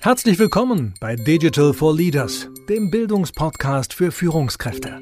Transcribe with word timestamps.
Herzlich 0.00 0.40
willkommen 0.40 0.94
bei 0.98 1.14
Digital 1.14 1.72
for 1.72 1.94
Leaders, 1.94 2.48
dem 2.68 2.90
Bildungspodcast 2.90 3.94
für 3.94 4.10
Führungskräfte. 4.10 4.98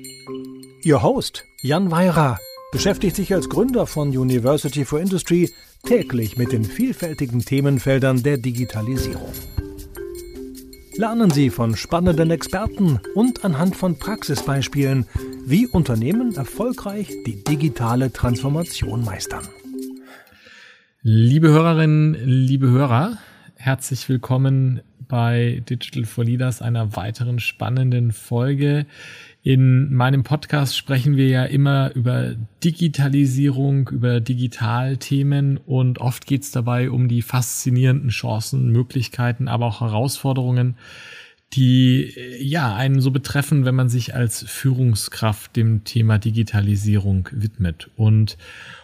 Ihr 0.82 1.02
Host, 1.02 1.44
Jan 1.62 1.90
Weira, 1.90 2.38
beschäftigt 2.72 3.16
sich 3.16 3.32
als 3.32 3.48
Gründer 3.48 3.86
von 3.86 4.10
University 4.10 4.84
for 4.84 5.00
Industry 5.00 5.50
täglich 5.86 6.36
mit 6.36 6.52
den 6.52 6.62
vielfältigen 6.62 7.42
Themenfeldern 7.42 8.22
der 8.22 8.36
Digitalisierung. 8.36 9.32
Lernen 10.96 11.30
Sie 11.30 11.48
von 11.48 11.74
spannenden 11.74 12.30
Experten 12.30 13.00
und 13.14 13.46
anhand 13.46 13.76
von 13.76 13.98
Praxisbeispielen, 13.98 15.06
wie 15.46 15.66
Unternehmen 15.66 16.34
erfolgreich 16.34 17.08
die 17.26 17.42
digitale 17.44 18.12
Transformation 18.12 19.02
meistern. 19.06 19.48
Liebe 21.02 21.48
Hörerinnen, 21.48 22.14
liebe 22.26 22.68
Hörer, 22.68 23.16
herzlich 23.58 24.08
willkommen 24.08 24.82
bei 25.08 25.62
Digital 25.68 26.04
for 26.04 26.24
Leaders, 26.24 26.62
einer 26.62 26.94
weiteren 26.94 27.40
spannenden 27.40 28.12
Folge. 28.12 28.86
In 29.42 29.92
meinem 29.92 30.22
Podcast 30.22 30.76
sprechen 30.76 31.16
wir 31.16 31.28
ja 31.28 31.44
immer 31.44 31.92
über 31.94 32.36
Digitalisierung, 32.62 33.88
über 33.88 34.20
Digitalthemen 34.20 35.58
und 35.58 35.98
oft 35.98 36.26
geht 36.26 36.44
es 36.44 36.52
dabei 36.52 36.88
um 36.88 37.08
die 37.08 37.20
faszinierenden 37.20 38.10
Chancen, 38.10 38.68
Möglichkeiten, 38.70 39.48
aber 39.48 39.66
auch 39.66 39.80
Herausforderungen, 39.80 40.76
die 41.52 42.14
ja 42.38 42.76
einen 42.76 43.00
so 43.00 43.10
betreffen, 43.10 43.64
wenn 43.64 43.74
man 43.74 43.88
sich 43.88 44.14
als 44.14 44.44
Führungskraft 44.46 45.56
dem 45.56 45.82
Thema 45.82 46.18
Digitalisierung 46.18 47.28
widmet. 47.32 47.90
Und 47.96 48.36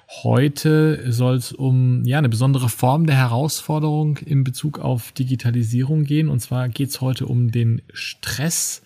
Heute 0.09 1.13
soll 1.13 1.37
es 1.37 1.53
um 1.53 2.05
ja 2.05 2.19
eine 2.19 2.29
besondere 2.29 2.69
Form 2.69 3.07
der 3.07 3.17
Herausforderung 3.17 4.19
in 4.19 4.45
Bezug 4.45 4.79
auf 4.79 5.13
Digitalisierung 5.13 6.05
gehen. 6.05 6.29
Und 6.29 6.41
zwar 6.41 6.69
geht 6.69 6.91
es 6.91 7.01
heute 7.01 7.27
um 7.27 7.51
den 7.51 7.83
Stress, 7.93 8.83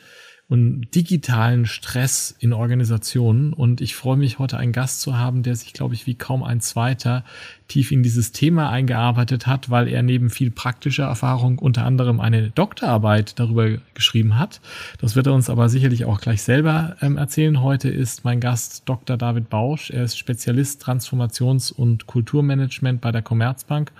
und 0.51 0.87
digitalen 0.95 1.67
Stress 1.67 2.35
in 2.39 2.55
Organisationen. 2.55 3.53
Und 3.53 3.83
ich 3.83 3.95
freue 3.95 4.17
mich, 4.17 4.39
heute 4.39 4.57
einen 4.57 4.73
Gast 4.73 5.03
zu 5.03 5.19
haben, 5.19 5.43
der 5.43 5.55
sich, 5.55 5.75
glaube 5.75 5.93
ich, 5.93 6.07
wie 6.07 6.15
kaum 6.15 6.43
ein 6.43 6.63
zweiter 6.63 7.23
tief 7.69 7.93
in 7.93 8.03
dieses 8.03 8.33
Thema 8.33 8.71
eingearbeitet 8.71 9.47
hat, 9.47 9.69
weil 9.69 9.89
er 9.89 10.03
neben 10.03 10.31
viel 10.31 10.51
praktischer 10.51 11.05
Erfahrung 11.05 11.59
unter 11.59 11.85
anderem 11.85 12.19
eine 12.19 12.49
Doktorarbeit 12.51 13.39
darüber 13.39 13.77
geschrieben 13.93 14.39
hat. 14.39 14.63
Das 15.03 15.17
wird 15.17 15.27
er 15.27 15.35
uns 15.35 15.51
aber 15.51 15.69
sicherlich 15.69 16.07
auch 16.07 16.19
gleich 16.19 16.41
selber 16.41 16.97
ähm, 17.03 17.19
erzählen. 17.19 17.63
Heute 17.63 17.91
ist 17.91 18.25
mein 18.25 18.41
Gast 18.41 18.89
Dr. 18.89 19.19
David 19.19 19.51
Bausch. 19.51 19.91
Er 19.91 20.05
ist 20.05 20.17
Spezialist 20.17 20.83
Transformations- 20.83 21.71
und 21.71 22.07
Kulturmanagement 22.07 23.03
bei 23.03 23.13
der 23.13 23.21
Commerzbank 23.21 23.93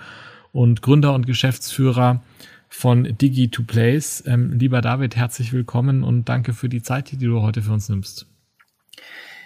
und 0.51 0.81
Gründer 0.81 1.13
und 1.13 1.27
Geschäftsführer 1.27 2.21
von 2.69 3.05
Digi2Place. 3.05 4.25
Ähm, 4.27 4.53
lieber 4.53 4.81
David, 4.81 5.15
herzlich 5.15 5.51
willkommen 5.51 6.03
und 6.03 6.29
danke 6.29 6.53
für 6.53 6.69
die 6.69 6.81
Zeit, 6.81 7.11
die 7.11 7.17
du 7.17 7.41
heute 7.41 7.61
für 7.61 7.73
uns 7.73 7.89
nimmst. 7.89 8.27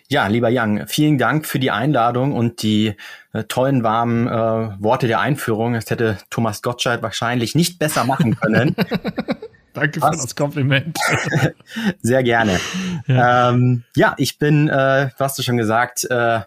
Ja, 0.09 0.27
lieber 0.27 0.49
Jan, 0.49 0.85
vielen 0.87 1.17
Dank 1.17 1.47
für 1.47 1.59
die 1.59 1.71
Einladung 1.71 2.33
und 2.33 2.61
die 2.61 2.95
äh, 3.31 3.45
tollen, 3.45 3.83
warmen 3.83 4.27
äh, 4.27 4.31
Worte 4.31 5.07
der 5.07 5.19
Einführung. 5.19 5.73
Das 5.73 5.89
hätte 5.89 6.17
Thomas 6.29 6.61
Gottschalk 6.61 7.01
wahrscheinlich 7.01 7.55
nicht 7.55 7.79
besser 7.79 8.03
machen 8.03 8.35
können. 8.35 8.75
Danke 9.73 10.01
für 10.01 10.11
das 10.11 10.35
Kompliment. 10.35 10.99
Sehr 12.01 12.21
gerne. 12.21 12.59
Ja, 13.07 13.49
ähm, 13.49 13.83
ja 13.95 14.13
ich 14.17 14.37
bin, 14.37 14.69
äh, 14.69 15.09
hast 15.17 15.39
du 15.39 15.41
schon 15.41 15.57
gesagt, 15.57 16.05
äh, 16.11 16.41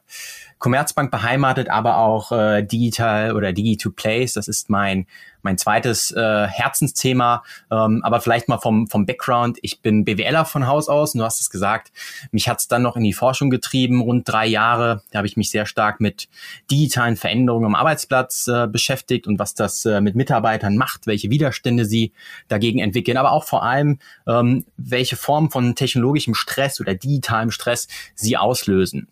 Commerzbank 0.59 1.11
beheimatet, 1.11 1.69
aber 1.69 1.99
auch 1.99 2.33
äh, 2.33 2.63
Digital 2.63 3.33
oder 3.33 3.49
Digi2Place. 3.51 4.35
Das 4.35 4.49
ist 4.49 4.71
mein 4.71 5.07
mein 5.47 5.57
zweites 5.57 6.11
äh, 6.11 6.47
Herzensthema. 6.47 7.43
Ähm, 7.71 8.01
aber 8.03 8.21
vielleicht 8.21 8.49
mal 8.49 8.59
vom, 8.59 8.89
vom 8.89 9.07
Background. 9.07 9.59
Ich 9.63 9.81
bin 9.81 10.05
BWLer 10.05 10.45
von 10.45 10.67
Haus 10.67 10.89
aus. 10.89 11.13
Du 11.13 11.23
hast 11.23 11.41
es 11.41 11.49
gesagt. 11.49 11.93
Mich 12.33 12.49
hat 12.49 12.59
es 12.59 12.69
dann 12.69 12.83
noch 12.83 12.97
in 12.97 13.05
die 13.05 13.15
Forschung 13.15 13.49
getrieben, 13.49 14.03
rund 14.03 14.29
drei 14.29 14.47
Jahre. 14.47 15.03
Habe 15.15 15.27
ich 15.27 15.37
mich 15.37 15.51
sehr 15.51 15.65
stark 15.65 16.01
mit 16.01 16.29
digitalen 16.71 17.17
Veränderungen 17.17 17.67
am 17.67 17.75
Arbeitsplatz 17.77 18.49
äh, 18.49 18.67
beschäftigt 18.67 19.27
und 19.27 19.39
was 19.39 19.55
das 19.55 19.85
äh, 19.87 20.01
mit 20.01 20.17
Mitarbeitern 20.17 20.77
macht, 20.77 21.07
welche 21.07 21.31
Widerstände 21.31 21.85
sie 21.85 22.13
dagegen 22.49 22.81
entwickeln, 22.81 23.17
aber 23.17 23.31
auch 23.31 23.45
vor 23.45 23.63
allem, 23.63 24.01
ähm, 24.27 24.65
welche 24.77 25.17
Form 25.17 25.51
von 25.51 25.77
technologischem 25.77 26.35
Stress 26.35 26.81
oder 26.81 26.95
digitalem 26.95 27.53
Stress 27.53 27.87
sie 28.17 28.37
auslösen. 28.37 29.07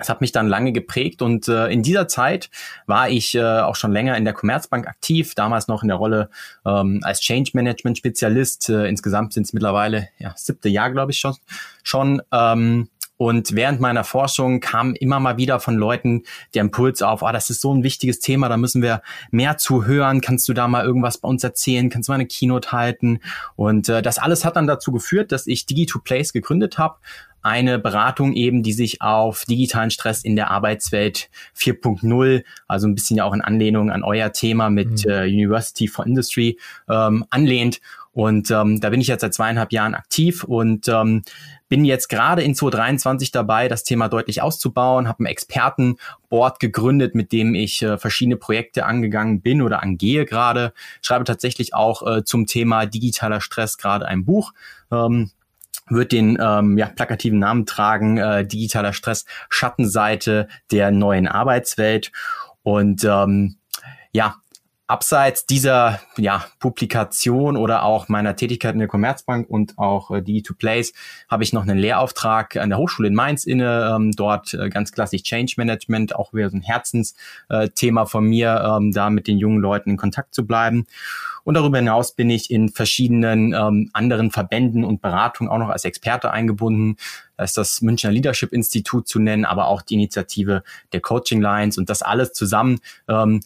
Das 0.00 0.08
hat 0.08 0.20
mich 0.20 0.32
dann 0.32 0.48
lange 0.48 0.72
geprägt 0.72 1.20
und 1.22 1.46
äh, 1.46 1.68
in 1.68 1.82
dieser 1.82 2.08
Zeit 2.08 2.50
war 2.86 3.10
ich 3.10 3.34
äh, 3.34 3.60
auch 3.60 3.76
schon 3.76 3.92
länger 3.92 4.16
in 4.16 4.24
der 4.24 4.32
Commerzbank 4.32 4.88
aktiv, 4.88 5.34
damals 5.34 5.68
noch 5.68 5.82
in 5.82 5.88
der 5.88 5.98
Rolle 5.98 6.30
ähm, 6.64 7.00
als 7.02 7.20
Change 7.20 7.50
Management 7.52 7.98
Spezialist. 7.98 8.70
Äh, 8.70 8.88
insgesamt 8.88 9.34
sind 9.34 9.44
es 9.44 9.52
mittlerweile 9.52 10.08
ja, 10.18 10.32
siebte 10.36 10.70
Jahr, 10.70 10.90
glaube 10.90 11.12
ich 11.12 11.18
schon. 11.18 11.36
schon 11.82 12.22
ähm, 12.32 12.88
und 13.20 13.54
während 13.54 13.82
meiner 13.82 14.02
Forschung 14.02 14.60
kam 14.60 14.94
immer 14.94 15.20
mal 15.20 15.36
wieder 15.36 15.60
von 15.60 15.76
Leuten 15.76 16.22
der 16.54 16.62
Impuls 16.62 17.02
auf, 17.02 17.20
oh, 17.20 17.30
das 17.30 17.50
ist 17.50 17.60
so 17.60 17.74
ein 17.74 17.82
wichtiges 17.82 18.20
Thema, 18.20 18.48
da 18.48 18.56
müssen 18.56 18.80
wir 18.80 19.02
mehr 19.30 19.58
zuhören. 19.58 20.22
Kannst 20.22 20.48
du 20.48 20.54
da 20.54 20.68
mal 20.68 20.86
irgendwas 20.86 21.18
bei 21.18 21.28
uns 21.28 21.44
erzählen? 21.44 21.90
Kannst 21.90 22.08
du 22.08 22.12
mal 22.12 22.14
eine 22.14 22.24
Keynote 22.24 22.72
halten? 22.72 23.20
Und 23.56 23.90
äh, 23.90 24.00
das 24.00 24.16
alles 24.16 24.46
hat 24.46 24.56
dann 24.56 24.66
dazu 24.66 24.90
geführt, 24.90 25.32
dass 25.32 25.46
ich 25.46 25.64
Digi2Place 25.64 26.32
gegründet 26.32 26.78
habe 26.78 26.96
eine 27.42 27.78
Beratung 27.78 28.32
eben, 28.34 28.62
die 28.62 28.72
sich 28.72 29.02
auf 29.02 29.44
digitalen 29.44 29.90
Stress 29.90 30.22
in 30.22 30.36
der 30.36 30.50
Arbeitswelt 30.50 31.30
4.0, 31.56 32.44
also 32.68 32.86
ein 32.86 32.94
bisschen 32.94 33.16
ja 33.16 33.24
auch 33.24 33.34
in 33.34 33.40
Anlehnung 33.40 33.90
an 33.90 34.02
euer 34.02 34.32
Thema 34.32 34.70
mit 34.70 35.04
mhm. 35.04 35.10
äh, 35.10 35.24
University 35.24 35.88
for 35.88 36.06
Industry 36.06 36.58
ähm, 36.88 37.24
anlehnt. 37.30 37.80
Und 38.12 38.50
ähm, 38.50 38.80
da 38.80 38.90
bin 38.90 39.00
ich 39.00 39.06
jetzt 39.06 39.20
seit 39.20 39.34
zweieinhalb 39.34 39.72
Jahren 39.72 39.94
aktiv 39.94 40.42
und 40.42 40.88
ähm, 40.88 41.22
bin 41.68 41.84
jetzt 41.84 42.08
gerade 42.08 42.42
in 42.42 42.56
2023 42.56 43.30
dabei, 43.30 43.68
das 43.68 43.84
Thema 43.84 44.08
deutlich 44.08 44.42
auszubauen, 44.42 45.06
habe 45.06 45.22
ein 45.22 45.26
Expertenboard 45.26 46.58
gegründet, 46.58 47.14
mit 47.14 47.30
dem 47.30 47.54
ich 47.54 47.82
äh, 47.82 47.96
verschiedene 47.96 48.36
Projekte 48.36 48.84
angegangen 48.84 49.40
bin 49.40 49.62
oder 49.62 49.80
angehe 49.82 50.26
gerade. 50.26 50.72
Schreibe 51.00 51.24
tatsächlich 51.24 51.72
auch 51.72 52.04
äh, 52.04 52.24
zum 52.24 52.46
Thema 52.46 52.86
digitaler 52.86 53.40
Stress 53.40 53.78
gerade 53.78 54.06
ein 54.06 54.24
Buch. 54.24 54.52
Ähm, 54.90 55.30
wird 55.90 56.12
den 56.12 56.38
ähm, 56.40 56.78
ja, 56.78 56.86
plakativen 56.86 57.38
Namen 57.38 57.66
tragen, 57.66 58.16
äh, 58.18 58.46
digitaler 58.46 58.92
Stress, 58.92 59.26
Schattenseite 59.48 60.48
der 60.70 60.90
neuen 60.90 61.28
Arbeitswelt. 61.28 62.12
Und 62.62 63.04
ähm, 63.04 63.56
ja, 64.12 64.36
abseits 64.90 65.46
dieser 65.46 66.00
ja, 66.16 66.44
Publikation 66.58 67.56
oder 67.56 67.84
auch 67.84 68.08
meiner 68.08 68.34
Tätigkeit 68.34 68.72
in 68.72 68.80
der 68.80 68.88
Commerzbank 68.88 69.48
und 69.48 69.78
auch 69.78 70.10
äh, 70.10 70.14
Digi2Place 70.14 70.92
habe 71.28 71.44
ich 71.44 71.52
noch 71.52 71.62
einen 71.62 71.78
Lehrauftrag 71.78 72.56
an 72.56 72.70
der 72.70 72.78
Hochschule 72.78 73.08
in 73.08 73.14
Mainz 73.14 73.44
inne, 73.44 73.94
ähm, 73.94 74.10
dort 74.12 74.52
äh, 74.52 74.68
ganz 74.68 74.90
klassisch 74.90 75.22
Change 75.22 75.54
Management, 75.56 76.16
auch 76.16 76.34
wieder 76.34 76.50
so 76.50 76.56
ein 76.56 76.62
Herzensthema 76.62 78.02
äh, 78.02 78.06
von 78.06 78.24
mir, 78.24 78.62
ähm, 78.64 78.92
da 78.92 79.10
mit 79.10 79.28
den 79.28 79.38
jungen 79.38 79.60
Leuten 79.60 79.90
in 79.90 79.96
Kontakt 79.96 80.34
zu 80.34 80.44
bleiben. 80.44 80.86
Und 81.44 81.54
darüber 81.54 81.78
hinaus 81.78 82.12
bin 82.12 82.28
ich 82.28 82.50
in 82.50 82.68
verschiedenen 82.68 83.54
ähm, 83.54 83.90
anderen 83.92 84.30
Verbänden 84.30 84.84
und 84.84 85.00
Beratungen 85.00 85.50
auch 85.50 85.58
noch 85.58 85.70
als 85.70 85.84
Experte 85.84 86.32
eingebunden. 86.32 86.96
Da 87.36 87.44
ist 87.44 87.56
das 87.56 87.80
Münchner 87.80 88.10
Leadership 88.10 88.52
Institut 88.52 89.08
zu 89.08 89.20
nennen, 89.20 89.44
aber 89.44 89.68
auch 89.68 89.82
die 89.82 89.94
Initiative 89.94 90.62
der 90.92 91.00
Coaching 91.00 91.40
Lines 91.40 91.78
und 91.78 91.88
das 91.88 92.02
alles 92.02 92.32
zusammen 92.32 92.80
ähm, 93.08 93.40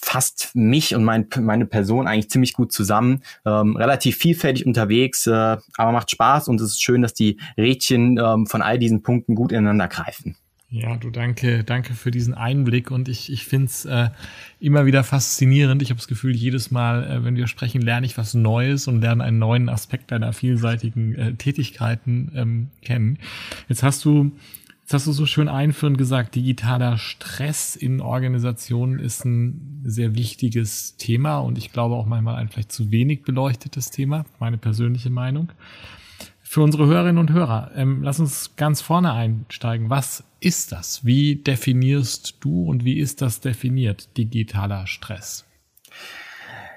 fasst 0.00 0.50
mich 0.54 0.94
und 0.94 1.04
mein, 1.04 1.26
meine 1.40 1.66
Person 1.66 2.06
eigentlich 2.06 2.30
ziemlich 2.30 2.52
gut 2.52 2.72
zusammen. 2.72 3.22
Ähm, 3.44 3.76
relativ 3.76 4.16
vielfältig 4.16 4.66
unterwegs, 4.66 5.26
äh, 5.26 5.56
aber 5.76 5.92
macht 5.92 6.10
Spaß 6.10 6.48
und 6.48 6.60
es 6.60 6.72
ist 6.72 6.82
schön, 6.82 7.02
dass 7.02 7.14
die 7.14 7.38
Rädchen 7.56 8.18
ähm, 8.18 8.46
von 8.46 8.62
all 8.62 8.78
diesen 8.78 9.02
Punkten 9.02 9.34
gut 9.34 9.52
ineinander 9.52 9.88
greifen. 9.88 10.36
Ja, 10.76 10.96
du 10.96 11.10
danke, 11.10 11.62
danke 11.62 11.94
für 11.94 12.10
diesen 12.10 12.34
Einblick 12.34 12.90
und 12.90 13.08
ich, 13.08 13.30
ich 13.30 13.44
finde 13.44 13.66
es 13.66 13.84
äh, 13.84 14.08
immer 14.58 14.86
wieder 14.86 15.04
faszinierend. 15.04 15.82
Ich 15.82 15.90
habe 15.90 15.98
das 15.98 16.08
Gefühl, 16.08 16.34
jedes 16.34 16.72
Mal, 16.72 17.04
äh, 17.04 17.24
wenn 17.24 17.36
wir 17.36 17.46
sprechen, 17.46 17.80
lerne 17.80 18.06
ich 18.06 18.18
was 18.18 18.34
Neues 18.34 18.88
und 18.88 19.00
lerne 19.00 19.22
einen 19.22 19.38
neuen 19.38 19.68
Aspekt 19.68 20.10
deiner 20.10 20.32
vielseitigen 20.32 21.14
äh, 21.14 21.34
Tätigkeiten 21.34 22.32
ähm, 22.34 22.70
kennen. 22.82 23.18
Jetzt 23.68 23.84
hast 23.84 24.04
du 24.04 24.32
Jetzt 24.84 24.92
hast 24.92 25.06
du 25.06 25.12
so 25.12 25.24
schön 25.24 25.48
einführend 25.48 25.96
gesagt, 25.96 26.34
digitaler 26.34 26.98
Stress 26.98 27.74
in 27.74 28.02
Organisationen 28.02 28.98
ist 28.98 29.24
ein 29.24 29.80
sehr 29.82 30.14
wichtiges 30.14 30.98
Thema 30.98 31.38
und 31.38 31.56
ich 31.56 31.72
glaube 31.72 31.94
auch 31.94 32.04
manchmal 32.04 32.34
ein 32.34 32.50
vielleicht 32.50 32.70
zu 32.70 32.90
wenig 32.90 33.22
beleuchtetes 33.22 33.90
Thema, 33.90 34.26
meine 34.40 34.58
persönliche 34.58 35.08
Meinung. 35.08 35.50
Für 36.42 36.60
unsere 36.60 36.84
Hörerinnen 36.84 37.16
und 37.16 37.32
Hörer, 37.32 37.70
ähm, 37.74 38.02
lass 38.02 38.20
uns 38.20 38.56
ganz 38.56 38.82
vorne 38.82 39.14
einsteigen. 39.14 39.88
Was 39.88 40.22
ist 40.40 40.70
das? 40.72 41.02
Wie 41.02 41.36
definierst 41.36 42.36
du 42.40 42.64
und 42.64 42.84
wie 42.84 42.98
ist 42.98 43.22
das 43.22 43.40
definiert, 43.40 44.14
digitaler 44.18 44.86
Stress? 44.86 45.46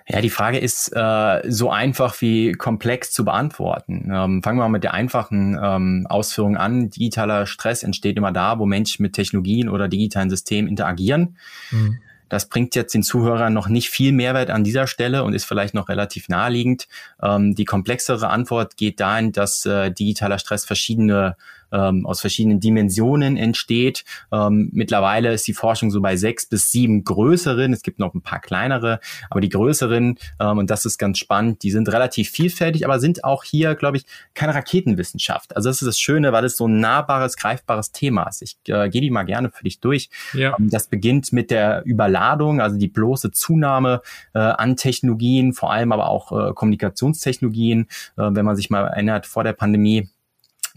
Ja, 0.10 0.22
die 0.22 0.30
Frage 0.30 0.58
ist 0.58 0.90
äh, 0.96 1.42
so 1.52 1.70
einfach 1.70 2.22
wie 2.22 2.54
komplex 2.54 3.12
zu 3.12 3.26
beantworten. 3.26 4.10
Ähm, 4.14 4.42
fangen 4.42 4.58
wir 4.58 4.64
mal 4.64 4.70
mit 4.70 4.84
der 4.84 4.94
einfachen 4.94 5.60
ähm, 5.62 6.08
Ausführung 6.10 6.56
an. 6.56 6.90
Digitaler 6.90 7.46
Stress 7.46 7.84
entsteht 7.84 8.16
immer 8.16 8.32
da, 8.32 8.58
wo 8.58 8.66
Menschen 8.66 9.04
mit 9.04 9.14
Technologien 9.14 9.68
oder 9.68 9.90
digitalen 9.90 10.30
Systemen 10.30 10.70
interagieren. 10.70 11.38
Mhm. 11.72 12.00
Das 12.30 12.50
bringt 12.50 12.76
jetzt 12.76 12.94
den 12.94 13.04
Zuhörern 13.04 13.54
noch 13.54 13.68
nicht 13.68 13.90
viel 13.90 14.12
Mehrwert 14.12 14.50
an 14.50 14.64
dieser 14.64 14.88
Stelle 14.88 15.24
und 15.24 15.34
ist 15.34 15.46
vielleicht 15.46 15.74
noch 15.74 15.90
relativ 15.90 16.30
naheliegend. 16.30 16.88
Ähm, 17.22 17.56
die 17.56 17.66
komplexere 17.66 18.30
Antwort 18.30 18.78
geht 18.78 19.00
dahin, 19.00 19.32
dass 19.32 19.66
äh, 19.66 19.92
digitaler 19.92 20.40
Stress 20.40 20.66
verschiedene 20.66 21.36
ähm, 21.72 22.06
aus 22.06 22.22
verschiedenen 22.22 22.60
Dimensionen 22.60 23.38
entsteht. 23.38 24.04
Ähm, 24.32 24.70
mittlerweile 24.74 25.34
ist 25.34 25.48
die 25.48 25.54
Forschung 25.54 25.92
so 25.92 26.02
bei 26.02 26.16
sechs 26.16 26.46
bis 26.46 26.72
sieben 26.72 27.04
größeren. 27.04 27.74
Es 27.74 27.82
gibt 27.82 28.00
noch 28.00 28.14
ein 28.14 28.22
paar 28.22 28.40
kleinere, 28.40 29.00
aber 29.30 29.42
die 29.42 29.50
größeren, 29.50 30.18
ähm, 30.40 30.58
und 30.58 30.70
das 30.70 30.86
ist 30.86 30.98
ganz 30.98 31.18
spannend, 31.18 31.64
die 31.64 31.72
sind 31.72 31.90
relativ 31.90 32.30
vielfältig, 32.30 32.86
aber 32.86 33.00
sind 33.00 33.24
auch 33.24 33.44
hier, 33.44 33.76
glaube 33.76 33.98
ich, 33.98 34.06
keine 34.34 34.56
Raketenwissenschaft. 34.56 35.56
Also 35.56 35.70
das 35.70 35.82
ist 35.82 35.88
das 35.88 36.00
Schöne, 36.00 36.32
weil 36.32 36.46
es 36.46 36.58
so 36.58 36.68
ein 36.68 36.80
nahbares, 36.80 37.38
greifbares 37.38 37.92
Thema 37.92 38.24
ist. 38.24 38.42
Ich 38.42 38.58
äh, 38.68 38.90
gehe 38.90 39.02
die 39.02 39.10
mal 39.10 39.24
gerne 39.24 39.50
für 39.52 39.64
dich 39.64 39.80
durch. 39.80 40.10
Ja. 40.34 40.56
Ähm, 40.58 40.70
das 40.70 40.88
beginnt 40.88 41.34
mit 41.34 41.52
der 41.52 41.84
Überladung, 42.18 42.62
also 42.62 42.78
die 42.78 42.88
bloße 42.88 43.32
Zunahme 43.32 44.02
äh, 44.34 44.40
an 44.40 44.76
Technologien, 44.76 45.54
vor 45.54 45.72
allem 45.72 45.92
aber 45.92 46.10
auch 46.10 46.32
äh, 46.32 46.54
Kommunikationstechnologien. 46.54 47.88
Äh, 48.18 48.30
wenn 48.32 48.46
man 48.46 48.56
sich 48.56 48.70
mal 48.70 48.86
erinnert, 48.86 49.26
vor 49.26 49.44
der 49.44 49.54
Pandemie 49.54 50.10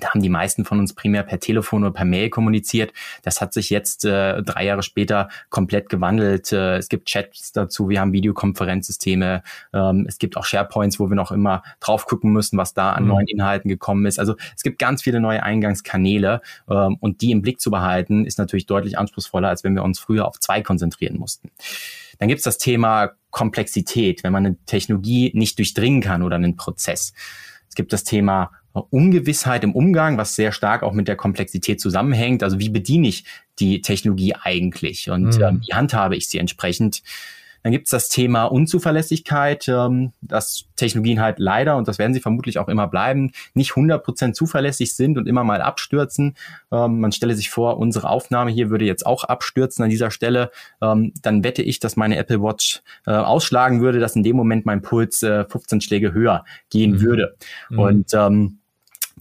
da 0.01 0.11
haben 0.11 0.23
die 0.23 0.29
meisten 0.29 0.65
von 0.65 0.79
uns 0.79 0.95
primär 0.95 1.23
per 1.23 1.41
Telefon 1.41 1.83
oder 1.85 1.93
per 1.93 2.05
Mail 2.05 2.31
kommuniziert. 2.31 2.93
Das 3.23 3.41
hat 3.41 3.53
sich 3.53 3.71
jetzt 3.71 4.05
äh, 4.05 4.43
drei 4.43 4.65
Jahre 4.65 4.83
später 4.83 5.29
komplett 5.49 5.89
gewandelt. 5.89 6.53
Äh, 6.53 6.77
es 6.79 6.89
gibt 6.89 7.07
Chats 7.07 7.53
dazu, 7.53 7.89
wir 7.89 8.01
haben 8.01 8.13
Videokonferenzsysteme, 8.13 9.43
ähm, 9.73 10.07
es 10.09 10.19
gibt 10.19 10.37
auch 10.37 10.45
SharePoints, 10.45 10.99
wo 10.99 11.09
wir 11.09 11.17
noch 11.17 11.33
immer 11.33 11.63
drauf 11.81 12.07
gucken 12.07 12.33
müssen, 12.33 12.59
was 12.59 12.75
da 12.75 12.93
an 12.93 13.05
mhm. 13.05 13.09
neuen 13.11 13.27
Inhalten 13.27 13.69
gekommen 13.69 14.07
ist. 14.07 14.19
Also 14.19 14.35
es 14.57 14.63
gibt 14.63 14.79
ganz 14.79 15.03
viele 15.03 15.21
neue 15.21 15.43
Eingangskanäle 15.43 16.41
ähm, 16.69 16.97
und 17.01 17.21
die 17.21 17.31
im 17.31 17.43
Blick 17.43 17.61
zu 17.61 17.71
behalten, 17.71 18.25
ist 18.25 18.39
natürlich 18.39 18.67
deutlich 18.67 18.99
anspruchsvoller, 18.99 19.49
als 19.49 19.65
wenn 19.65 19.75
wir 19.75 19.83
uns 19.83 19.99
früher 19.99 20.27
auf 20.27 20.41
zwei 20.41 20.63
konzentrieren 20.63 21.19
mussten. 21.19 21.51
Dann 22.19 22.29
gibt 22.29 22.39
es 22.39 22.45
das 22.45 22.59
Thema 22.59 23.13
Komplexität, 23.31 24.25
wenn 24.25 24.33
man 24.33 24.47
eine 24.47 24.57
Technologie 24.67 25.31
nicht 25.35 25.59
durchdringen 25.59 26.03
kann 26.03 26.23
oder 26.23 26.37
einen 26.37 26.57
Prozess. 26.57 27.13
Es 27.71 27.75
gibt 27.75 27.93
das 27.93 28.05
Thema 28.05 28.51
Ungewissheit 28.73 29.65
im 29.65 29.75
Umgang, 29.75 30.17
was 30.19 30.37
sehr 30.37 30.53
stark 30.53 30.83
auch 30.83 30.93
mit 30.93 31.09
der 31.09 31.17
Komplexität 31.17 31.81
zusammenhängt. 31.81 32.43
Also 32.43 32.59
wie 32.59 32.69
bediene 32.69 33.09
ich 33.09 33.25
die 33.59 33.81
Technologie 33.81 34.35
eigentlich 34.35 35.11
und 35.11 35.37
mhm. 35.37 35.43
ähm, 35.43 35.61
wie 35.67 35.75
handhabe 35.75 36.17
ich 36.17 36.29
sie 36.29 36.39
entsprechend? 36.39 37.03
Dann 37.63 37.73
gibt 37.73 37.87
es 37.87 37.91
das 37.91 38.09
Thema 38.09 38.45
Unzuverlässigkeit, 38.45 39.69
ähm, 39.69 40.13
dass 40.23 40.65
Technologien 40.77 41.21
halt 41.21 41.39
leider, 41.39 41.77
und 41.77 41.89
das 41.89 41.99
werden 41.99 42.15
sie 42.15 42.21
vermutlich 42.21 42.59
auch 42.59 42.69
immer 42.69 42.89
bleiben, 42.89 43.33
nicht 43.55 43.73
100% 43.73 44.33
zuverlässig 44.33 44.95
sind 44.95 45.19
und 45.19 45.29
immer 45.29 45.45
mal 45.45 45.61
abstürzen. 45.61 46.37
Ähm, 46.73 47.01
man 47.01 47.13
stelle 47.13 47.35
sich 47.35 47.51
vor, 47.51 47.79
unsere 47.79 48.09
Aufnahme 48.09 48.51
hier 48.51 48.71
würde 48.71 48.85
jetzt 48.85 49.05
auch 49.05 49.25
abstürzen 49.25 49.85
an 49.85 49.91
dieser 49.91 50.11
Stelle. 50.11 50.51
Ähm, 50.81 51.13
dann 51.23 51.45
wette 51.45 51.63
ich, 51.63 51.81
dass 51.81 51.97
meine 51.97 52.17
Apple 52.17 52.43
Watch 52.43 52.83
äh, 53.07 53.11
ausschlagen 53.11 53.81
würde, 53.81 54.01
dass 54.01 54.17
in 54.17 54.23
dem 54.23 54.37
Moment 54.37 54.65
mein 54.65 54.83
Puls 54.83 55.23
äh, 55.23 55.45
15 55.45 55.81
Schläge 55.81 56.13
höher 56.13 56.45
gehen 56.71 56.93
mhm. 56.93 57.01
würde. 57.03 57.37
Mhm. 57.69 57.79
Und 57.79 58.15
ähm, 58.15 58.57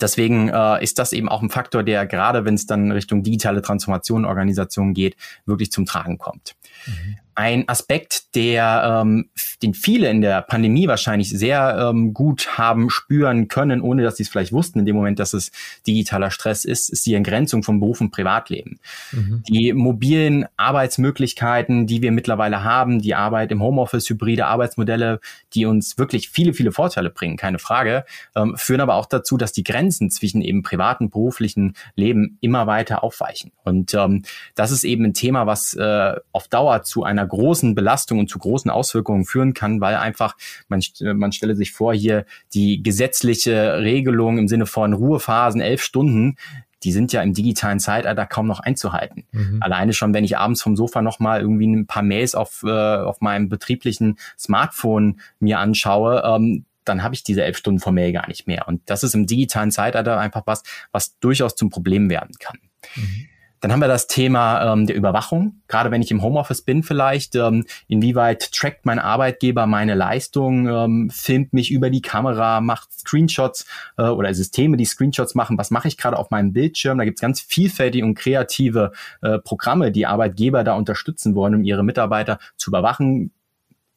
Deswegen 0.01 0.47
äh, 0.47 0.81
ist 0.81 0.97
das 0.97 1.11
eben 1.11 1.27
auch 1.27 1.41
ein 1.41 1.49
Faktor, 1.49 1.83
der 1.83 2.05
gerade, 2.05 2.45
wenn 2.45 2.53
es 2.53 2.65
dann 2.65 2.89
Richtung 2.93 3.21
digitale 3.21 3.61
Transformation 3.61 4.23
Organisationen 4.23 4.93
geht, 4.93 5.17
wirklich 5.45 5.73
zum 5.73 5.85
Tragen 5.85 6.17
kommt. 6.17 6.55
Mhm 6.87 7.17
ein 7.39 7.69
Aspekt, 7.69 8.35
der 8.35 9.01
ähm, 9.01 9.29
den 9.63 9.73
viele 9.73 10.09
in 10.09 10.19
der 10.19 10.41
Pandemie 10.41 10.89
wahrscheinlich 10.89 11.29
sehr 11.29 11.89
ähm, 11.89 12.13
gut 12.13 12.57
haben 12.57 12.89
spüren 12.89 13.47
können, 13.47 13.79
ohne 13.79 14.03
dass 14.03 14.17
sie 14.17 14.23
es 14.23 14.29
vielleicht 14.29 14.51
wussten 14.51 14.79
in 14.79 14.85
dem 14.85 14.97
Moment, 14.97 15.19
dass 15.19 15.31
es 15.31 15.53
digitaler 15.87 16.31
Stress 16.31 16.65
ist, 16.65 16.89
ist 16.89 17.05
die 17.05 17.13
Entgrenzung 17.13 17.63
von 17.63 17.79
Beruf 17.79 18.01
und 18.01 18.11
Privatleben. 18.11 18.81
Mhm. 19.13 19.43
Die 19.47 19.71
mobilen 19.71 20.47
Arbeitsmöglichkeiten, 20.57 21.87
die 21.87 22.01
wir 22.01 22.11
mittlerweile 22.11 22.65
haben, 22.65 23.01
die 23.01 23.15
Arbeit 23.15 23.53
im 23.53 23.63
Homeoffice, 23.63 24.09
hybride 24.09 24.45
Arbeitsmodelle, 24.45 25.21
die 25.53 25.65
uns 25.65 25.97
wirklich 25.97 26.27
viele, 26.27 26.53
viele 26.53 26.73
Vorteile 26.73 27.09
bringen, 27.09 27.37
keine 27.37 27.57
Frage, 27.57 28.03
ähm, 28.35 28.57
führen 28.57 28.81
aber 28.81 28.95
auch 28.95 29.05
dazu, 29.05 29.37
dass 29.37 29.53
die 29.53 29.63
Grenzen 29.63 30.11
zwischen 30.11 30.41
eben 30.41 30.61
privaten 30.61 31.05
und 31.05 31.11
beruflichen 31.11 31.77
Leben 31.95 32.37
immer 32.41 32.67
weiter 32.67 33.01
aufweichen. 33.01 33.53
Und 33.63 33.93
ähm, 33.93 34.23
das 34.55 34.71
ist 34.71 34.83
eben 34.83 35.05
ein 35.05 35.13
Thema, 35.13 35.47
was 35.47 35.73
äh, 35.75 36.15
auf 36.33 36.49
Dauer 36.49 36.83
zu 36.83 37.05
einer 37.05 37.28
großen 37.29 37.75
Belastung 37.75 38.19
und 38.19 38.29
zu 38.29 38.39
großen 38.39 38.69
Auswirkungen 38.69 39.25
führen 39.25 39.53
kann, 39.53 39.79
weil 39.79 39.95
einfach, 39.95 40.35
man, 40.67 40.81
man 41.15 41.31
stelle 41.31 41.55
sich 41.55 41.71
vor, 41.71 41.93
hier 41.93 42.25
die 42.53 42.83
gesetzliche 42.83 43.77
Regelung 43.79 44.37
im 44.37 44.47
Sinne 44.47 44.65
von 44.65 44.93
Ruhephasen, 44.93 45.61
elf 45.61 45.81
Stunden, 45.81 46.35
die 46.83 46.91
sind 46.91 47.11
ja 47.11 47.21
im 47.21 47.33
digitalen 47.33 47.79
Zeitalter 47.79 48.25
kaum 48.25 48.47
noch 48.47 48.59
einzuhalten. 48.59 49.25
Mhm. 49.31 49.57
Alleine 49.61 49.93
schon, 49.93 50.13
wenn 50.13 50.23
ich 50.23 50.37
abends 50.37 50.61
vom 50.61 50.75
Sofa 50.75 51.01
nochmal 51.01 51.41
irgendwie 51.41 51.67
ein 51.67 51.87
paar 51.87 52.03
Mails 52.03 52.35
auf, 52.35 52.63
äh, 52.63 52.69
auf 52.69 53.21
meinem 53.21 53.49
betrieblichen 53.49 54.17
Smartphone 54.37 55.19
mir 55.39 55.59
anschaue, 55.59 56.23
ähm, 56.25 56.65
dann 56.85 57.03
habe 57.03 57.13
ich 57.13 57.23
diese 57.23 57.43
elf 57.43 57.57
Stunden 57.57 57.79
vor 57.79 57.91
Mail 57.91 58.13
gar 58.13 58.27
nicht 58.27 58.47
mehr. 58.47 58.67
Und 58.67 58.81
das 58.89 59.03
ist 59.03 59.13
im 59.13 59.27
digitalen 59.27 59.71
Zeitalter 59.71 60.19
einfach 60.19 60.43
was, 60.45 60.63
was 60.91 61.19
durchaus 61.19 61.55
zum 61.55 61.69
Problem 61.69 62.09
werden 62.09 62.35
kann. 62.39 62.57
Mhm. 62.95 63.27
Dann 63.61 63.71
haben 63.71 63.81
wir 63.81 63.87
das 63.87 64.07
Thema 64.07 64.73
ähm, 64.73 64.87
der 64.87 64.95
Überwachung. 64.95 65.61
Gerade 65.67 65.91
wenn 65.91 66.01
ich 66.01 66.11
im 66.11 66.21
Homeoffice 66.21 66.61
bin 66.61 66.83
vielleicht, 66.83 67.35
ähm, 67.35 67.65
inwieweit 67.87 68.51
trackt 68.53 68.85
mein 68.85 68.99
Arbeitgeber 68.99 69.67
meine 69.67 69.95
Leistung, 69.95 70.67
ähm, 70.67 71.09
filmt 71.09 71.53
mich 71.53 71.71
über 71.71 71.89
die 71.89 72.01
Kamera, 72.01 72.61
macht 72.61 72.91
Screenshots 72.93 73.65
äh, 73.97 74.03
oder 74.03 74.33
Systeme, 74.33 74.77
die 74.77 74.85
Screenshots 74.85 75.35
machen. 75.35 75.57
Was 75.57 75.71
mache 75.71 75.87
ich 75.87 75.97
gerade 75.97 76.17
auf 76.17 76.31
meinem 76.31 76.53
Bildschirm? 76.53 76.97
Da 76.97 77.05
gibt's 77.05 77.21
ganz 77.21 77.41
vielfältige 77.41 78.05
und 78.05 78.15
kreative 78.15 78.93
äh, 79.21 79.39
Programme, 79.39 79.91
die 79.91 80.05
Arbeitgeber 80.05 80.63
da 80.63 80.75
unterstützen 80.75 81.35
wollen, 81.35 81.55
um 81.55 81.63
ihre 81.63 81.83
Mitarbeiter 81.83 82.39
zu 82.55 82.69
überwachen. 82.69 83.31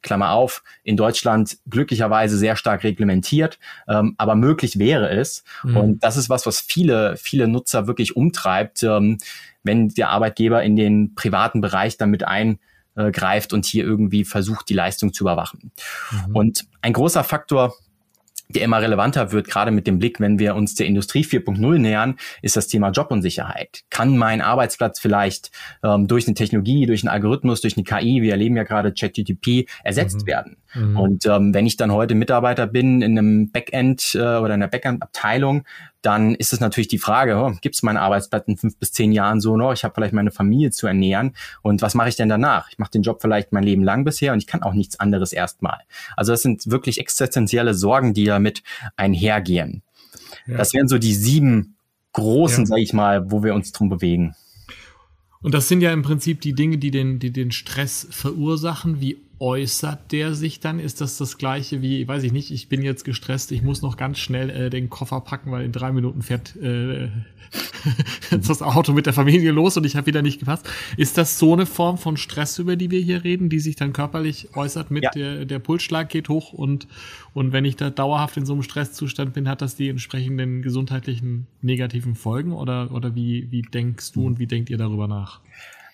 Klammer 0.02 0.30
auf, 0.30 0.62
in 0.82 0.96
Deutschland 0.96 1.58
glücklicherweise 1.68 2.36
sehr 2.36 2.56
stark 2.56 2.84
reglementiert, 2.84 3.58
ähm, 3.88 4.14
aber 4.18 4.34
möglich 4.34 4.78
wäre 4.78 5.08
es. 5.10 5.44
Mhm. 5.62 5.76
Und 5.76 6.04
das 6.04 6.16
ist 6.16 6.28
was, 6.28 6.46
was 6.46 6.60
viele, 6.60 7.16
viele 7.16 7.48
Nutzer 7.48 7.86
wirklich 7.86 8.16
umtreibt. 8.16 8.82
Ähm, 8.82 9.18
wenn 9.62 9.88
der 9.88 10.10
Arbeitgeber 10.10 10.62
in 10.62 10.76
den 10.76 11.14
privaten 11.14 11.60
Bereich 11.60 11.96
damit 11.96 12.24
eingreift 12.24 13.52
und 13.52 13.64
hier 13.64 13.84
irgendwie 13.84 14.24
versucht, 14.24 14.68
die 14.68 14.74
Leistung 14.74 15.12
zu 15.12 15.24
überwachen. 15.24 15.72
Mhm. 16.10 16.36
Und 16.36 16.64
ein 16.80 16.92
großer 16.92 17.24
Faktor, 17.24 17.74
der 18.48 18.62
immer 18.62 18.80
relevanter 18.80 19.32
wird, 19.32 19.48
gerade 19.48 19.70
mit 19.70 19.86
dem 19.86 19.98
Blick, 19.98 20.20
wenn 20.20 20.38
wir 20.38 20.54
uns 20.54 20.74
der 20.74 20.86
Industrie 20.86 21.24
4.0 21.24 21.78
nähern, 21.78 22.16
ist 22.42 22.56
das 22.56 22.68
Thema 22.68 22.90
Jobunsicherheit. 22.90 23.82
Kann 23.90 24.16
mein 24.16 24.40
Arbeitsplatz 24.40 25.00
vielleicht 25.00 25.50
ähm, 25.82 26.06
durch 26.06 26.26
eine 26.26 26.34
Technologie, 26.34 26.86
durch 26.86 27.02
einen 27.02 27.08
Algorithmus, 27.08 27.60
durch 27.60 27.76
eine 27.76 27.84
KI, 27.84 28.22
wir 28.22 28.32
erleben 28.32 28.56
ja 28.56 28.64
gerade 28.64 28.92
ChatGTP, 28.92 29.66
ersetzt 29.84 30.22
mhm. 30.22 30.26
werden? 30.26 30.56
Mhm. 30.74 30.96
Und 30.96 31.26
ähm, 31.26 31.54
wenn 31.54 31.66
ich 31.66 31.76
dann 31.76 31.92
heute 31.92 32.14
Mitarbeiter 32.14 32.66
bin 32.66 33.02
in 33.02 33.18
einem 33.18 33.50
Backend 33.50 34.14
äh, 34.14 34.18
oder 34.18 34.54
in 34.54 34.62
einer 34.62 34.68
Backend-Abteilung, 34.68 35.64
dann 36.02 36.34
ist 36.34 36.52
es 36.52 36.60
natürlich 36.60 36.88
die 36.88 36.98
Frage, 36.98 37.36
oh, 37.36 37.52
gibt 37.60 37.76
es 37.76 37.82
meinen 37.82 37.96
Arbeitsplatz 37.96 38.46
in 38.48 38.56
fünf 38.56 38.76
bis 38.76 38.92
zehn 38.92 39.12
Jahren 39.12 39.40
so 39.40 39.56
noch? 39.56 39.72
Ich 39.72 39.84
habe 39.84 39.94
vielleicht 39.94 40.12
meine 40.12 40.32
Familie 40.32 40.70
zu 40.70 40.86
ernähren 40.86 41.34
und 41.62 41.80
was 41.80 41.94
mache 41.94 42.08
ich 42.08 42.16
denn 42.16 42.28
danach? 42.28 42.68
Ich 42.70 42.78
mache 42.78 42.90
den 42.90 43.02
Job 43.02 43.22
vielleicht 43.22 43.52
mein 43.52 43.62
Leben 43.62 43.84
lang 43.84 44.04
bisher 44.04 44.32
und 44.32 44.38
ich 44.38 44.46
kann 44.46 44.62
auch 44.62 44.74
nichts 44.74 44.98
anderes 45.00 45.32
erstmal. 45.32 45.78
Also 46.16 46.32
das 46.32 46.42
sind 46.42 46.70
wirklich 46.70 46.98
existenzielle 46.98 47.74
Sorgen, 47.74 48.14
die 48.14 48.24
damit 48.24 48.62
einhergehen. 48.96 49.82
Ja. 50.46 50.58
Das 50.58 50.74
wären 50.74 50.88
so 50.88 50.98
die 50.98 51.14
sieben 51.14 51.76
großen, 52.12 52.64
ja. 52.64 52.66
sage 52.66 52.82
ich 52.82 52.92
mal, 52.92 53.30
wo 53.30 53.42
wir 53.42 53.54
uns 53.54 53.72
drum 53.72 53.88
bewegen. 53.88 54.34
Und 55.40 55.54
das 55.54 55.68
sind 55.68 55.80
ja 55.80 55.92
im 55.92 56.02
Prinzip 56.02 56.40
die 56.40 56.54
Dinge, 56.54 56.78
die 56.78 56.90
den, 56.90 57.18
die 57.18 57.32
den 57.32 57.50
Stress 57.50 58.06
verursachen. 58.10 59.00
Wie 59.00 59.22
äußert 59.42 60.12
der 60.12 60.34
sich 60.34 60.60
dann? 60.60 60.78
Ist 60.78 61.00
das 61.00 61.18
das 61.18 61.36
gleiche 61.36 61.82
wie, 61.82 62.06
weiß 62.06 62.22
ich 62.22 62.32
nicht, 62.32 62.52
ich 62.52 62.68
bin 62.68 62.80
jetzt 62.80 63.04
gestresst, 63.04 63.50
ich 63.50 63.62
muss 63.62 63.82
noch 63.82 63.96
ganz 63.96 64.18
schnell 64.18 64.48
äh, 64.50 64.70
den 64.70 64.88
Koffer 64.88 65.20
packen, 65.20 65.50
weil 65.50 65.64
in 65.64 65.72
drei 65.72 65.90
Minuten 65.90 66.22
fährt 66.22 66.54
äh, 66.54 67.08
das 68.30 68.62
Auto 68.62 68.92
mit 68.92 69.06
der 69.06 69.12
Familie 69.12 69.50
los 69.50 69.76
und 69.76 69.84
ich 69.84 69.96
habe 69.96 70.06
wieder 70.06 70.22
nicht 70.22 70.38
gepasst. 70.38 70.70
Ist 70.96 71.18
das 71.18 71.40
so 71.40 71.54
eine 71.54 71.66
Form 71.66 71.98
von 71.98 72.16
Stress, 72.16 72.60
über 72.60 72.76
die 72.76 72.92
wir 72.92 73.00
hier 73.00 73.24
reden, 73.24 73.48
die 73.48 73.58
sich 73.58 73.74
dann 73.74 73.92
körperlich 73.92 74.54
äußert 74.54 74.92
mit 74.92 75.02
ja. 75.02 75.10
der, 75.10 75.44
der 75.44 75.58
Pulsschlag 75.58 76.08
geht 76.08 76.28
hoch 76.28 76.52
und, 76.52 76.86
und 77.34 77.52
wenn 77.52 77.64
ich 77.64 77.74
da 77.74 77.90
dauerhaft 77.90 78.36
in 78.36 78.46
so 78.46 78.52
einem 78.52 78.62
Stresszustand 78.62 79.34
bin, 79.34 79.48
hat 79.48 79.60
das 79.60 79.74
die 79.74 79.88
entsprechenden 79.88 80.62
gesundheitlichen 80.62 81.48
negativen 81.62 82.14
Folgen 82.14 82.52
oder, 82.52 82.92
oder 82.92 83.16
wie, 83.16 83.50
wie 83.50 83.62
denkst 83.62 84.12
du 84.12 84.24
und 84.24 84.38
wie 84.38 84.46
denkt 84.46 84.70
ihr 84.70 84.78
darüber 84.78 85.08
nach? 85.08 85.40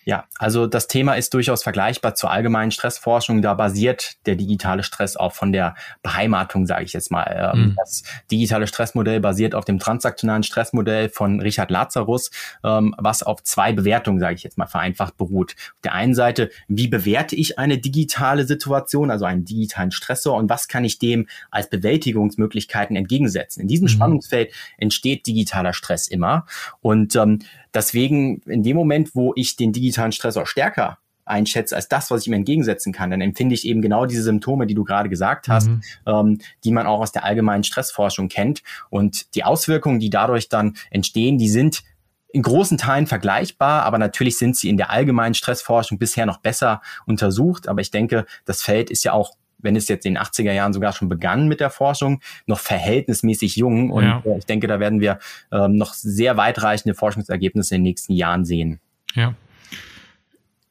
Ja, 0.09 0.25
also 0.39 0.65
das 0.65 0.87
Thema 0.87 1.13
ist 1.13 1.35
durchaus 1.35 1.61
vergleichbar 1.61 2.15
zur 2.15 2.31
allgemeinen 2.31 2.71
Stressforschung. 2.71 3.43
Da 3.43 3.53
basiert 3.53 4.13
der 4.25 4.35
digitale 4.35 4.81
Stress 4.81 5.15
auch 5.15 5.33
von 5.33 5.51
der 5.51 5.75
Beheimatung, 6.01 6.65
sage 6.65 6.83
ich 6.83 6.93
jetzt 6.93 7.11
mal. 7.11 7.51
Ähm, 7.53 7.61
mhm. 7.61 7.75
Das 7.77 8.01
digitale 8.31 8.65
Stressmodell 8.65 9.19
basiert 9.19 9.53
auf 9.53 9.65
dem 9.65 9.77
transaktionalen 9.77 10.41
Stressmodell 10.41 11.09
von 11.09 11.39
Richard 11.39 11.69
Lazarus, 11.69 12.31
ähm, 12.63 12.95
was 12.97 13.21
auf 13.21 13.43
zwei 13.43 13.71
Bewertungen, 13.71 14.19
sage 14.19 14.33
ich 14.33 14.41
jetzt 14.41 14.57
mal 14.57 14.65
vereinfacht, 14.65 15.15
beruht. 15.15 15.53
Auf 15.75 15.81
der 15.83 15.93
einen 15.93 16.15
Seite, 16.15 16.49
wie 16.67 16.87
bewerte 16.87 17.35
ich 17.35 17.59
eine 17.59 17.77
digitale 17.77 18.47
Situation, 18.47 19.11
also 19.11 19.25
einen 19.25 19.45
digitalen 19.45 19.91
Stressor 19.91 20.37
und 20.37 20.49
was 20.49 20.67
kann 20.67 20.85
ich 20.85 20.97
dem 20.97 21.27
als 21.51 21.69
Bewältigungsmöglichkeiten 21.69 22.95
entgegensetzen? 22.95 23.61
In 23.61 23.67
diesem 23.67 23.85
mhm. 23.85 23.89
Spannungsfeld 23.89 24.51
entsteht 24.79 25.27
digitaler 25.27 25.73
Stress 25.73 26.07
immer. 26.07 26.47
Und 26.81 27.15
ähm, 27.15 27.43
Deswegen 27.73 28.41
in 28.41 28.63
dem 28.63 28.75
Moment, 28.75 29.15
wo 29.15 29.33
ich 29.35 29.55
den 29.55 29.73
digitalen 29.73 30.11
Stressor 30.11 30.45
stärker 30.45 30.97
einschätze 31.29 31.75
als 31.75 31.87
das, 31.87 32.11
was 32.11 32.21
ich 32.21 32.27
ihm 32.27 32.33
entgegensetzen 32.33 32.91
kann, 32.91 33.11
dann 33.11 33.21
empfinde 33.21 33.53
ich 33.53 33.65
eben 33.65 33.81
genau 33.81 34.05
diese 34.05 34.23
Symptome, 34.23 34.67
die 34.67 34.73
du 34.73 34.83
gerade 34.83 35.09
gesagt 35.09 35.47
hast, 35.47 35.67
mhm. 35.67 35.81
ähm, 36.05 36.39
die 36.63 36.71
man 36.71 36.87
auch 36.87 36.99
aus 36.99 37.11
der 37.11 37.23
allgemeinen 37.23 37.63
Stressforschung 37.63 38.29
kennt. 38.29 38.63
Und 38.89 39.35
die 39.35 39.43
Auswirkungen, 39.43 39.99
die 39.99 40.09
dadurch 40.09 40.49
dann 40.49 40.75
entstehen, 40.89 41.37
die 41.37 41.49
sind 41.49 41.83
in 42.31 42.43
großen 42.43 42.77
Teilen 42.77 43.07
vergleichbar, 43.07 43.83
aber 43.83 43.97
natürlich 43.97 44.37
sind 44.37 44.55
sie 44.55 44.69
in 44.69 44.77
der 44.77 44.91
allgemeinen 44.91 45.33
Stressforschung 45.33 45.97
bisher 45.97 46.25
noch 46.25 46.37
besser 46.37 46.81
untersucht. 47.05 47.67
Aber 47.67 47.81
ich 47.81 47.91
denke, 47.91 48.25
das 48.45 48.61
Feld 48.61 48.91
ist 48.91 49.03
ja 49.03 49.13
auch 49.13 49.31
wenn 49.59 49.75
es 49.75 49.87
jetzt 49.87 50.05
in 50.05 50.15
den 50.15 50.23
80er 50.23 50.51
Jahren 50.51 50.73
sogar 50.73 50.93
schon 50.93 51.09
begann 51.09 51.47
mit 51.47 51.59
der 51.59 51.69
Forschung, 51.69 52.21
noch 52.45 52.59
verhältnismäßig 52.59 53.55
jung. 53.55 53.91
Und 53.91 54.03
ja. 54.03 54.23
Äh, 54.25 54.37
ich 54.37 54.45
denke, 54.45 54.67
da 54.67 54.79
werden 54.79 54.99
wir 55.01 55.19
ähm, 55.51 55.75
noch 55.75 55.93
sehr 55.93 56.37
weitreichende 56.37 56.95
Forschungsergebnisse 56.95 57.75
in 57.75 57.81
den 57.81 57.89
nächsten 57.89 58.13
Jahren 58.13 58.45
sehen. 58.45 58.79
Ja. 59.13 59.35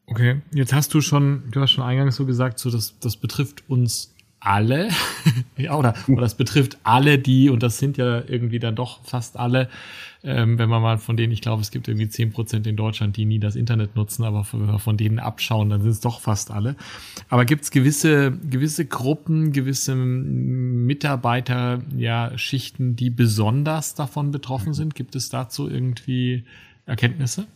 Okay, 0.07 0.40
jetzt 0.52 0.73
hast 0.73 0.95
du 0.95 1.02
schon, 1.02 1.42
du 1.50 1.61
hast 1.61 1.73
schon 1.73 1.85
eingangs 1.85 2.16
so 2.16 2.25
gesagt, 2.25 2.59
so 2.59 2.71
das, 2.71 2.99
das 2.99 3.16
betrifft 3.16 3.68
uns 3.68 4.14
alle, 4.40 4.88
ja, 5.57 5.76
oder, 5.76 5.95
oder 6.07 6.23
das 6.23 6.37
betrifft 6.37 6.78
alle, 6.83 7.18
die, 7.18 7.50
und 7.50 7.62
das 7.62 7.78
sind 7.78 7.97
ja 7.97 8.23
irgendwie 8.26 8.59
dann 8.59 8.76
doch 8.76 9.04
fast 9.04 9.37
alle, 9.37 9.68
ähm, 10.25 10.59
wenn 10.59 10.68
man 10.68 10.83
mal 10.83 10.99
von 10.99 11.16
denen, 11.16 11.33
ich 11.33 11.40
glaube, 11.40 11.62
es 11.62 11.71
gibt 11.71 11.88
irgendwie 11.88 12.09
zehn 12.09 12.30
Prozent 12.30 12.66
in 12.66 12.76
Deutschland, 12.76 13.16
die 13.16 13.25
nie 13.25 13.38
das 13.38 13.57
Internet 13.57 13.97
nutzen, 13.97 14.25
aber 14.25 14.47
wir 14.52 14.78
von 14.78 14.97
denen 14.97 15.18
abschauen, 15.18 15.71
dann 15.71 15.83
sind 15.83 15.90
es 15.90 16.00
doch 16.00 16.21
fast 16.21 16.50
alle. 16.50 16.76
Aber 17.28 17.45
gibt 17.45 17.64
es 17.64 17.71
gewisse, 17.71 18.33
gewisse 18.49 18.85
Gruppen, 18.87 19.52
gewisse 19.52 19.95
Mitarbeiter, 19.95 21.83
ja, 21.97 22.37
Schichten, 22.37 22.97
die 22.97 23.11
besonders 23.11 23.95
davon 23.95 24.33
betroffen 24.33 24.75
sind? 24.75 24.95
Gibt 24.95 25.14
es 25.14 25.28
dazu 25.28 25.68
irgendwie 25.68 26.45
Erkenntnisse? 26.87 27.47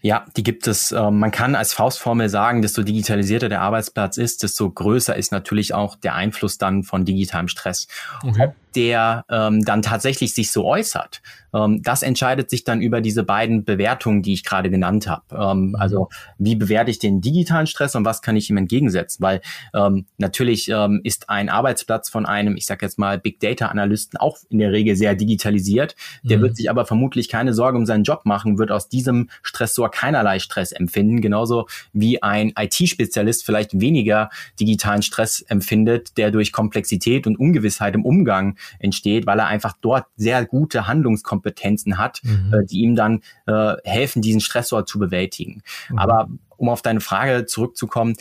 Ja, 0.00 0.24
die 0.36 0.42
gibt 0.42 0.66
es. 0.66 0.92
Ähm, 0.92 1.18
man 1.18 1.30
kann 1.30 1.54
als 1.54 1.72
Faustformel 1.72 2.28
sagen, 2.28 2.62
desto 2.62 2.82
digitalisierter 2.82 3.48
der 3.48 3.60
Arbeitsplatz 3.60 4.16
ist, 4.16 4.42
desto 4.42 4.70
größer 4.70 5.16
ist 5.16 5.32
natürlich 5.32 5.74
auch 5.74 5.96
der 5.96 6.14
Einfluss 6.14 6.58
dann 6.58 6.82
von 6.82 7.04
digitalem 7.04 7.48
Stress. 7.48 7.86
Okay 8.22 8.50
der 8.74 9.24
ähm, 9.30 9.64
dann 9.64 9.82
tatsächlich 9.82 10.34
sich 10.34 10.50
so 10.50 10.64
äußert. 10.64 11.22
Ähm, 11.54 11.82
das 11.82 12.02
entscheidet 12.02 12.50
sich 12.50 12.64
dann 12.64 12.82
über 12.82 13.00
diese 13.00 13.22
beiden 13.22 13.64
Bewertungen, 13.64 14.22
die 14.22 14.32
ich 14.32 14.44
gerade 14.44 14.70
genannt 14.70 15.06
habe. 15.06 15.22
Ähm, 15.32 15.68
mhm. 15.68 15.76
also 15.76 16.08
wie 16.38 16.56
bewerte 16.56 16.90
ich 16.90 16.98
den 16.98 17.20
digitalen 17.20 17.66
Stress 17.66 17.94
und 17.94 18.04
was 18.04 18.22
kann 18.22 18.36
ich 18.36 18.50
ihm 18.50 18.56
entgegensetzen? 18.56 19.22
Weil 19.22 19.40
ähm, 19.72 20.06
natürlich 20.18 20.68
ähm, 20.68 21.00
ist 21.04 21.30
ein 21.30 21.48
Arbeitsplatz 21.48 22.10
von 22.10 22.26
einem, 22.26 22.56
ich 22.56 22.66
sage 22.66 22.84
jetzt 22.84 22.98
mal, 22.98 23.18
Big 23.18 23.40
Data 23.40 23.66
Analysten 23.66 24.18
auch 24.18 24.38
in 24.50 24.58
der 24.58 24.72
Regel 24.72 24.96
sehr 24.96 25.14
digitalisiert. 25.14 25.94
Der 26.22 26.38
mhm. 26.38 26.42
wird 26.42 26.56
sich 26.56 26.70
aber 26.70 26.84
vermutlich 26.84 27.28
keine 27.28 27.54
Sorge 27.54 27.78
um 27.78 27.86
seinen 27.86 28.04
Job 28.04 28.22
machen, 28.24 28.58
wird 28.58 28.72
aus 28.72 28.88
diesem 28.88 29.30
Stressor 29.42 29.90
keinerlei 29.90 30.38
Stress 30.38 30.72
empfinden, 30.72 31.20
genauso 31.20 31.66
wie 31.92 32.22
ein 32.22 32.52
IT-Spezialist 32.58 33.44
vielleicht 33.44 33.80
weniger 33.80 34.30
digitalen 34.58 35.02
Stress 35.02 35.40
empfindet, 35.42 36.16
der 36.16 36.30
durch 36.30 36.52
Komplexität 36.52 37.26
und 37.26 37.38
Ungewissheit 37.38 37.94
im 37.94 38.04
Umgang 38.04 38.56
entsteht, 38.78 39.26
weil 39.26 39.38
er 39.38 39.46
einfach 39.46 39.74
dort 39.80 40.06
sehr 40.16 40.44
gute 40.44 40.86
Handlungskompetenzen 40.86 41.98
hat, 41.98 42.20
mhm. 42.22 42.52
äh, 42.54 42.64
die 42.64 42.80
ihm 42.80 42.96
dann 42.96 43.22
äh, 43.46 43.74
helfen, 43.84 44.22
diesen 44.22 44.40
Stressor 44.40 44.86
zu 44.86 44.98
bewältigen. 44.98 45.62
Mhm. 45.88 45.98
Aber 45.98 46.28
um 46.56 46.68
auf 46.68 46.82
deine 46.82 47.00
Frage 47.00 47.46
zurückzukommen, 47.46 48.14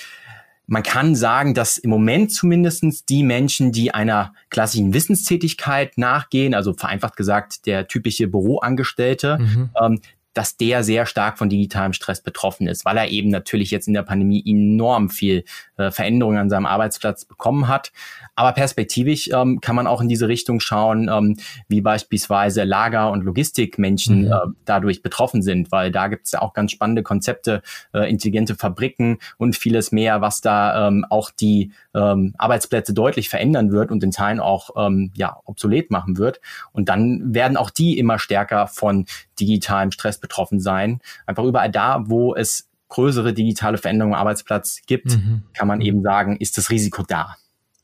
man 0.65 0.83
kann 0.83 1.15
sagen, 1.15 1.53
dass 1.53 1.77
im 1.77 1.89
Moment 1.89 2.31
zumindestens 2.31 3.05
die 3.05 3.23
Menschen, 3.23 3.71
die 3.71 3.93
einer 3.93 4.33
klassischen 4.49 4.93
Wissenstätigkeit 4.93 5.97
nachgehen, 5.97 6.53
also 6.53 6.73
vereinfacht 6.73 7.17
gesagt 7.17 7.65
der 7.65 7.87
typische 7.87 8.27
Büroangestellte, 8.27 9.39
mhm. 9.39 9.69
ähm, 9.81 9.99
dass 10.33 10.57
der 10.57 10.83
sehr 10.83 11.05
stark 11.05 11.37
von 11.37 11.49
digitalem 11.49 11.93
Stress 11.93 12.21
betroffen 12.21 12.67
ist, 12.67 12.85
weil 12.85 12.97
er 12.97 13.09
eben 13.09 13.29
natürlich 13.29 13.71
jetzt 13.71 13.87
in 13.87 13.93
der 13.93 14.03
Pandemie 14.03 14.43
enorm 14.45 15.09
viel 15.09 15.43
äh, 15.77 15.91
Veränderungen 15.91 16.37
an 16.37 16.49
seinem 16.49 16.65
Arbeitsplatz 16.65 17.25
bekommen 17.25 17.67
hat. 17.67 17.91
Aber 18.35 18.51
perspektivisch 18.53 19.29
ähm, 19.31 19.61
kann 19.61 19.75
man 19.75 19.87
auch 19.87 20.01
in 20.01 20.09
diese 20.09 20.27
Richtung 20.27 20.59
schauen, 20.59 21.09
ähm, 21.11 21.37
wie 21.67 21.81
beispielsweise 21.81 22.63
Lager- 22.63 23.11
und 23.11 23.23
Logistikmenschen 23.23 24.25
mhm. 24.25 24.31
äh, 24.31 24.37
dadurch 24.65 25.03
betroffen 25.03 25.41
sind, 25.41 25.71
weil 25.71 25.91
da 25.91 26.07
gibt 26.07 26.25
es 26.25 26.31
ja 26.31 26.41
auch 26.41 26.53
ganz 26.53 26.71
spannende 26.71 27.03
Konzepte, 27.03 27.61
äh, 27.93 28.09
intelligente 28.09 28.55
Fabriken 28.55 29.19
und 29.37 29.55
vieles 29.55 29.91
mehr, 29.91 30.21
was 30.21 30.41
da 30.41 30.87
ähm, 30.87 31.05
auch 31.09 31.29
die 31.29 31.71
ähm, 31.93 32.33
Arbeitsplätze 32.37 32.93
deutlich 32.93 33.29
verändern 33.29 33.71
wird 33.71 33.91
und 33.91 34.03
in 34.03 34.11
Teilen 34.11 34.39
auch 34.39 34.71
ähm, 34.77 35.11
ja, 35.15 35.37
obsolet 35.45 35.91
machen 35.91 36.17
wird. 36.17 36.41
Und 36.71 36.89
dann 36.89 37.33
werden 37.33 37.57
auch 37.57 37.69
die 37.69 37.97
immer 37.99 38.17
stärker 38.17 38.67
von 38.67 39.05
digitalem 39.39 39.91
Stress 39.91 40.19
betroffen 40.19 40.59
sein. 40.59 41.01
Einfach 41.25 41.43
überall 41.43 41.71
da, 41.71 42.03
wo 42.07 42.35
es 42.35 42.69
größere 42.89 43.33
digitale 43.33 43.77
Veränderungen 43.77 44.13
am 44.13 44.21
Arbeitsplatz 44.21 44.81
gibt, 44.85 45.17
mhm. 45.17 45.43
kann 45.53 45.67
man 45.67 45.81
eben 45.81 46.03
sagen, 46.03 46.37
ist 46.37 46.57
das 46.57 46.69
Risiko 46.69 47.03
da. 47.07 47.35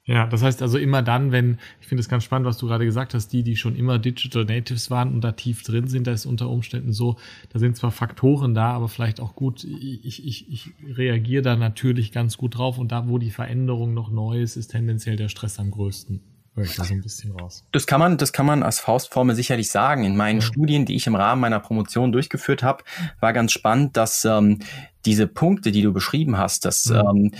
Ja, 0.10 0.26
das 0.26 0.42
heißt 0.42 0.64
also 0.64 0.80
immer 0.80 1.04
dann, 1.04 1.32
wenn, 1.32 1.60
ich 1.82 1.88
finde 1.88 2.02
es 2.02 2.10
ganz 2.10 2.24
spannend, 2.24 2.48
was 2.48 2.58
du 2.58 2.66
gerade 2.66 2.84
gesagt 2.84 3.14
hast, 3.14 3.28
die, 3.28 3.44
die 3.44 3.56
schon 3.56 3.76
immer 3.76 4.00
Digital 4.00 4.44
Natives 4.44 4.90
waren 4.90 5.14
und 5.14 5.22
da 5.24 5.34
tief 5.34 5.62
drin 5.62 5.88
sind, 5.88 6.08
da 6.08 6.12
ist 6.12 6.26
unter 6.26 6.50
Umständen 6.50 6.94
so, 6.94 7.18
da 7.50 7.60
sind 7.60 7.78
zwar 7.78 7.92
Faktoren 7.92 8.56
da, 8.56 8.72
aber 8.72 8.88
vielleicht 8.88 9.20
auch 9.20 9.36
gut, 9.36 9.64
ich, 9.64 10.26
ich, 10.26 10.52
ich 10.52 10.72
reagiere 10.96 11.44
da 11.44 11.56
natürlich 11.56 12.12
ganz 12.12 12.38
gut 12.38 12.58
drauf 12.58 12.80
und 12.80 12.92
da, 12.92 13.08
wo 13.08 13.20
die 13.20 13.30
Veränderung 13.30 13.94
noch 13.94 14.10
neu 14.10 14.42
ist, 14.42 14.56
ist 14.56 14.70
tendenziell 14.70 15.16
der 15.16 15.30
Stress 15.30 15.60
am 15.60 15.70
größten. 15.70 16.22
Da 16.66 16.84
so 16.84 16.94
ein 16.94 17.02
bisschen 17.02 17.32
raus. 17.32 17.64
Das 17.72 17.88
kann 17.88 18.00
man, 18.00 18.18
das 18.18 18.34
kann 18.34 18.46
man 18.46 18.64
als 18.64 18.80
Faustformel 18.80 19.36
sicherlich 19.36 19.72
sagen. 19.72 20.04
In 20.04 20.16
meinen 20.16 20.40
ja. 20.40 20.46
Studien, 20.46 20.86
die 20.86 20.96
ich 20.96 21.08
im 21.08 21.16
Rahmen 21.16 21.42
meiner 21.42 21.60
Promotion 21.60 22.12
durchgeführt 22.12 22.64
habe, 22.64 22.84
war 23.20 23.34
ganz 23.34 23.52
spannend, 23.52 23.98
dass 23.98 24.26
ähm, 24.26 24.60
diese 25.06 25.28
Punkte, 25.28 25.72
die 25.72 25.82
du 25.82 25.94
beschrieben 25.94 26.38
hast, 26.38 26.66
dass 26.66 26.86
mhm. 26.86 26.96
ähm, 26.96 27.32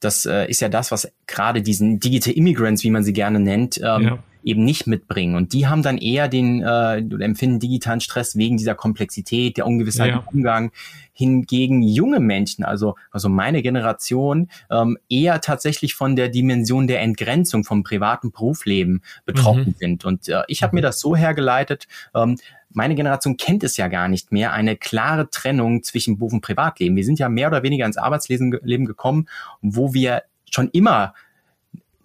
das 0.00 0.26
äh, 0.26 0.46
ist 0.46 0.60
ja 0.60 0.68
das, 0.68 0.90
was 0.90 1.10
gerade 1.26 1.62
diesen 1.62 1.98
Digital 1.98 2.34
Immigrants, 2.34 2.84
wie 2.84 2.90
man 2.90 3.04
sie 3.04 3.12
gerne 3.12 3.40
nennt, 3.40 3.78
ähm, 3.78 4.02
ja. 4.02 4.18
Eben 4.44 4.64
nicht 4.64 4.86
mitbringen. 4.86 5.34
Und 5.36 5.52
die 5.52 5.66
haben 5.66 5.82
dann 5.82 5.98
eher 5.98 6.28
den 6.28 6.62
äh, 6.62 6.98
empfinden 6.98 7.58
digitalen 7.58 8.00
Stress 8.00 8.36
wegen 8.36 8.56
dieser 8.56 8.74
Komplexität, 8.74 9.56
der 9.56 9.66
Ungewissheit 9.66 10.10
ja. 10.10 10.18
im 10.18 10.36
Umgang. 10.36 10.72
Hingegen 11.12 11.82
junge 11.82 12.18
Menschen, 12.18 12.64
also 12.64 12.96
also 13.12 13.28
meine 13.28 13.62
Generation, 13.62 14.48
ähm, 14.70 14.98
eher 15.08 15.40
tatsächlich 15.40 15.94
von 15.94 16.16
der 16.16 16.28
Dimension 16.28 16.88
der 16.88 17.02
Entgrenzung 17.02 17.62
vom 17.62 17.84
privaten 17.84 18.32
Berufsleben 18.32 19.02
betroffen 19.24 19.68
mhm. 19.68 19.74
sind. 19.78 20.04
Und 20.04 20.28
äh, 20.28 20.42
ich 20.48 20.62
habe 20.62 20.74
mir 20.74 20.82
das 20.82 20.98
so 20.98 21.14
hergeleitet. 21.14 21.86
Ähm, 22.14 22.36
meine 22.70 22.96
Generation 22.96 23.36
kennt 23.36 23.62
es 23.62 23.76
ja 23.76 23.86
gar 23.86 24.08
nicht 24.08 24.32
mehr, 24.32 24.52
eine 24.52 24.76
klare 24.76 25.30
Trennung 25.30 25.84
zwischen 25.84 26.18
Beruf 26.18 26.32
und 26.32 26.40
Privatleben. 26.40 26.96
Wir 26.96 27.04
sind 27.04 27.20
ja 27.20 27.28
mehr 27.28 27.46
oder 27.48 27.62
weniger 27.62 27.86
ins 27.86 27.96
Arbeitsleben 27.96 28.50
gekommen, 28.84 29.28
wo 29.62 29.94
wir 29.94 30.24
schon 30.50 30.68
immer 30.70 31.14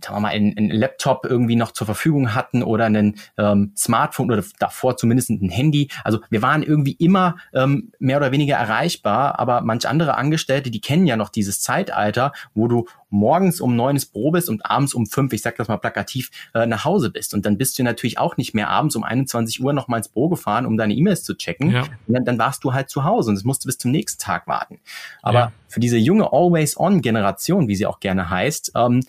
sagen 0.01 0.17
wir 0.17 0.21
mal, 0.21 0.29
einen, 0.29 0.57
einen 0.57 0.69
Laptop 0.69 1.25
irgendwie 1.25 1.55
noch 1.55 1.71
zur 1.71 1.85
Verfügung 1.85 2.33
hatten 2.33 2.63
oder 2.63 2.85
einen 2.85 3.15
ähm, 3.37 3.73
Smartphone 3.75 4.31
oder 4.31 4.43
davor 4.59 4.97
zumindest 4.97 5.29
ein 5.29 5.49
Handy. 5.49 5.89
Also 6.03 6.19
wir 6.29 6.41
waren 6.41 6.63
irgendwie 6.63 6.93
immer 6.93 7.37
ähm, 7.53 7.91
mehr 7.99 8.17
oder 8.17 8.31
weniger 8.31 8.55
erreichbar, 8.55 9.39
aber 9.39 9.61
manch 9.61 9.87
andere 9.87 10.15
Angestellte, 10.15 10.71
die 10.71 10.81
kennen 10.81 11.07
ja 11.07 11.17
noch 11.17 11.29
dieses 11.29 11.61
Zeitalter, 11.61 12.33
wo 12.53 12.67
du 12.67 12.85
morgens 13.09 13.59
um 13.59 13.75
neun 13.75 13.95
ins 13.95 14.05
Büro 14.05 14.31
bist 14.31 14.49
und 14.49 14.65
abends 14.65 14.93
um 14.93 15.05
fünf, 15.05 15.33
ich 15.33 15.41
sag 15.41 15.55
das 15.57 15.67
mal 15.67 15.77
plakativ, 15.77 16.29
äh, 16.53 16.65
nach 16.65 16.85
Hause 16.85 17.09
bist. 17.09 17.33
Und 17.33 17.45
dann 17.45 17.57
bist 17.57 17.77
du 17.77 17.83
natürlich 17.83 18.17
auch 18.17 18.37
nicht 18.37 18.53
mehr 18.53 18.69
abends 18.69 18.95
um 18.95 19.03
21 19.03 19.63
Uhr 19.63 19.73
noch 19.73 19.87
mal 19.87 19.97
ins 19.97 20.09
Büro 20.09 20.29
gefahren, 20.29 20.65
um 20.65 20.77
deine 20.77 20.93
E-Mails 20.93 21.23
zu 21.23 21.35
checken. 21.35 21.71
Ja. 21.71 21.85
Dann, 22.07 22.25
dann 22.25 22.37
warst 22.37 22.63
du 22.63 22.73
halt 22.73 22.89
zu 22.89 23.03
Hause 23.03 23.31
und 23.31 23.37
es 23.37 23.43
musste 23.43 23.67
bis 23.67 23.77
zum 23.77 23.91
nächsten 23.91 24.21
Tag 24.21 24.47
warten. 24.47 24.79
Aber 25.21 25.39
ja. 25.39 25.51
für 25.67 25.79
diese 25.79 25.97
junge 25.97 26.31
Always-On-Generation, 26.31 27.67
wie 27.67 27.75
sie 27.75 27.85
auch 27.85 27.99
gerne 27.99 28.29
heißt, 28.29 28.73
ähm, 28.75 29.01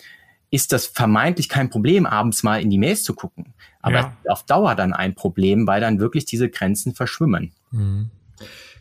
ist 0.51 0.73
das 0.73 0.85
vermeintlich 0.85 1.49
kein 1.49 1.69
Problem, 1.69 2.05
abends 2.05 2.43
mal 2.43 2.61
in 2.61 2.69
die 2.69 2.77
Mails 2.77 3.03
zu 3.03 3.13
gucken. 3.13 3.53
Aber 3.81 3.95
ja. 3.95 4.17
auf 4.27 4.45
Dauer 4.45 4.75
dann 4.75 4.93
ein 4.93 5.15
Problem, 5.15 5.65
weil 5.65 5.81
dann 5.81 5.99
wirklich 5.99 6.25
diese 6.25 6.49
Grenzen 6.49 6.93
verschwimmen. 6.93 7.51
Mhm. 7.71 8.11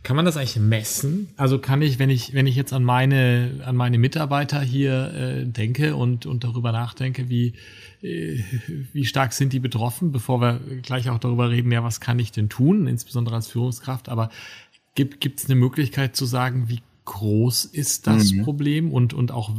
Kann 0.03 0.17
man 0.17 0.25
das 0.25 0.37
eigentlich 0.37 0.57
messen? 0.57 1.29
Also 1.37 1.59
kann 1.59 1.83
ich, 1.83 1.99
wenn 1.99 2.09
ich, 2.09 2.33
wenn 2.33 2.47
ich 2.47 2.57
jetzt 2.57 2.73
an 2.73 2.83
meine, 2.83 3.61
an 3.65 3.77
meine 3.77 3.99
Mitarbeiter 3.99 4.61
hier 4.61 5.12
äh, 5.12 5.45
denke 5.45 5.95
und, 5.95 6.25
und 6.25 6.43
darüber 6.43 6.73
nachdenke, 6.73 7.29
wie, 7.29 7.53
äh, 8.03 8.43
wie 8.93 9.05
stark 9.05 9.35
sind 9.35 9.53
die 9.53 9.61
betroffen, 9.61 10.11
bevor 10.11 10.41
wir 10.41 10.59
gleich 10.83 11.11
auch 11.11 11.19
darüber 11.19 11.50
reden, 11.50 11.71
ja, 11.71 11.85
was 11.85 12.00
kann 12.00 12.19
ich 12.19 12.33
denn 12.33 12.49
tun, 12.49 12.87
insbesondere 12.87 13.35
als 13.35 13.49
Führungskraft, 13.49 14.09
aber 14.09 14.31
gibt 14.95 15.39
es 15.39 15.47
eine 15.47 15.55
Möglichkeit 15.55 16.17
zu 16.17 16.25
sagen, 16.25 16.69
wie 16.69 16.81
groß 17.11 17.64
ist 17.64 18.07
das 18.07 18.33
mhm. 18.33 18.45
Problem 18.45 18.93
und, 18.93 19.14
und 19.14 19.33
auch 19.33 19.50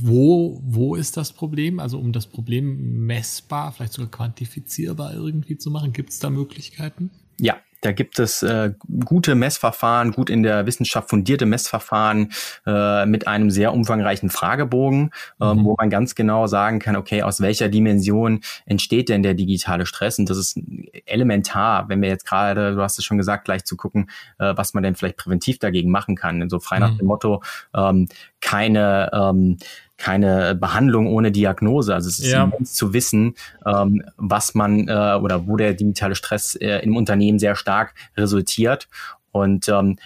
wo, 0.00 0.60
wo 0.64 0.96
ist 0.96 1.16
das 1.16 1.32
Problem? 1.32 1.78
Also 1.78 2.00
um 2.00 2.12
das 2.12 2.26
Problem 2.26 3.06
messbar, 3.06 3.70
vielleicht 3.70 3.92
sogar 3.92 4.10
quantifizierbar 4.10 5.14
irgendwie 5.14 5.56
zu 5.56 5.70
machen, 5.70 5.92
gibt 5.92 6.10
es 6.10 6.18
da 6.18 6.30
Möglichkeiten? 6.30 7.10
Ja, 7.38 7.58
Da 7.80 7.92
gibt 7.92 8.18
es 8.18 8.42
äh, 8.42 8.72
gute 9.04 9.34
Messverfahren, 9.34 10.12
gut 10.12 10.30
in 10.30 10.42
der 10.42 10.66
Wissenschaft 10.66 11.10
fundierte 11.10 11.46
Messverfahren 11.46 12.32
äh, 12.66 13.06
mit 13.06 13.28
einem 13.28 13.50
sehr 13.50 13.72
umfangreichen 13.72 14.30
Fragebogen, 14.30 15.10
äh, 15.40 15.54
mhm. 15.54 15.64
wo 15.64 15.74
man 15.78 15.90
ganz 15.90 16.14
genau 16.14 16.46
sagen 16.46 16.78
kann, 16.78 16.96
okay, 16.96 17.22
aus 17.22 17.40
welcher 17.40 17.68
Dimension 17.68 18.40
entsteht 18.64 19.08
denn 19.08 19.22
der 19.22 19.34
digitale 19.34 19.86
Stress? 19.86 20.18
Und 20.18 20.30
das 20.30 20.38
ist 20.38 20.60
elementar, 21.06 21.88
wenn 21.88 22.02
wir 22.02 22.08
jetzt 22.08 22.26
gerade, 22.26 22.74
du 22.74 22.82
hast 22.82 22.98
es 22.98 23.04
schon 23.04 23.18
gesagt, 23.18 23.44
gleich 23.44 23.64
zu 23.64 23.76
gucken, 23.76 24.10
äh, 24.38 24.54
was 24.56 24.74
man 24.74 24.82
denn 24.82 24.94
vielleicht 24.94 25.16
präventiv 25.16 25.58
dagegen 25.58 25.90
machen 25.90 26.16
kann. 26.16 26.48
So 26.48 26.58
frei 26.58 26.76
mhm. 26.76 26.80
nach 26.80 26.96
dem 26.98 27.06
Motto, 27.06 27.42
ähm, 27.74 28.08
keine 28.40 29.10
ähm, 29.12 29.58
keine 29.98 30.54
Behandlung 30.54 31.06
ohne 31.06 31.32
Diagnose. 31.32 31.94
Also 31.94 32.08
es 32.08 32.18
ist 32.18 32.32
ja. 32.32 32.50
zu 32.64 32.92
wissen, 32.92 33.34
ähm, 33.64 34.02
was 34.16 34.54
man 34.54 34.88
äh, 34.88 35.18
oder 35.20 35.46
wo 35.46 35.56
der 35.56 35.74
digitale 35.74 36.14
Stress 36.14 36.54
äh, 36.54 36.78
im 36.80 36.96
Unternehmen 36.96 37.38
sehr 37.38 37.56
stark 37.56 37.94
resultiert. 38.16 38.88
Und 39.32 39.68
ähm, 39.68 39.98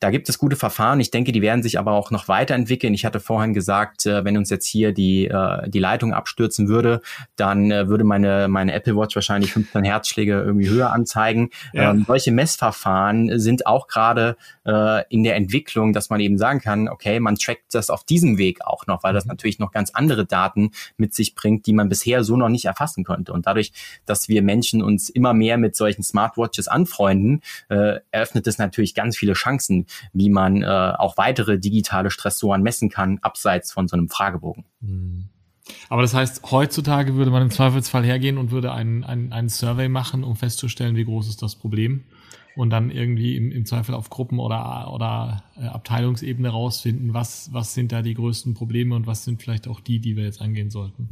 da 0.00 0.10
gibt 0.10 0.28
es 0.28 0.38
gute 0.38 0.56
Verfahren. 0.56 1.00
Ich 1.00 1.10
denke, 1.10 1.32
die 1.32 1.42
werden 1.42 1.62
sich 1.62 1.78
aber 1.78 1.92
auch 1.92 2.10
noch 2.10 2.28
weiterentwickeln. 2.28 2.94
Ich 2.94 3.04
hatte 3.04 3.18
vorhin 3.18 3.52
gesagt, 3.52 4.06
äh, 4.06 4.24
wenn 4.24 4.36
uns 4.36 4.48
jetzt 4.50 4.66
hier 4.66 4.92
die, 4.92 5.26
äh, 5.26 5.68
die 5.68 5.80
Leitung 5.80 6.12
abstürzen 6.12 6.68
würde, 6.68 7.00
dann 7.36 7.70
äh, 7.70 7.88
würde 7.88 8.04
meine, 8.04 8.46
meine 8.48 8.72
Apple 8.72 8.96
Watch 8.96 9.16
wahrscheinlich 9.16 9.52
15 9.52 9.84
Herzschläge 9.84 10.40
irgendwie 10.40 10.68
höher 10.68 10.92
anzeigen. 10.92 11.50
Ja. 11.72 11.90
Ähm, 11.90 12.04
solche 12.06 12.30
Messverfahren 12.30 13.40
sind 13.40 13.66
auch 13.66 13.88
gerade 13.88 14.36
äh, 14.64 15.02
in 15.08 15.24
der 15.24 15.34
Entwicklung, 15.34 15.92
dass 15.92 16.10
man 16.10 16.20
eben 16.20 16.38
sagen 16.38 16.60
kann, 16.60 16.88
okay, 16.88 17.18
man 17.18 17.34
trackt 17.34 17.74
das 17.74 17.90
auf 17.90 18.04
diesem 18.04 18.38
Weg 18.38 18.64
auch 18.64 18.86
noch, 18.86 19.02
weil 19.02 19.14
das 19.14 19.24
mhm. 19.24 19.30
natürlich 19.30 19.58
noch 19.58 19.72
ganz 19.72 19.90
andere 19.90 20.26
Daten 20.26 20.70
mit 20.96 21.12
sich 21.12 21.34
bringt, 21.34 21.66
die 21.66 21.72
man 21.72 21.88
bisher 21.88 22.22
so 22.22 22.36
noch 22.36 22.48
nicht 22.48 22.66
erfassen 22.66 23.02
konnte. 23.02 23.32
Und 23.32 23.46
dadurch, 23.46 23.72
dass 24.06 24.28
wir 24.28 24.42
Menschen 24.42 24.80
uns 24.80 25.10
immer 25.10 25.34
mehr 25.34 25.58
mit 25.58 25.74
solchen 25.74 26.04
Smartwatches 26.04 26.68
anfreunden, 26.68 27.42
äh, 27.68 27.98
eröffnet 28.12 28.46
es 28.46 28.58
natürlich 28.58 28.94
ganz 28.94 29.16
viele 29.16 29.32
Chancen, 29.32 29.87
wie 30.12 30.30
man 30.30 30.62
äh, 30.62 30.66
auch 30.66 31.16
weitere 31.16 31.58
digitale 31.58 32.10
Stressoren 32.10 32.62
messen 32.62 32.88
kann, 32.90 33.18
abseits 33.22 33.72
von 33.72 33.88
so 33.88 33.96
einem 33.96 34.08
Fragebogen. 34.08 34.64
Mhm. 34.80 35.28
Aber 35.88 36.02
das 36.02 36.14
heißt, 36.14 36.50
heutzutage 36.50 37.14
würde 37.14 37.30
man 37.30 37.42
im 37.42 37.50
Zweifelsfall 37.50 38.04
hergehen 38.04 38.38
und 38.38 38.50
würde 38.50 38.72
einen, 38.72 39.04
einen, 39.04 39.32
einen 39.32 39.48
Survey 39.48 39.88
machen, 39.88 40.24
um 40.24 40.36
festzustellen, 40.36 40.96
wie 40.96 41.04
groß 41.04 41.28
ist 41.28 41.42
das 41.42 41.56
Problem 41.56 42.04
und 42.58 42.70
dann 42.70 42.90
irgendwie 42.90 43.36
im, 43.36 43.52
im 43.52 43.66
Zweifel 43.66 43.94
auf 43.94 44.10
Gruppen- 44.10 44.40
oder, 44.40 44.92
oder 44.92 45.44
äh, 45.56 45.66
Abteilungsebene 45.66 46.48
rausfinden, 46.48 47.14
was, 47.14 47.50
was 47.52 47.72
sind 47.72 47.92
da 47.92 48.02
die 48.02 48.14
größten 48.14 48.54
Probleme 48.54 48.96
und 48.96 49.06
was 49.06 49.24
sind 49.24 49.40
vielleicht 49.40 49.68
auch 49.68 49.78
die, 49.78 50.00
die 50.00 50.16
wir 50.16 50.24
jetzt 50.24 50.40
angehen 50.40 50.68
sollten. 50.68 51.08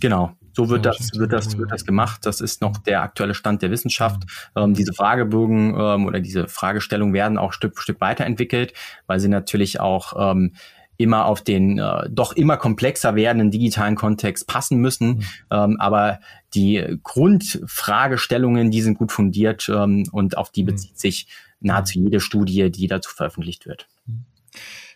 Genau, 0.00 0.32
so 0.52 0.68
wird 0.68 0.86
das, 0.86 1.10
wird 1.14 1.32
das, 1.32 1.56
wird 1.58 1.70
das 1.70 1.84
gemacht. 1.84 2.26
Das 2.26 2.40
ist 2.40 2.60
noch 2.60 2.78
der 2.78 3.02
aktuelle 3.02 3.34
Stand 3.34 3.62
der 3.62 3.70
Wissenschaft. 3.70 4.24
Mhm. 4.54 4.62
Ähm, 4.62 4.74
diese 4.74 4.92
Fragebögen 4.92 5.74
ähm, 5.78 6.06
oder 6.06 6.20
diese 6.20 6.48
Fragestellungen 6.48 7.14
werden 7.14 7.38
auch 7.38 7.52
Stück 7.52 7.76
für 7.76 7.82
Stück 7.82 8.00
weiterentwickelt, 8.00 8.74
weil 9.06 9.20
sie 9.20 9.28
natürlich 9.28 9.80
auch 9.80 10.32
ähm, 10.32 10.54
immer 10.96 11.24
auf 11.24 11.42
den 11.42 11.78
äh, 11.78 12.10
doch 12.10 12.32
immer 12.32 12.58
komplexer 12.58 13.14
werdenden 13.14 13.50
digitalen 13.50 13.96
Kontext 13.96 14.46
passen 14.46 14.78
müssen. 14.78 15.08
Mhm. 15.08 15.24
Ähm, 15.50 15.76
aber 15.80 16.20
die 16.54 16.98
Grundfragestellungen, 17.02 18.70
die 18.70 18.82
sind 18.82 18.98
gut 18.98 19.12
fundiert 19.12 19.70
ähm, 19.72 20.06
und 20.12 20.36
auf 20.36 20.50
die 20.50 20.62
mhm. 20.62 20.66
bezieht 20.66 20.98
sich 20.98 21.26
nahezu 21.60 21.98
jede 21.98 22.20
Studie, 22.20 22.70
die 22.70 22.86
dazu 22.86 23.10
veröffentlicht 23.10 23.66
wird. 23.66 23.86
Mhm. 24.06 24.24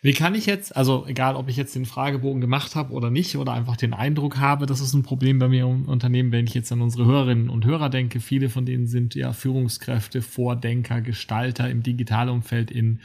Wie 0.03 0.13
kann 0.13 0.35
ich 0.35 0.47
jetzt, 0.47 0.77
also 0.77 1.07
egal, 1.07 1.37
ob 1.37 1.49
ich 1.49 1.57
jetzt 1.57 1.75
den 1.75 1.87
Fragebogen 1.87 2.41
gemacht 2.41 2.75
habe 2.75 2.93
oder 2.93 3.11
nicht, 3.11 3.37
oder 3.37 3.53
einfach 3.53 3.77
den 3.77 3.95
Eindruck 3.95 4.39
habe, 4.39 4.67
das 4.67 4.81
ist 4.81 4.93
ein 4.93 5.03
Problem 5.03 5.39
bei 5.39 5.49
mir 5.49 5.65
im 5.65 5.87
Unternehmen, 5.87 6.33
wenn 6.33 6.47
ich 6.47 6.55
jetzt 6.55 6.73
an 6.73 6.83
unsere 6.83 7.07
Hörerinnen 7.07 7.49
und 7.49 7.65
Hörer 7.65 7.89
denke, 7.89 8.21
viele 8.21 8.51
von 8.51 8.67
denen 8.67 8.87
sind 8.87 9.15
ja 9.15 9.33
Führungskräfte, 9.33 10.21
Vordenker, 10.21 11.01
Gestalter 11.01 11.71
im 11.71 11.83
Digitalumfeld 11.83 12.71
in 12.71 13.01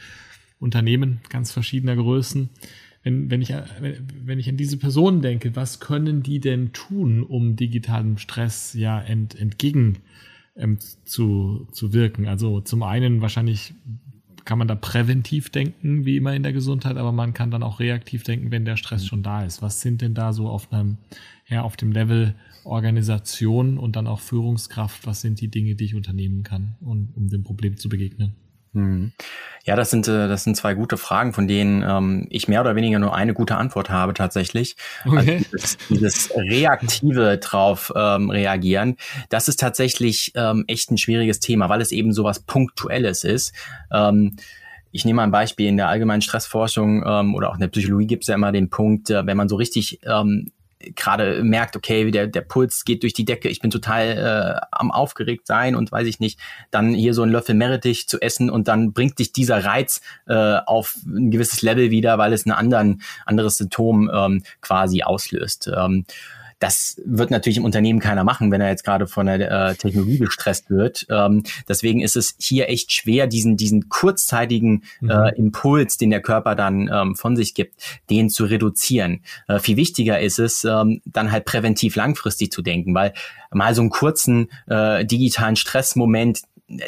Unternehmen 0.59 1.21
ganz 1.29 1.51
verschiedener 1.51 1.95
Größen 1.95 2.49
wenn, 3.03 3.31
wenn, 3.31 3.41
ich, 3.41 3.53
wenn 4.25 4.39
ich 4.39 4.49
an 4.49 4.57
diese 4.57 4.77
Personen 4.77 5.21
denke, 5.21 5.55
was 5.55 5.79
können 5.79 6.21
die 6.23 6.39
denn 6.39 6.73
tun, 6.73 7.23
um 7.23 7.55
digitalem 7.55 8.17
Stress 8.17 8.73
ja 8.73 8.99
ent, 8.99 9.39
entgegen 9.39 9.99
ähm, 10.55 10.77
zu, 11.05 11.67
zu 11.71 11.93
wirken? 11.93 12.27
Also 12.27 12.61
zum 12.61 12.83
einen 12.83 13.21
wahrscheinlich 13.21 13.73
kann 14.49 14.57
man 14.57 14.67
da 14.67 14.73
präventiv 14.73 15.51
denken, 15.51 16.05
wie 16.05 16.17
immer 16.17 16.33
in 16.33 16.41
der 16.41 16.53
Gesundheit, 16.53 16.97
aber 16.97 17.11
man 17.11 17.35
kann 17.35 17.51
dann 17.51 17.61
auch 17.61 17.79
reaktiv 17.79 18.23
denken, 18.23 18.49
wenn 18.49 18.65
der 18.65 18.77
Stress 18.77 19.05
schon 19.05 19.21
da 19.21 19.43
ist. 19.43 19.61
Was 19.61 19.79
sind 19.79 20.01
denn 20.01 20.15
da 20.15 20.33
so 20.33 20.49
auf 20.49 20.73
einem, 20.73 20.97
ja, 21.47 21.61
auf 21.61 21.77
dem 21.77 21.91
Level 21.91 22.33
Organisation 22.63 23.77
und 23.77 23.95
dann 23.95 24.07
auch 24.07 24.19
Führungskraft, 24.19 25.05
was 25.05 25.21
sind 25.21 25.39
die 25.39 25.49
Dinge, 25.49 25.75
die 25.75 25.83
ich 25.83 25.93
unternehmen 25.93 26.41
kann, 26.41 26.77
um, 26.81 27.09
um 27.15 27.29
dem 27.29 27.43
Problem 27.43 27.77
zu 27.77 27.89
begegnen? 27.89 28.33
Hm. 28.73 29.11
Ja, 29.65 29.75
das 29.75 29.89
sind, 29.89 30.07
äh, 30.07 30.27
das 30.27 30.43
sind 30.43 30.55
zwei 30.55 30.73
gute 30.73 30.97
Fragen, 30.97 31.33
von 31.33 31.47
denen 31.47 31.83
ähm, 31.83 32.27
ich 32.29 32.47
mehr 32.47 32.61
oder 32.61 32.75
weniger 32.75 32.99
nur 32.99 33.15
eine 33.15 33.33
gute 33.33 33.55
Antwort 33.55 33.89
habe 33.89 34.13
tatsächlich. 34.13 34.75
Also 35.03 35.17
okay. 35.17 35.35
Also 35.35 35.45
dieses, 35.51 35.77
dieses 35.89 36.31
reaktive 36.35 37.37
drauf 37.37 37.91
ähm, 37.95 38.29
reagieren, 38.29 38.97
das 39.29 39.47
ist 39.47 39.59
tatsächlich 39.59 40.31
ähm, 40.35 40.65
echt 40.67 40.91
ein 40.91 40.97
schwieriges 40.97 41.39
Thema, 41.39 41.69
weil 41.69 41.81
es 41.81 41.91
eben 41.91 42.13
sowas 42.13 42.39
Punktuelles 42.39 43.23
ist. 43.23 43.53
Ähm, 43.91 44.37
ich 44.91 45.05
nehme 45.05 45.17
mal 45.17 45.23
ein 45.23 45.31
Beispiel 45.31 45.67
in 45.67 45.77
der 45.77 45.87
allgemeinen 45.87 46.21
Stressforschung 46.21 47.03
ähm, 47.05 47.35
oder 47.35 47.49
auch 47.49 47.55
in 47.55 47.61
der 47.61 47.67
Psychologie 47.67 48.07
gibt 48.07 48.23
es 48.23 48.27
ja 48.27 48.35
immer 48.35 48.51
den 48.51 48.69
Punkt, 48.69 49.09
äh, 49.09 49.25
wenn 49.25 49.37
man 49.37 49.49
so 49.49 49.55
richtig 49.55 49.99
ähm, 50.03 50.51
gerade 50.95 51.43
merkt, 51.43 51.75
okay, 51.75 52.09
der, 52.09 52.27
der 52.27 52.41
Puls 52.41 52.85
geht 52.85 53.03
durch 53.03 53.13
die 53.13 53.25
Decke, 53.25 53.49
ich 53.49 53.59
bin 53.59 53.69
total 53.69 54.61
äh, 54.61 54.67
am 54.71 54.91
aufgeregt 54.91 55.45
sein 55.45 55.75
und 55.75 55.91
weiß 55.91 56.07
ich 56.07 56.19
nicht, 56.19 56.39
dann 56.71 56.93
hier 56.93 57.13
so 57.13 57.23
ein 57.23 57.29
Löffel 57.29 57.55
Meerrettich 57.55 58.07
zu 58.07 58.21
essen 58.21 58.49
und 58.49 58.67
dann 58.67 58.93
bringt 58.93 59.19
dich 59.19 59.33
dieser 59.33 59.65
Reiz 59.65 60.01
äh, 60.27 60.57
auf 60.65 60.95
ein 61.05 61.31
gewisses 61.31 61.61
Level 61.61 61.91
wieder, 61.91 62.17
weil 62.17 62.31
es 62.31 62.45
ein 62.45 62.51
anderen, 62.51 63.01
anderes 63.25 63.57
Symptom 63.57 64.09
ähm, 64.13 64.43
quasi 64.61 65.03
auslöst. 65.03 65.69
Ähm, 65.75 66.05
das 66.59 67.01
wird 67.05 67.31
natürlich 67.31 67.57
im 67.57 67.65
Unternehmen 67.65 67.99
keiner 67.99 68.23
machen, 68.23 68.51
wenn 68.51 68.61
er 68.61 68.69
jetzt 68.69 68.83
gerade 68.83 69.07
von 69.07 69.25
der 69.25 69.69
äh, 69.69 69.75
Technologie 69.75 70.19
gestresst 70.19 70.69
wird. 70.69 71.07
Ähm, 71.09 71.43
deswegen 71.67 72.01
ist 72.01 72.17
es 72.17 72.35
hier 72.37 72.69
echt 72.69 72.91
schwer, 72.91 73.27
diesen, 73.27 73.57
diesen 73.57 73.89
kurzzeitigen 73.89 74.83
mhm. 74.99 75.09
äh, 75.09 75.35
Impuls, 75.35 75.97
den 75.97 76.09
der 76.09 76.21
Körper 76.21 76.55
dann 76.55 76.89
ähm, 76.93 77.15
von 77.15 77.35
sich 77.35 77.53
gibt, 77.53 77.75
den 78.09 78.29
zu 78.29 78.45
reduzieren. 78.45 79.21
Äh, 79.47 79.59
viel 79.59 79.77
wichtiger 79.77 80.19
ist 80.19 80.39
es, 80.39 80.65
ähm, 80.65 81.01
dann 81.05 81.31
halt 81.31 81.45
präventiv 81.45 81.95
langfristig 81.95 82.51
zu 82.51 82.61
denken, 82.61 82.93
weil 82.93 83.13
mal 83.51 83.73
so 83.73 83.81
einen 83.81 83.89
kurzen 83.89 84.49
äh, 84.67 85.05
digitalen 85.05 85.55
Stressmoment, 85.55 86.41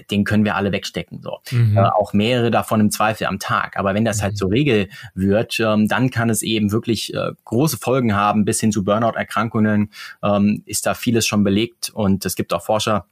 den 0.09 0.23
können 0.23 0.45
wir 0.45 0.55
alle 0.55 0.71
wegstecken. 0.71 1.21
So. 1.21 1.39
Mhm. 1.51 1.77
Äh, 1.77 1.81
auch 1.81 2.13
mehrere 2.13 2.51
davon 2.51 2.79
im 2.79 2.91
Zweifel 2.91 3.27
am 3.27 3.39
Tag. 3.39 3.77
Aber 3.77 3.93
wenn 3.93 4.05
das 4.05 4.21
halt 4.21 4.21
mhm. 4.21 4.31
halt 4.31 4.37
zur 4.37 4.51
Regel 4.51 4.89
wird, 5.15 5.59
ähm, 5.59 5.87
dann 5.87 6.09
kann 6.09 6.29
es 6.29 6.41
eben 6.41 6.71
wirklich 6.71 7.13
äh, 7.13 7.31
große 7.45 7.77
Folgen 7.77 8.15
haben, 8.15 8.45
bis 8.45 8.59
hin 8.59 8.71
zu 8.71 8.83
Burnout-Erkrankungen 8.83 9.91
ähm, 10.23 10.63
ist 10.65 10.85
da 10.85 10.93
vieles 10.93 11.25
schon 11.25 11.43
belegt. 11.43 11.89
Und 11.93 12.25
es 12.25 12.35
gibt 12.35 12.53
auch 12.53 12.63
Forscher, 12.63 13.05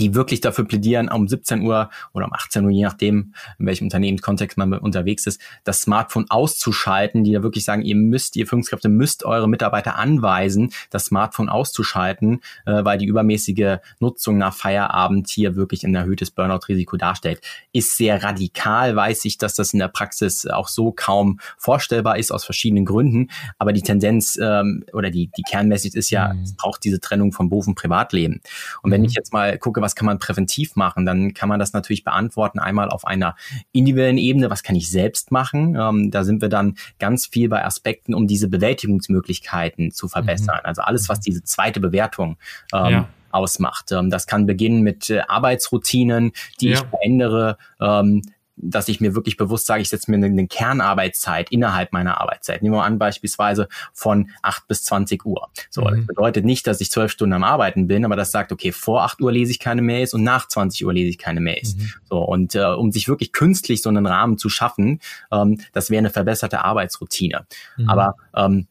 die 0.00 0.14
wirklich 0.14 0.40
dafür 0.40 0.64
plädieren, 0.64 1.08
um 1.08 1.28
17 1.28 1.62
Uhr 1.62 1.90
oder 2.12 2.26
um 2.26 2.32
18 2.32 2.64
Uhr, 2.64 2.70
je 2.70 2.84
nachdem, 2.84 3.34
in 3.58 3.66
welchem 3.66 3.84
Unternehmenskontext 3.84 4.58
man 4.58 4.72
unterwegs 4.74 5.26
ist, 5.26 5.40
das 5.64 5.82
Smartphone 5.82 6.26
auszuschalten, 6.30 7.24
die 7.24 7.32
da 7.32 7.42
wirklich 7.42 7.64
sagen, 7.64 7.82
ihr 7.82 7.96
müsst, 7.96 8.36
ihr 8.36 8.46
Führungskräfte 8.46 8.88
müsst 8.88 9.24
eure 9.24 9.48
Mitarbeiter 9.48 9.96
anweisen, 9.96 10.72
das 10.90 11.06
Smartphone 11.06 11.48
auszuschalten, 11.48 12.40
äh, 12.66 12.84
weil 12.84 12.98
die 12.98 13.06
übermäßige 13.06 13.78
Nutzung 14.00 14.38
nach 14.38 14.54
Feierabend 14.54 15.28
hier 15.28 15.56
wirklich 15.56 15.84
ein 15.84 15.94
erhöhtes 15.94 16.30
Burnout-Risiko 16.30 16.96
darstellt. 16.96 17.40
Ist 17.72 17.96
sehr 17.96 18.22
radikal, 18.22 18.96
weiß 18.96 19.24
ich, 19.24 19.38
dass 19.38 19.54
das 19.54 19.72
in 19.72 19.78
der 19.78 19.88
Praxis 19.88 20.46
auch 20.46 20.68
so 20.68 20.92
kaum 20.92 21.40
vorstellbar 21.58 22.18
ist, 22.18 22.32
aus 22.32 22.44
verschiedenen 22.44 22.84
Gründen, 22.84 23.28
aber 23.58 23.72
die 23.72 23.82
Tendenz 23.82 24.38
ähm, 24.40 24.84
oder 24.92 25.10
die, 25.10 25.30
die 25.36 25.42
Kernmessage 25.42 25.96
ist 25.96 26.10
ja, 26.10 26.32
mhm. 26.32 26.42
es 26.42 26.54
braucht 26.54 26.84
diese 26.84 27.00
Trennung 27.00 27.32
vom 27.32 27.48
Beruf 27.48 27.66
und 27.66 27.74
Privatleben. 27.74 28.40
Und 28.82 28.90
wenn 28.90 29.02
mhm. 29.02 29.08
ich 29.08 29.14
jetzt 29.14 29.32
mal 29.32 29.58
gucke, 29.58 29.81
was 29.82 29.94
kann 29.94 30.06
man 30.06 30.18
präventiv 30.18 30.76
machen, 30.76 31.04
dann 31.04 31.34
kann 31.34 31.48
man 31.48 31.58
das 31.58 31.72
natürlich 31.72 32.04
beantworten. 32.04 32.58
Einmal 32.58 32.88
auf 32.88 33.06
einer 33.06 33.36
individuellen 33.72 34.18
Ebene, 34.18 34.50
was 34.50 34.62
kann 34.62 34.76
ich 34.76 34.90
selbst 34.90 35.30
machen? 35.30 35.76
Ähm, 35.78 36.10
da 36.10 36.24
sind 36.24 36.40
wir 36.40 36.48
dann 36.48 36.76
ganz 36.98 37.26
viel 37.26 37.48
bei 37.48 37.64
Aspekten, 37.64 38.14
um 38.14 38.26
diese 38.26 38.48
Bewältigungsmöglichkeiten 38.48 39.90
zu 39.90 40.08
verbessern. 40.08 40.60
Mhm. 40.62 40.66
Also 40.66 40.82
alles, 40.82 41.08
was 41.08 41.20
diese 41.20 41.44
zweite 41.44 41.80
Bewertung 41.80 42.38
ähm, 42.72 42.90
ja 42.90 43.08
ausmacht. 43.32 43.90
Ähm, 43.92 44.10
das 44.10 44.26
kann 44.26 44.46
beginnen 44.46 44.82
mit 44.82 45.10
äh, 45.10 45.22
Arbeitsroutinen, 45.26 46.32
die 46.60 46.68
ja. 46.68 46.74
ich 46.74 46.84
verändere. 46.84 47.56
Ähm, 47.80 48.22
dass 48.56 48.88
ich 48.88 49.00
mir 49.00 49.14
wirklich 49.14 49.36
bewusst 49.36 49.66
sage, 49.66 49.82
ich 49.82 49.88
setze 49.88 50.10
mir 50.10 50.16
eine, 50.16 50.26
eine 50.26 50.46
Kernarbeitszeit 50.46 51.50
innerhalb 51.50 51.92
meiner 51.92 52.20
Arbeitszeit. 52.20 52.62
Nehmen 52.62 52.74
wir 52.74 52.84
an, 52.84 52.98
beispielsweise 52.98 53.68
von 53.92 54.30
8 54.42 54.68
bis 54.68 54.84
20 54.84 55.24
Uhr. 55.24 55.48
So, 55.70 55.82
mhm. 55.82 55.96
das 55.96 56.06
bedeutet 56.06 56.44
nicht, 56.44 56.66
dass 56.66 56.80
ich 56.80 56.90
zwölf 56.90 57.10
Stunden 57.10 57.32
am 57.32 57.44
Arbeiten 57.44 57.86
bin, 57.86 58.04
aber 58.04 58.16
das 58.16 58.30
sagt, 58.30 58.52
okay, 58.52 58.72
vor 58.72 59.02
8 59.02 59.20
Uhr 59.20 59.32
lese 59.32 59.52
ich 59.52 59.58
keine 59.58 59.82
Mails 59.82 60.14
und 60.14 60.22
nach 60.22 60.48
20 60.48 60.84
Uhr 60.84 60.92
lese 60.92 61.08
ich 61.08 61.18
keine 61.18 61.40
Mails. 61.40 61.76
Mhm. 61.76 61.92
So, 62.08 62.18
und 62.18 62.54
äh, 62.54 62.64
um 62.64 62.92
sich 62.92 63.08
wirklich 63.08 63.32
künstlich 63.32 63.82
so 63.82 63.88
einen 63.88 64.06
Rahmen 64.06 64.38
zu 64.38 64.48
schaffen, 64.48 65.00
ähm, 65.30 65.60
das 65.72 65.90
wäre 65.90 65.98
eine 65.98 66.10
verbesserte 66.10 66.64
Arbeitsroutine. 66.64 67.46
Mhm. 67.76 67.88
Aber 67.88 68.16
ähm, 68.36 68.66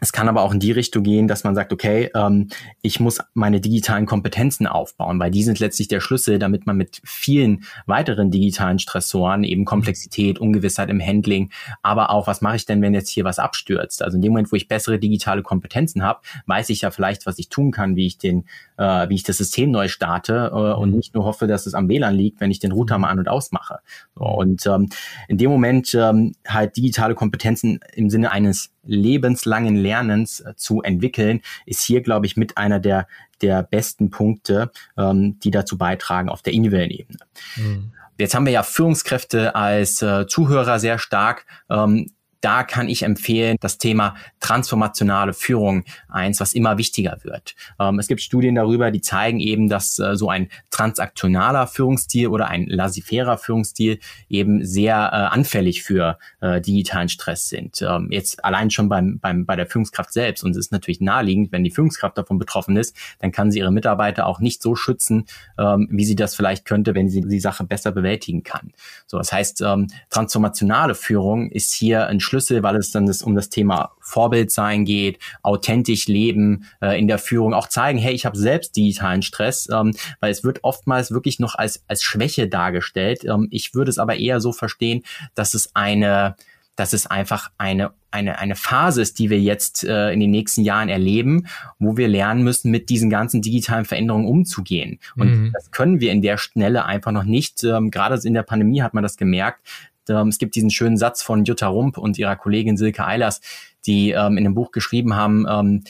es 0.00 0.12
kann 0.12 0.28
aber 0.28 0.42
auch 0.42 0.52
in 0.52 0.60
die 0.60 0.72
Richtung 0.72 1.02
gehen, 1.02 1.26
dass 1.26 1.44
man 1.44 1.54
sagt, 1.54 1.72
okay, 1.72 2.10
ähm, 2.14 2.48
ich 2.82 3.00
muss 3.00 3.18
meine 3.34 3.60
digitalen 3.60 4.04
Kompetenzen 4.04 4.66
aufbauen, 4.66 5.18
weil 5.18 5.30
die 5.30 5.42
sind 5.42 5.58
letztlich 5.58 5.88
der 5.88 6.00
Schlüssel, 6.00 6.38
damit 6.38 6.66
man 6.66 6.76
mit 6.76 7.00
vielen 7.04 7.64
weiteren 7.86 8.30
digitalen 8.30 8.78
Stressoren, 8.78 9.42
eben 9.42 9.64
Komplexität, 9.64 10.38
Ungewissheit 10.38 10.90
im 10.90 11.00
Handling, 11.00 11.50
aber 11.82 12.10
auch, 12.10 12.26
was 12.26 12.42
mache 12.42 12.56
ich 12.56 12.66
denn, 12.66 12.82
wenn 12.82 12.94
jetzt 12.94 13.08
hier 13.08 13.24
was 13.24 13.38
abstürzt? 13.38 14.02
Also 14.02 14.16
in 14.16 14.22
dem 14.22 14.32
Moment, 14.32 14.52
wo 14.52 14.56
ich 14.56 14.68
bessere 14.68 14.98
digitale 14.98 15.42
Kompetenzen 15.42 16.02
habe, 16.02 16.20
weiß 16.46 16.68
ich 16.70 16.82
ja 16.82 16.90
vielleicht, 16.90 17.24
was 17.24 17.38
ich 17.38 17.48
tun 17.48 17.70
kann, 17.70 17.96
wie 17.96 18.06
ich 18.06 18.18
den, 18.18 18.44
äh, 18.78 19.08
wie 19.08 19.14
ich 19.14 19.22
das 19.22 19.38
System 19.38 19.70
neu 19.70 19.88
starte 19.88 20.50
äh, 20.52 20.74
und 20.74 20.92
nicht 20.92 21.14
nur 21.14 21.24
hoffe, 21.24 21.46
dass 21.46 21.66
es 21.66 21.74
am 21.74 21.88
WLAN 21.88 22.14
liegt, 22.14 22.40
wenn 22.40 22.50
ich 22.50 22.58
den 22.58 22.72
Router 22.72 22.98
mal 22.98 23.08
an 23.08 23.18
und 23.18 23.28
ausmache. 23.28 23.78
So, 24.14 24.24
und 24.24 24.66
ähm, 24.66 24.88
in 25.28 25.38
dem 25.38 25.50
Moment 25.50 25.94
ähm, 25.94 26.34
halt 26.46 26.76
digitale 26.76 27.14
Kompetenzen 27.14 27.80
im 27.94 28.10
Sinne 28.10 28.32
eines 28.32 28.70
lebenslangen 28.84 29.76
Lernens 29.76 30.40
äh, 30.40 30.54
zu 30.56 30.82
entwickeln, 30.82 31.40
ist 31.64 31.82
hier, 31.82 32.02
glaube 32.02 32.26
ich, 32.26 32.36
mit 32.36 32.56
einer 32.56 32.80
der, 32.80 33.06
der 33.42 33.62
besten 33.62 34.10
Punkte, 34.10 34.70
ähm, 34.96 35.38
die 35.40 35.50
dazu 35.50 35.78
beitragen 35.78 36.28
auf 36.28 36.42
der 36.42 36.52
individuellen 36.52 36.90
Ebene. 36.90 37.18
Mhm. 37.56 37.92
Jetzt 38.18 38.34
haben 38.34 38.46
wir 38.46 38.52
ja 38.52 38.62
Führungskräfte 38.62 39.54
als 39.54 40.00
äh, 40.00 40.26
Zuhörer 40.26 40.78
sehr 40.78 40.98
stark. 40.98 41.44
Ähm, 41.68 42.10
da 42.40 42.62
kann 42.62 42.88
ich 42.88 43.02
empfehlen, 43.02 43.56
das 43.60 43.78
Thema 43.78 44.14
transformationale 44.40 45.32
Führung, 45.32 45.84
eins, 46.08 46.40
was 46.40 46.52
immer 46.52 46.78
wichtiger 46.78 47.18
wird. 47.22 47.54
Ähm, 47.78 47.98
es 47.98 48.06
gibt 48.06 48.20
Studien 48.20 48.54
darüber, 48.54 48.90
die 48.90 49.00
zeigen 49.00 49.40
eben, 49.40 49.68
dass 49.68 49.98
äh, 49.98 50.16
so 50.16 50.30
ein 50.30 50.48
transaktionaler 50.70 51.66
Führungsstil 51.66 52.28
oder 52.28 52.48
ein 52.48 52.66
laissez-faire 52.66 53.38
Führungsstil 53.38 53.98
eben 54.28 54.64
sehr 54.64 54.94
äh, 54.94 55.34
anfällig 55.34 55.82
für 55.82 56.18
äh, 56.40 56.60
digitalen 56.60 57.08
Stress 57.08 57.48
sind. 57.48 57.82
Ähm, 57.82 58.08
jetzt 58.10 58.44
allein 58.44 58.70
schon 58.70 58.88
beim, 58.88 59.18
beim, 59.18 59.46
bei 59.46 59.56
der 59.56 59.66
Führungskraft 59.66 60.12
selbst. 60.12 60.44
Und 60.44 60.52
es 60.52 60.58
ist 60.58 60.72
natürlich 60.72 61.00
naheliegend, 61.00 61.52
wenn 61.52 61.64
die 61.64 61.70
Führungskraft 61.70 62.16
davon 62.18 62.38
betroffen 62.38 62.76
ist, 62.76 62.96
dann 63.18 63.32
kann 63.32 63.50
sie 63.50 63.58
ihre 63.58 63.72
Mitarbeiter 63.72 64.26
auch 64.26 64.40
nicht 64.40 64.62
so 64.62 64.76
schützen, 64.76 65.26
ähm, 65.58 65.88
wie 65.90 66.04
sie 66.04 66.16
das 66.16 66.34
vielleicht 66.34 66.64
könnte, 66.64 66.94
wenn 66.94 67.08
sie 67.08 67.22
die 67.22 67.40
Sache 67.40 67.64
besser 67.64 67.92
bewältigen 67.92 68.42
kann. 68.42 68.72
So, 69.06 69.18
das 69.18 69.32
heißt, 69.32 69.62
ähm, 69.62 69.88
transformationale 70.10 70.94
Führung 70.94 71.50
ist 71.50 71.72
hier 71.72 72.06
ein 72.06 72.20
Schlüssel 72.26 72.62
weil 72.62 72.76
es 72.76 72.90
dann 72.90 73.06
das, 73.06 73.22
um 73.22 73.34
das 73.34 73.48
Thema 73.48 73.92
Vorbild 74.00 74.50
sein 74.50 74.84
geht, 74.84 75.18
authentisch 75.42 76.06
leben 76.06 76.66
äh, 76.82 76.98
in 76.98 77.08
der 77.08 77.18
Führung, 77.18 77.54
auch 77.54 77.68
zeigen, 77.68 77.98
hey, 77.98 78.12
ich 78.12 78.26
habe 78.26 78.36
selbst 78.36 78.76
digitalen 78.76 79.22
Stress, 79.22 79.68
ähm, 79.72 79.92
weil 80.20 80.30
es 80.30 80.44
wird 80.44 80.64
oftmals 80.64 81.10
wirklich 81.10 81.38
noch 81.38 81.54
als, 81.54 81.84
als 81.88 82.02
Schwäche 82.02 82.48
dargestellt. 82.48 83.24
Ähm, 83.24 83.48
ich 83.50 83.74
würde 83.74 83.90
es 83.90 83.98
aber 83.98 84.16
eher 84.16 84.40
so 84.40 84.52
verstehen, 84.52 85.02
dass 85.34 85.54
es 85.54 85.74
eine 85.74 86.36
dass 86.76 86.92
es 86.92 87.06
einfach 87.06 87.50
eine, 87.58 87.92
eine, 88.10 88.38
eine 88.38 88.54
Phase 88.54 89.02
ist, 89.02 89.18
die 89.18 89.30
wir 89.30 89.40
jetzt 89.40 89.82
äh, 89.82 90.12
in 90.12 90.20
den 90.20 90.30
nächsten 90.30 90.62
Jahren 90.62 90.88
erleben, 90.88 91.46
wo 91.78 91.96
wir 91.96 92.06
lernen 92.06 92.44
müssen, 92.44 92.70
mit 92.70 92.90
diesen 92.90 93.10
ganzen 93.10 93.42
digitalen 93.42 93.86
Veränderungen 93.86 94.26
umzugehen. 94.26 95.00
Und 95.16 95.28
mhm. 95.28 95.50
das 95.54 95.70
können 95.70 96.00
wir 96.00 96.12
in 96.12 96.22
der 96.22 96.36
Schnelle 96.36 96.84
einfach 96.84 97.12
noch 97.12 97.24
nicht. 97.24 97.64
Ähm, 97.64 97.90
gerade 97.90 98.20
in 98.22 98.34
der 98.34 98.42
Pandemie 98.42 98.82
hat 98.82 98.94
man 98.94 99.02
das 99.02 99.16
gemerkt, 99.16 99.66
es 100.08 100.38
gibt 100.38 100.54
diesen 100.54 100.70
schönen 100.70 100.96
Satz 100.96 101.22
von 101.22 101.44
Jutta 101.44 101.68
Rump 101.68 101.98
und 101.98 102.18
ihrer 102.18 102.36
Kollegin 102.36 102.76
Silke 102.76 103.04
Eilers, 103.04 103.40
die 103.86 104.10
ähm, 104.10 104.38
in 104.38 104.44
dem 104.44 104.54
Buch 104.54 104.70
geschrieben 104.72 105.14
haben, 105.14 105.46
ähm, 105.48 105.84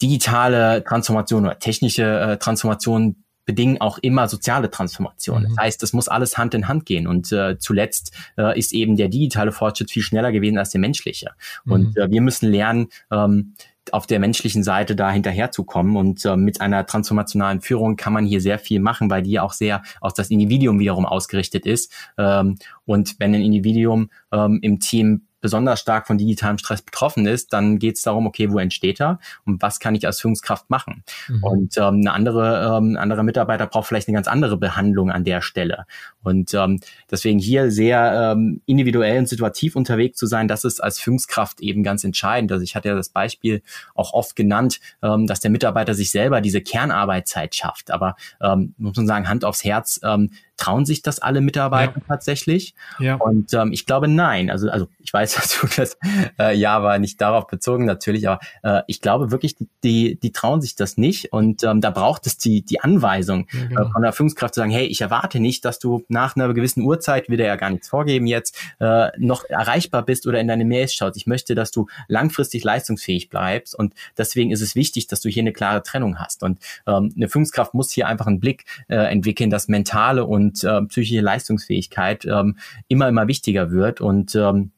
digitale 0.00 0.82
Transformation 0.84 1.46
oder 1.46 1.58
technische 1.58 2.02
äh, 2.02 2.36
Transformation 2.38 3.16
bedingen 3.44 3.80
auch 3.80 3.98
immer 3.98 4.28
soziale 4.28 4.70
Transformation. 4.70 5.42
Mhm. 5.42 5.48
Das 5.48 5.56
heißt, 5.58 5.82
es 5.82 5.92
muss 5.92 6.08
alles 6.08 6.38
Hand 6.38 6.54
in 6.54 6.68
Hand 6.68 6.86
gehen. 6.86 7.06
Und 7.06 7.32
äh, 7.32 7.58
zuletzt 7.58 8.12
äh, 8.36 8.58
ist 8.58 8.72
eben 8.72 8.96
der 8.96 9.08
digitale 9.08 9.52
Fortschritt 9.52 9.90
viel 9.90 10.02
schneller 10.02 10.32
gewesen 10.32 10.58
als 10.58 10.70
der 10.70 10.80
menschliche. 10.80 11.30
Mhm. 11.64 11.72
Und 11.72 11.96
äh, 11.96 12.10
wir 12.10 12.20
müssen 12.20 12.50
lernen, 12.50 12.88
ähm, 13.10 13.54
auf 13.90 14.06
der 14.06 14.20
menschlichen 14.20 14.62
Seite 14.62 14.94
da 14.94 15.10
hinterherzukommen. 15.10 15.96
Und 15.96 16.24
äh, 16.24 16.36
mit 16.36 16.60
einer 16.60 16.86
transformationalen 16.86 17.60
Führung 17.60 17.96
kann 17.96 18.12
man 18.12 18.26
hier 18.26 18.40
sehr 18.40 18.58
viel 18.58 18.80
machen, 18.80 19.10
weil 19.10 19.22
die 19.22 19.40
auch 19.40 19.52
sehr 19.52 19.82
auf 20.00 20.14
das 20.14 20.30
Individuum 20.30 20.78
wiederum 20.78 21.06
ausgerichtet 21.06 21.66
ist. 21.66 21.92
Ähm, 22.16 22.56
und 22.84 23.16
wenn 23.18 23.34
ein 23.34 23.42
Individuum 23.42 24.10
ähm, 24.32 24.60
im 24.62 24.78
Team 24.78 25.26
besonders 25.42 25.80
stark 25.80 26.06
von 26.06 26.16
digitalem 26.16 26.56
Stress 26.56 26.80
betroffen 26.80 27.26
ist, 27.26 27.52
dann 27.52 27.78
geht 27.78 27.96
es 27.96 28.02
darum, 28.02 28.26
okay, 28.26 28.50
wo 28.50 28.58
entsteht 28.58 29.00
er 29.00 29.18
und 29.44 29.60
was 29.60 29.80
kann 29.80 29.94
ich 29.94 30.06
als 30.06 30.20
Führungskraft 30.20 30.70
machen? 30.70 31.04
Mhm. 31.28 31.44
Und 31.44 31.76
ähm, 31.76 31.96
eine 31.96 32.12
andere, 32.12 32.78
ähm, 32.78 32.96
andere 32.96 33.24
Mitarbeiter 33.24 33.66
braucht 33.66 33.88
vielleicht 33.88 34.08
eine 34.08 34.14
ganz 34.14 34.28
andere 34.28 34.56
Behandlung 34.56 35.10
an 35.10 35.24
der 35.24 35.42
Stelle. 35.42 35.84
Und 36.22 36.54
ähm, 36.54 36.80
deswegen 37.10 37.38
hier 37.38 37.70
sehr 37.70 38.32
ähm, 38.32 38.62
individuell 38.64 39.18
und 39.18 39.28
situativ 39.28 39.76
unterwegs 39.76 40.16
zu 40.16 40.26
sein, 40.26 40.48
das 40.48 40.64
ist 40.64 40.80
als 40.80 41.00
Führungskraft 41.00 41.60
eben 41.60 41.82
ganz 41.82 42.04
entscheidend. 42.04 42.52
Also 42.52 42.62
ich 42.62 42.76
hatte 42.76 42.88
ja 42.88 42.94
das 42.94 43.08
Beispiel 43.08 43.62
auch 43.94 44.12
oft 44.12 44.36
genannt, 44.36 44.80
ähm, 45.02 45.26
dass 45.26 45.40
der 45.40 45.50
Mitarbeiter 45.50 45.94
sich 45.94 46.12
selber 46.12 46.40
diese 46.40 46.60
Kernarbeitszeit 46.60 47.54
schafft. 47.54 47.90
Aber 47.90 48.14
ähm, 48.40 48.74
muss 48.78 48.96
man 48.96 49.08
sagen, 49.08 49.28
Hand 49.28 49.44
aufs 49.44 49.64
Herz, 49.64 50.00
ähm, 50.04 50.30
trauen 50.56 50.84
sich 50.84 51.02
das 51.02 51.18
alle 51.18 51.40
Mitarbeiter 51.40 51.96
ja. 51.96 52.02
tatsächlich? 52.06 52.74
Ja. 52.98 53.16
Und 53.16 53.52
ähm, 53.54 53.72
ich 53.72 53.86
glaube 53.86 54.08
nein. 54.08 54.50
Also, 54.50 54.70
also 54.70 54.86
ich 54.98 55.12
weiß, 55.12 55.34
dass 55.36 55.60
du 55.60 55.66
das 55.66 55.96
äh, 56.38 56.56
ja 56.56 56.82
war 56.82 56.98
nicht 56.98 57.20
darauf 57.20 57.46
bezogen 57.46 57.84
natürlich, 57.84 58.28
aber 58.28 58.40
äh, 58.62 58.82
ich 58.86 59.00
glaube 59.00 59.30
wirklich, 59.30 59.56
die, 59.82 60.18
die 60.20 60.32
trauen 60.32 60.60
sich 60.60 60.76
das 60.76 60.96
nicht. 60.96 61.32
Und 61.32 61.64
ähm, 61.64 61.80
da 61.80 61.90
braucht 61.90 62.26
es 62.26 62.38
die, 62.38 62.62
die 62.62 62.80
Anweisung 62.80 63.46
ja, 63.52 63.64
genau. 63.66 63.82
äh, 63.82 63.92
von 63.92 64.02
der 64.02 64.12
Führungskraft 64.12 64.54
zu 64.54 64.60
sagen, 64.60 64.70
hey, 64.70 64.86
ich 64.86 65.00
erwarte 65.00 65.40
nicht, 65.40 65.64
dass 65.64 65.78
du 65.78 66.04
nach 66.08 66.36
einer 66.36 66.52
gewissen 66.54 66.82
Uhrzeit, 66.82 67.28
will 67.28 67.36
der 67.36 67.46
ja 67.46 67.56
gar 67.56 67.70
nichts 67.70 67.88
vorgeben 67.88 68.26
jetzt, 68.26 68.56
äh, 68.78 69.08
noch 69.18 69.44
erreichbar 69.44 70.02
bist 70.02 70.26
oder 70.26 70.40
in 70.40 70.48
deine 70.48 70.64
Mails 70.64 70.94
schaust. 70.94 71.16
Ich 71.16 71.26
möchte, 71.26 71.54
dass 71.54 71.70
du 71.70 71.86
langfristig 72.08 72.64
leistungsfähig 72.64 73.28
bleibst. 73.28 73.74
Und 73.74 73.94
deswegen 74.16 74.50
ist 74.50 74.60
es 74.60 74.74
wichtig, 74.74 75.06
dass 75.06 75.20
du 75.20 75.28
hier 75.28 75.42
eine 75.42 75.52
klare 75.52 75.82
Trennung 75.82 76.18
hast. 76.18 76.42
Und 76.42 76.58
ähm, 76.86 77.12
eine 77.16 77.28
Führungskraft 77.28 77.74
muss 77.74 77.90
hier 77.90 78.06
einfach 78.06 78.26
einen 78.26 78.40
Blick 78.40 78.64
äh, 78.88 78.96
entwickeln, 78.96 79.50
dass 79.50 79.68
mentale 79.68 80.24
und 80.24 80.41
und 80.42 80.64
äh, 80.64 80.82
psychische 80.82 81.20
Leistungsfähigkeit 81.20 82.24
ähm, 82.24 82.58
immer, 82.88 83.08
immer 83.08 83.28
wichtiger 83.28 83.70
wird 83.70 84.00
und 84.00 84.34
ähm, 84.34 84.72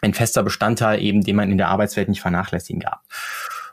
ein 0.00 0.14
fester 0.14 0.42
Bestandteil 0.42 1.02
eben, 1.02 1.22
den 1.22 1.36
man 1.36 1.50
in 1.50 1.58
der 1.58 1.68
Arbeitswelt 1.68 2.08
nicht 2.08 2.20
vernachlässigen 2.20 2.80
darf. 2.80 3.00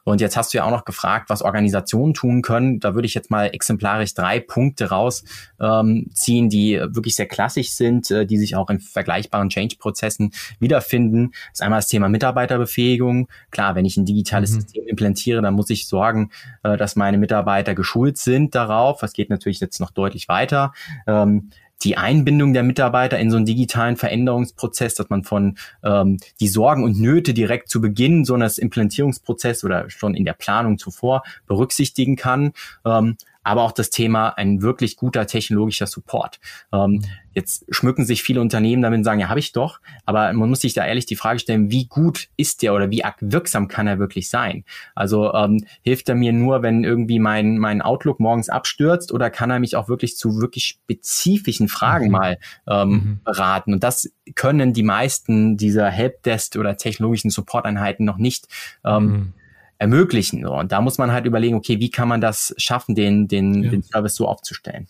Und 0.08 0.22
jetzt 0.22 0.38
hast 0.38 0.54
du 0.54 0.60
ja 0.60 0.64
auch 0.64 0.72
noch 0.72 0.86
gefragt, 0.86 1.30
was 1.30 1.42
Organisationen 1.42 2.14
tun 2.14 2.42
können. 2.42 2.80
Da 2.80 2.96
würde 2.96 3.06
ich 3.06 3.14
jetzt 3.14 3.30
mal 3.30 3.48
exemplarisch 3.48 4.14
drei 4.14 4.40
Punkte 4.40 4.90
rausziehen, 4.90 6.46
ähm, 6.46 6.50
die 6.50 6.80
wirklich 6.80 7.18
sehr 7.18 7.26
klassisch 7.26 7.72
sind, 7.72 8.10
äh, 8.10 8.26
die 8.26 8.38
sich 8.38 8.56
auch 8.56 8.70
in 8.70 8.80
vergleichbaren 8.80 9.50
Change-Prozessen 9.50 10.32
wiederfinden. 10.62 11.32
Das 11.32 11.56
ist 11.56 11.62
einmal 11.62 11.80
das 11.80 11.90
Thema 11.90 12.08
Mitarbeiterbefähigung. 12.08 13.28
Klar, 13.52 13.76
wenn 13.76 13.84
ich 13.84 13.98
ein 13.98 14.06
digitales 14.06 14.52
mhm. 14.52 14.62
System 14.62 14.88
implantiere, 14.88 15.42
dann 15.42 15.56
muss 15.56 15.70
ich 15.70 15.90
sorgen, 15.90 16.32
äh, 16.64 16.78
dass 16.78 16.96
meine 16.96 17.18
Mitarbeiter 17.18 17.76
geschult 17.76 18.18
sind 18.18 18.56
darauf. 18.56 19.02
Das 19.02 19.12
geht 19.12 19.30
natürlich 19.30 19.60
jetzt 19.60 19.82
noch 19.82 19.92
deutlich 19.92 20.30
weiter. 20.30 20.72
Ähm, 21.06 21.50
die 21.84 21.98
Einbindung 21.98 22.54
der 22.54 22.64
Mitarbeiter 22.64 23.20
in 23.20 23.30
so 23.30 23.38
einen 23.38 23.46
digitalen 23.46 23.98
Veränderungsprozess, 23.98 24.96
dass 24.96 25.10
man 25.10 25.24
von 25.24 25.58
ähm, 25.84 26.18
die 26.40 26.48
Sorgen 26.48 26.84
und 26.84 27.00
Nöte 27.00 27.34
direkt 27.34 27.70
zu 27.70 27.82
Beginn 27.82 28.26
so 28.26 28.34
eines 28.34 28.58
Implementierungsprozesses 28.58 29.64
oder 29.64 29.90
schon 29.90 30.16
in 30.16 30.26
der 30.26 30.34
Planung 30.34 30.78
zuvor 30.78 31.24
berücksichtigen 31.46 32.16
kann. 32.16 32.54
Ähm, 32.86 33.18
aber 33.48 33.64
auch 33.64 33.72
das 33.72 33.90
Thema 33.90 34.30
ein 34.38 34.62
wirklich 34.62 34.98
guter 34.98 35.26
technologischer 35.26 35.88
Support. 35.88 36.40
Ähm, 36.74 36.92
mhm. 36.92 37.02
jetzt 37.34 37.66
schmücken 37.70 38.04
sich 38.04 38.22
viele 38.22 38.42
Unternehmen 38.42 38.82
damit 38.82 38.98
und 38.98 39.04
sagen, 39.06 39.22
ja, 39.22 39.30
habe 39.30 39.40
ich 39.40 39.54
doch, 39.54 39.80
aber 40.06 40.34
man 40.34 40.50
muss 40.50 40.60
sich 40.60 40.74
da 40.74 40.86
ehrlich 40.86 41.06
die 41.06 41.16
Frage 41.16 41.40
stellen, 41.40 41.72
wie 41.72 41.88
gut 41.88 42.28
ist 42.36 42.62
der 42.62 42.74
oder 42.74 42.92
wie 42.92 43.04
wirksam 43.22 43.70
kann 43.70 43.88
er 43.88 44.00
wirklich 44.00 44.30
sein? 44.30 44.66
Also 44.96 45.34
ähm, 45.34 45.64
hilft 45.82 46.10
er 46.10 46.16
mir 46.16 46.34
nur, 46.34 46.62
wenn 46.62 46.84
irgendwie 46.84 47.20
mein, 47.20 47.58
mein 47.58 47.82
Outlook 47.82 48.20
morgens 48.20 48.50
abstürzt 48.50 49.14
oder 49.14 49.30
kann 49.30 49.50
er 49.50 49.60
mich 49.60 49.78
auch 49.78 49.88
wirklich 49.88 50.18
zu 50.18 50.42
wirklich 50.42 50.66
spezifischen 50.66 51.70
Fragen 51.70 52.08
mhm. 52.08 52.12
mal 52.12 52.38
ähm, 52.68 52.90
mhm. 52.90 53.20
beraten? 53.24 53.72
Und 53.72 53.84
das 53.84 54.12
können 54.36 54.74
die 54.74 54.84
meisten 54.84 55.56
dieser 55.56 55.90
Helpdesk 55.90 56.58
oder 56.58 56.76
technologischen 56.76 57.30
Support-Einheiten 57.30 58.04
noch 58.04 58.18
nicht. 58.18 58.48
Ähm, 58.84 59.06
mhm 59.06 59.34
ermöglichen. 59.78 60.46
Und 60.46 60.72
da 60.72 60.82
muss 60.82 60.98
man 60.98 61.12
halt 61.12 61.26
überlegen, 61.26 61.56
okay, 61.56 61.80
wie 61.80 61.90
kann 61.90 62.08
man 62.08 62.22
das 62.22 62.54
schaffen, 62.58 62.96
den, 62.96 63.28
den, 63.28 63.64
ja. 63.64 63.72
den 63.72 63.84
Service 63.84 64.16
so 64.16 64.28
aufzustellen 64.28 64.88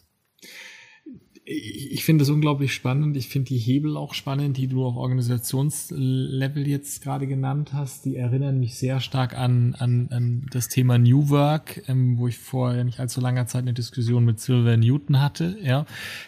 ich 1.49 2.03
finde 2.03 2.23
es 2.23 2.29
unglaublich 2.29 2.73
spannend. 2.73 3.15
Ich 3.15 3.29
finde 3.29 3.47
die 3.47 3.57
Hebel 3.57 3.95
auch 3.95 4.13
spannend, 4.13 4.57
die 4.57 4.67
du 4.67 4.86
auf 4.86 4.97
Organisationslevel 4.97 6.67
jetzt 6.67 7.01
gerade 7.01 7.25
genannt 7.25 7.71
hast. 7.71 8.03
Die 8.03 8.17
erinnern 8.17 8.60
mich 8.60 8.75
sehr 8.75 8.99
stark 8.99 9.38
an, 9.38 9.73
an, 9.75 10.10
an 10.12 10.45
das 10.51 10.67
Thema 10.67 10.97
New 10.97 11.29
Work, 11.29 11.83
ähm, 11.88 12.17
wo 12.17 12.27
ich 12.27 12.38
vor 12.38 12.73
nicht 12.83 12.99
allzu 12.99 13.21
langer 13.21 13.47
Zeit 13.47 13.62
eine 13.62 13.73
Diskussion 13.73 14.25
mit 14.25 14.41
Silver 14.41 14.75
Newton 14.75 15.21
hatte, 15.21 15.57
ja, 15.63 15.86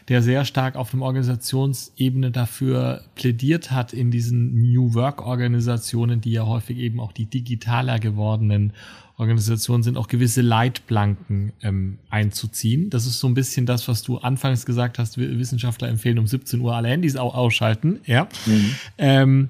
der 0.07 0.21
sehr 0.21 0.45
stark 0.45 0.77
auf 0.77 0.91
dem 0.91 1.01
Organisationsebene 1.01 2.31
dafür 2.31 3.01
plädiert 3.15 3.71
hat, 3.71 3.91
in 3.91 4.11
diesen 4.11 4.71
New 4.71 4.93
Work 4.93 5.25
Organisationen, 5.25 6.21
die 6.21 6.31
ja 6.31 6.45
häufig 6.45 6.77
eben 6.77 7.01
auch 7.01 7.11
die 7.11 7.25
digitaler 7.25 7.99
gewordenen 7.99 8.71
Organisationen 9.19 9.83
sind, 9.83 9.97
auch 9.97 10.07
gewisse 10.07 10.41
Leitplanken 10.41 11.51
ähm, 11.61 11.97
einzuziehen. 12.09 12.89
Das 12.89 13.05
ist 13.05 13.19
so 13.19 13.27
ein 13.27 13.33
bisschen 13.33 13.65
das, 13.65 13.87
was 13.89 14.01
du 14.01 14.17
anfangs 14.17 14.65
gesagt 14.65 14.97
hast, 14.97 15.17
Wissenschaftler 15.17 15.89
empfehlen 15.89 16.17
um 16.19 16.25
17 16.25 16.59
Uhr 16.61 16.73
alle 16.73 16.87
Handys 16.87 17.17
ausschalten. 17.17 17.99
Ja. 18.05 18.29
Mhm. 18.45 18.75
Ähm, 18.97 19.49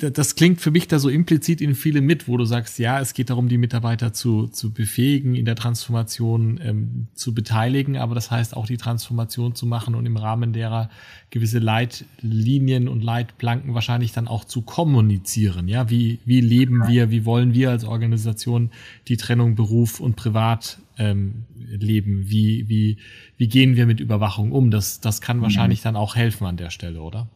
das 0.00 0.36
klingt 0.36 0.60
für 0.60 0.70
mich 0.70 0.88
da 0.88 0.98
so 0.98 1.08
implizit 1.08 1.60
in 1.60 1.74
viele 1.74 2.00
mit, 2.00 2.28
wo 2.28 2.36
du 2.36 2.44
sagst, 2.44 2.78
ja, 2.78 3.00
es 3.00 3.14
geht 3.14 3.30
darum, 3.30 3.48
die 3.48 3.58
Mitarbeiter 3.58 4.12
zu, 4.12 4.46
zu 4.46 4.72
befähigen, 4.72 5.34
in 5.34 5.44
der 5.44 5.56
Transformation 5.56 6.58
ähm, 6.62 7.06
zu 7.14 7.34
beteiligen, 7.34 7.96
aber 7.96 8.14
das 8.14 8.30
heißt 8.30 8.56
auch 8.56 8.66
die 8.66 8.76
Transformation 8.76 9.54
zu 9.54 9.66
machen 9.66 9.94
und 9.94 10.06
im 10.06 10.16
Rahmen 10.16 10.52
derer 10.52 10.88
gewisse 11.30 11.58
Leitlinien 11.58 12.88
und 12.88 13.02
Leitplanken 13.02 13.74
wahrscheinlich 13.74 14.12
dann 14.12 14.28
auch 14.28 14.44
zu 14.44 14.62
kommunizieren. 14.62 15.68
Ja, 15.68 15.90
wie, 15.90 16.20
wie 16.24 16.40
leben 16.40 16.86
wir, 16.88 17.10
wie 17.10 17.24
wollen 17.24 17.54
wir 17.54 17.70
als 17.70 17.84
Organisation 17.84 18.70
die 19.08 19.16
Trennung 19.16 19.56
Beruf 19.56 20.00
und 20.00 20.16
Privat 20.16 20.78
ähm, 20.96 21.44
leben? 21.56 22.30
Wie, 22.30 22.68
wie, 22.68 22.98
wie 23.36 23.48
gehen 23.48 23.76
wir 23.76 23.86
mit 23.86 24.00
Überwachung 24.00 24.52
um? 24.52 24.70
Das, 24.70 25.00
das 25.00 25.20
kann 25.20 25.38
mhm. 25.38 25.42
wahrscheinlich 25.42 25.82
dann 25.82 25.96
auch 25.96 26.16
helfen 26.16 26.46
an 26.46 26.56
der 26.56 26.70
Stelle, 26.70 27.02
oder? 27.02 27.28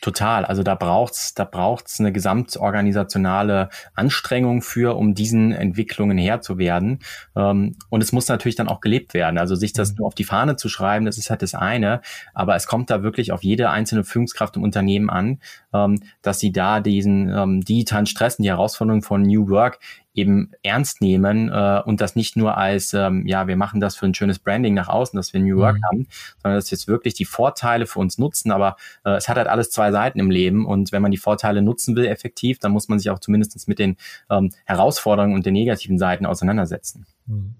Total. 0.00 0.46
Also 0.46 0.62
da 0.62 0.76
braucht's, 0.76 1.34
da 1.34 1.44
braucht's 1.44 2.00
eine 2.00 2.10
gesamtorganisationale 2.10 3.68
Anstrengung 3.94 4.62
für, 4.62 4.96
um 4.96 5.14
diesen 5.14 5.52
Entwicklungen 5.52 6.16
Herr 6.16 6.40
zu 6.40 6.56
werden. 6.56 7.00
Ähm, 7.36 7.76
und 7.90 8.02
es 8.02 8.10
muss 8.10 8.26
natürlich 8.28 8.56
dann 8.56 8.68
auch 8.68 8.80
gelebt 8.80 9.12
werden. 9.12 9.36
Also 9.36 9.56
sich 9.56 9.74
das 9.74 9.90
mhm. 9.90 9.96
nur 9.98 10.06
auf 10.06 10.14
die 10.14 10.24
Fahne 10.24 10.56
zu 10.56 10.70
schreiben, 10.70 11.04
das 11.04 11.18
ist 11.18 11.28
halt 11.28 11.42
das 11.42 11.54
eine. 11.54 12.00
Aber 12.32 12.56
es 12.56 12.66
kommt 12.66 12.88
da 12.88 13.02
wirklich 13.02 13.30
auf 13.30 13.42
jede 13.42 13.68
einzelne 13.68 14.02
Führungskraft 14.02 14.56
im 14.56 14.62
Unternehmen 14.62 15.10
an, 15.10 15.38
ähm, 15.74 16.00
dass 16.22 16.40
sie 16.40 16.50
da 16.50 16.80
diesen 16.80 17.28
ähm, 17.28 17.60
digitalen 17.60 18.06
Stress 18.06 18.38
und 18.38 18.44
die 18.44 18.50
Herausforderungen 18.50 19.02
von 19.02 19.20
New 19.20 19.50
Work 19.50 19.80
eben 20.14 20.52
ernst 20.62 21.00
nehmen 21.00 21.48
äh, 21.48 21.82
und 21.84 22.00
das 22.00 22.16
nicht 22.16 22.36
nur 22.36 22.56
als, 22.56 22.94
ähm, 22.94 23.26
ja, 23.26 23.46
wir 23.46 23.56
machen 23.56 23.80
das 23.80 23.96
für 23.96 24.06
ein 24.06 24.14
schönes 24.14 24.38
Branding 24.38 24.74
nach 24.74 24.88
außen, 24.88 25.16
dass 25.16 25.32
wir 25.32 25.40
New 25.40 25.56
Work 25.58 25.76
mhm. 25.76 25.84
haben, 25.84 26.06
sondern 26.42 26.58
dass 26.58 26.70
jetzt 26.70 26.88
wirklich 26.88 27.14
die 27.14 27.24
Vorteile 27.24 27.86
für 27.86 28.00
uns 28.00 28.18
nutzen. 28.18 28.50
Aber 28.50 28.76
äh, 29.04 29.12
es 29.12 29.28
hat 29.28 29.36
halt 29.36 29.46
alles 29.46 29.70
zwei 29.70 29.92
Seiten 29.92 30.18
im 30.18 30.30
Leben 30.30 30.66
und 30.66 30.92
wenn 30.92 31.02
man 31.02 31.10
die 31.10 31.16
Vorteile 31.16 31.62
nutzen 31.62 31.94
will 31.94 32.06
effektiv, 32.06 32.58
dann 32.58 32.72
muss 32.72 32.88
man 32.88 32.98
sich 32.98 33.10
auch 33.10 33.20
zumindest 33.20 33.68
mit 33.68 33.78
den 33.78 33.96
ähm, 34.28 34.50
Herausforderungen 34.64 35.34
und 35.34 35.46
den 35.46 35.54
negativen 35.54 35.98
Seiten 35.98 36.26
auseinandersetzen. 36.26 37.06
Mhm. 37.26 37.54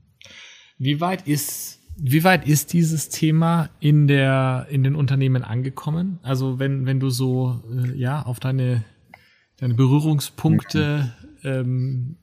Wie 0.78 1.00
weit 1.00 1.28
ist 1.28 1.78
wie 2.02 2.24
weit 2.24 2.48
ist 2.48 2.72
dieses 2.72 3.10
Thema 3.10 3.68
in 3.78 4.06
der 4.06 4.66
in 4.70 4.82
den 4.82 4.94
Unternehmen 4.94 5.44
angekommen? 5.44 6.18
Also 6.22 6.58
wenn 6.58 6.86
wenn 6.86 6.98
du 6.98 7.10
so 7.10 7.60
äh, 7.70 7.96
ja 7.96 8.22
auf 8.22 8.40
deine 8.40 8.84
deine 9.58 9.74
Berührungspunkte 9.74 11.12
ähm, 11.44 12.16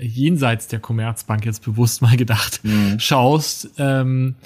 jenseits 0.00 0.68
der 0.68 0.80
Commerzbank 0.80 1.44
jetzt 1.44 1.64
bewusst 1.64 2.02
mal 2.02 2.16
gedacht 2.16 2.60
mhm. 2.62 2.98
schaust, 2.98 3.70
ähm, 3.78 4.36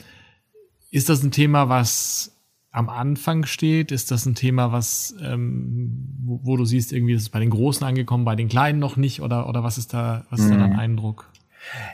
ist 0.91 1.09
das 1.09 1.23
ein 1.23 1.31
Thema, 1.31 1.69
was 1.69 2.33
am 2.71 2.89
Anfang 2.89 3.47
steht? 3.47 3.93
Ist 3.93 4.11
das 4.11 4.27
ein 4.27 4.35
Thema, 4.35 4.73
was 4.73 5.15
ähm, 5.23 6.17
wo, 6.25 6.41
wo, 6.43 6.57
du 6.57 6.65
siehst, 6.65 6.93
irgendwie 6.93 7.15
ist 7.15 7.23
es 7.23 7.29
bei 7.29 7.39
den 7.39 7.51
Großen 7.51 7.87
angekommen, 7.87 8.25
bei 8.25 8.35
den 8.35 8.49
Kleinen 8.49 8.81
noch 8.81 8.97
nicht? 8.97 9.21
Oder, 9.21 9.49
oder 9.49 9.63
was 9.63 9.79
ist 9.79 9.95
da, 9.95 10.27
was 10.31 10.41
ist 10.41 10.51
da 10.51 10.57
dein 10.57 10.73
mhm. 10.73 10.79
Eindruck? 10.79 11.31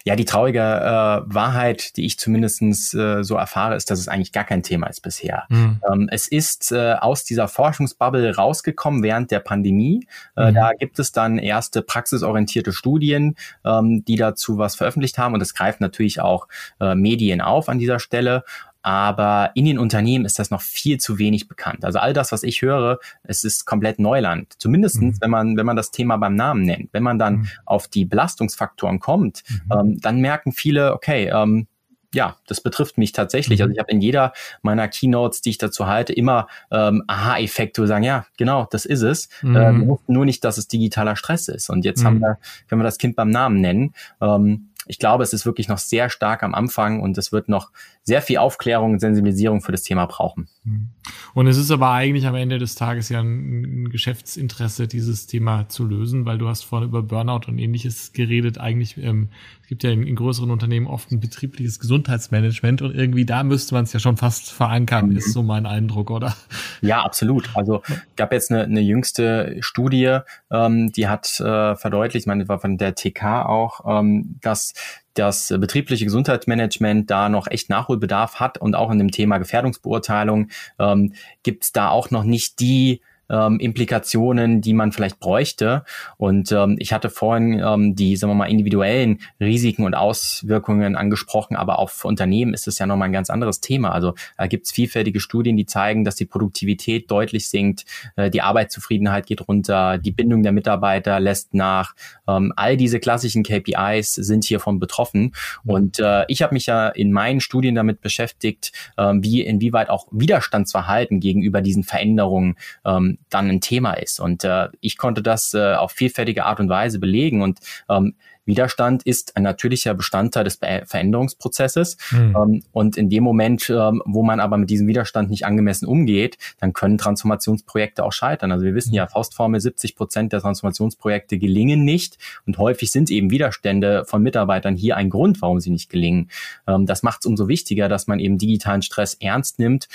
Ja, 0.04 0.16
die 0.16 0.24
traurige 0.24 0.60
äh, 0.60 1.34
Wahrheit, 1.34 1.96
die 1.96 2.06
ich 2.06 2.18
zumindestens 2.18 2.94
äh, 2.94 3.22
so 3.22 3.36
erfahre, 3.36 3.76
ist, 3.76 3.90
dass 3.90 3.98
es 3.98 4.08
eigentlich 4.08 4.32
gar 4.32 4.44
kein 4.44 4.62
Thema 4.62 4.86
ist 4.88 5.02
bisher. 5.02 5.44
Mhm. 5.48 5.80
Ähm, 5.90 6.08
es 6.10 6.28
ist 6.28 6.72
äh, 6.72 6.94
aus 6.94 7.24
dieser 7.24 7.48
Forschungsbubble 7.48 8.34
rausgekommen 8.34 9.02
während 9.02 9.30
der 9.30 9.40
Pandemie. 9.40 10.06
Äh, 10.36 10.50
mhm. 10.50 10.54
Da 10.54 10.72
gibt 10.72 10.98
es 10.98 11.12
dann 11.12 11.38
erste 11.38 11.82
praxisorientierte 11.82 12.72
Studien, 12.72 13.36
ähm, 13.64 14.04
die 14.04 14.16
dazu 14.16 14.58
was 14.58 14.76
veröffentlicht 14.76 15.18
haben. 15.18 15.34
Und 15.34 15.40
es 15.40 15.54
greift 15.54 15.80
natürlich 15.80 16.20
auch 16.20 16.48
äh, 16.80 16.94
Medien 16.94 17.40
auf 17.40 17.68
an 17.68 17.78
dieser 17.78 17.98
Stelle. 17.98 18.44
Aber 18.82 19.50
in 19.54 19.64
den 19.64 19.78
Unternehmen 19.78 20.24
ist 20.24 20.38
das 20.38 20.50
noch 20.50 20.62
viel 20.62 20.98
zu 20.98 21.18
wenig 21.18 21.48
bekannt. 21.48 21.84
Also 21.84 21.98
all 21.98 22.12
das, 22.12 22.32
was 22.32 22.42
ich 22.42 22.62
höre, 22.62 22.98
es 23.22 23.44
ist 23.44 23.66
komplett 23.66 23.98
Neuland. 23.98 24.54
Zumindestens, 24.58 25.16
mhm. 25.16 25.20
wenn 25.20 25.30
man, 25.30 25.56
wenn 25.56 25.66
man 25.66 25.76
das 25.76 25.90
Thema 25.90 26.16
beim 26.16 26.34
Namen 26.34 26.62
nennt. 26.62 26.88
Wenn 26.92 27.02
man 27.02 27.18
dann 27.18 27.36
mhm. 27.36 27.48
auf 27.66 27.88
die 27.88 28.04
Belastungsfaktoren 28.04 29.00
kommt, 29.00 29.42
mhm. 29.48 29.72
ähm, 29.72 30.00
dann 30.00 30.20
merken 30.20 30.52
viele, 30.52 30.94
okay, 30.94 31.30
ähm, 31.32 31.66
ja, 32.12 32.36
das 32.46 32.60
betrifft 32.60 32.98
mich 32.98 33.12
tatsächlich. 33.12 33.60
Also 33.60 33.68
mhm. 33.68 33.74
ich 33.74 33.78
habe 33.78 33.92
in 33.92 34.00
jeder 34.00 34.32
meiner 34.62 34.88
Keynotes, 34.88 35.42
die 35.42 35.50
ich 35.50 35.58
dazu 35.58 35.86
halte, 35.86 36.12
immer 36.12 36.48
ähm, 36.70 37.04
Aha-Effekte, 37.06 37.82
wo 37.82 37.86
sagen, 37.86 38.04
ja, 38.04 38.26
genau, 38.36 38.66
das 38.70 38.84
ist 38.84 39.02
es. 39.02 39.28
Mhm. 39.42 39.56
Ähm, 39.56 39.98
nur 40.08 40.24
nicht, 40.24 40.44
dass 40.44 40.58
es 40.58 40.66
digitaler 40.66 41.16
Stress 41.16 41.48
ist. 41.48 41.70
Und 41.70 41.84
jetzt 41.84 42.02
mhm. 42.02 42.06
haben 42.06 42.20
wir, 42.20 42.38
können 42.68 42.80
wir 42.80 42.84
das 42.84 42.98
Kind 42.98 43.14
beim 43.14 43.30
Namen 43.30 43.60
nennen. 43.60 43.94
Ähm, 44.20 44.69
ich 44.90 44.98
glaube, 44.98 45.22
es 45.22 45.32
ist 45.32 45.46
wirklich 45.46 45.68
noch 45.68 45.78
sehr 45.78 46.10
stark 46.10 46.42
am 46.42 46.52
Anfang 46.52 47.00
und 47.00 47.16
es 47.16 47.30
wird 47.30 47.48
noch 47.48 47.70
sehr 48.02 48.20
viel 48.22 48.38
Aufklärung 48.38 48.94
und 48.94 48.98
Sensibilisierung 48.98 49.60
für 49.60 49.70
das 49.70 49.84
Thema 49.84 50.06
brauchen. 50.06 50.48
Mhm. 50.64 50.88
Und 51.32 51.46
es 51.46 51.56
ist 51.56 51.70
aber 51.70 51.92
eigentlich 51.92 52.26
am 52.26 52.34
Ende 52.34 52.58
des 52.58 52.74
Tages 52.74 53.08
ja 53.08 53.20
ein, 53.20 53.88
Geschäftsinteresse, 53.90 54.88
dieses 54.88 55.28
Thema 55.28 55.68
zu 55.68 55.84
lösen, 55.84 56.26
weil 56.26 56.38
du 56.38 56.48
hast 56.48 56.64
vorhin 56.64 56.88
über 56.88 57.04
Burnout 57.04 57.46
und 57.46 57.58
ähnliches 57.58 58.12
geredet. 58.12 58.58
Eigentlich, 58.58 58.96
ähm, 58.98 59.28
gibt 59.70 59.84
ja 59.84 59.90
in, 59.90 60.02
in, 60.02 60.16
größeren 60.16 60.50
Unternehmen 60.50 60.88
oft 60.88 61.12
ein 61.12 61.20
betriebliches 61.20 61.78
Gesundheitsmanagement 61.78 62.82
und 62.82 62.92
irgendwie 62.92 63.24
da 63.24 63.44
müsste 63.44 63.72
man 63.72 63.84
es 63.84 63.92
ja 63.92 64.00
schon 64.00 64.16
fast 64.16 64.50
verankern, 64.50 65.10
mhm. 65.10 65.16
ist 65.16 65.32
so 65.32 65.44
mein 65.44 65.64
Eindruck, 65.64 66.10
oder? 66.10 66.34
Ja, 66.80 67.02
absolut. 67.02 67.48
Also 67.54 67.80
gab 68.16 68.32
jetzt 68.32 68.50
eine, 68.50 68.64
eine 68.64 68.80
jüngste 68.80 69.58
Studie, 69.60 70.18
ähm, 70.50 70.90
die 70.90 71.06
hat 71.06 71.38
äh, 71.38 71.76
verdeutlicht, 71.76 72.24
ich 72.24 72.26
meine, 72.26 72.48
war 72.48 72.58
von 72.58 72.78
der 72.78 72.96
TK 72.96 73.46
auch, 73.46 73.82
ähm, 73.86 74.38
dass 74.40 74.74
das 75.14 75.54
betriebliche 75.56 76.04
Gesundheitsmanagement 76.04 77.08
da 77.08 77.28
noch 77.28 77.46
echt 77.46 77.70
Nachholbedarf 77.70 78.40
hat 78.40 78.58
und 78.58 78.74
auch 78.74 78.90
in 78.90 78.98
dem 78.98 79.12
Thema 79.12 79.38
Gefährdungsbeurteilung 79.38 80.48
ähm, 80.80 81.12
gibt 81.44 81.62
es 81.62 81.72
da 81.72 81.90
auch 81.90 82.10
noch 82.10 82.24
nicht 82.24 82.58
die 82.58 83.02
ähm, 83.30 83.58
Implikationen, 83.60 84.60
die 84.60 84.74
man 84.74 84.92
vielleicht 84.92 85.20
bräuchte. 85.20 85.84
Und 86.16 86.52
ähm, 86.52 86.76
ich 86.78 86.92
hatte 86.92 87.08
vorhin 87.08 87.60
ähm, 87.64 87.94
die, 87.94 88.16
sagen 88.16 88.32
wir 88.32 88.36
mal, 88.36 88.50
individuellen 88.50 89.20
Risiken 89.40 89.84
und 89.84 89.94
Auswirkungen 89.94 90.96
angesprochen, 90.96 91.56
aber 91.56 91.78
auch 91.78 91.90
für 91.90 92.08
Unternehmen 92.08 92.52
ist 92.52 92.66
es 92.68 92.78
ja 92.78 92.86
nochmal 92.86 93.08
ein 93.08 93.12
ganz 93.12 93.30
anderes 93.30 93.60
Thema. 93.60 93.92
Also 93.92 94.14
da 94.36 94.46
gibt 94.46 94.66
es 94.66 94.72
vielfältige 94.72 95.20
Studien, 95.20 95.56
die 95.56 95.66
zeigen, 95.66 96.04
dass 96.04 96.16
die 96.16 96.26
Produktivität 96.26 97.10
deutlich 97.10 97.48
sinkt, 97.48 97.84
äh, 98.16 98.30
die 98.30 98.42
Arbeitszufriedenheit 98.42 99.26
geht 99.26 99.46
runter, 99.46 99.98
die 99.98 100.10
Bindung 100.10 100.42
der 100.42 100.52
Mitarbeiter 100.52 101.20
lässt 101.20 101.54
nach. 101.54 101.94
Ähm, 102.26 102.52
all 102.56 102.76
diese 102.76 103.00
klassischen 103.00 103.42
KPIs 103.42 104.14
sind 104.14 104.44
hiervon 104.44 104.80
betroffen. 104.80 105.32
Und 105.64 105.98
äh, 106.00 106.24
ich 106.28 106.42
habe 106.42 106.54
mich 106.54 106.66
ja 106.66 106.88
in 106.88 107.12
meinen 107.12 107.40
Studien 107.40 107.74
damit 107.74 108.00
beschäftigt, 108.00 108.72
ähm, 108.98 109.22
wie 109.22 109.42
inwieweit 109.42 109.90
auch 109.90 110.06
Widerstandsverhalten 110.10 111.20
gegenüber 111.20 111.60
diesen 111.60 111.84
Veränderungen 111.84 112.56
ähm, 112.84 113.18
dann 113.28 113.48
ein 113.48 113.60
Thema 113.60 113.94
ist. 113.94 114.20
Und 114.20 114.44
äh, 114.44 114.68
ich 114.80 114.98
konnte 114.98 115.22
das 115.22 115.54
äh, 115.54 115.74
auf 115.74 115.92
vielfältige 115.92 116.44
Art 116.44 116.60
und 116.60 116.68
Weise 116.68 116.98
belegen. 116.98 117.42
Und 117.42 117.60
ähm, 117.88 118.16
Widerstand 118.44 119.02
ist 119.04 119.36
ein 119.36 119.42
natürlicher 119.42 119.94
Bestandteil 119.94 120.44
des 120.44 120.56
Be 120.56 120.82
Veränderungsprozesses. 120.86 121.96
Mhm. 122.10 122.36
Ähm, 122.36 122.62
und 122.72 122.96
in 122.96 123.10
dem 123.10 123.22
Moment, 123.22 123.70
ähm, 123.70 124.02
wo 124.06 124.22
man 124.22 124.40
aber 124.40 124.56
mit 124.56 124.70
diesem 124.70 124.86
Widerstand 124.86 125.30
nicht 125.30 125.44
angemessen 125.44 125.86
umgeht, 125.86 126.38
dann 126.58 126.72
können 126.72 126.98
Transformationsprojekte 126.98 128.04
auch 128.04 128.12
scheitern. 128.12 128.52
Also 128.52 128.64
wir 128.64 128.74
wissen 128.74 128.94
ja, 128.94 129.06
Faustformel, 129.06 129.60
70 129.60 129.96
Prozent 129.96 130.32
der 130.32 130.40
Transformationsprojekte 130.40 131.38
gelingen 131.38 131.84
nicht. 131.84 132.18
Und 132.46 132.58
häufig 132.58 132.90
sind 132.90 133.10
eben 133.10 133.30
Widerstände 133.30 134.04
von 134.06 134.22
Mitarbeitern 134.22 134.76
hier 134.76 134.96
ein 134.96 135.10
Grund, 135.10 135.42
warum 135.42 135.60
sie 135.60 135.70
nicht 135.70 135.90
gelingen. 135.90 136.30
Ähm, 136.66 136.86
das 136.86 137.02
macht 137.02 137.20
es 137.20 137.26
umso 137.26 137.48
wichtiger, 137.48 137.88
dass 137.88 138.06
man 138.06 138.18
eben 138.18 138.38
digitalen 138.38 138.82
Stress 138.82 139.14
ernst 139.14 139.58
nimmt, 139.58 139.88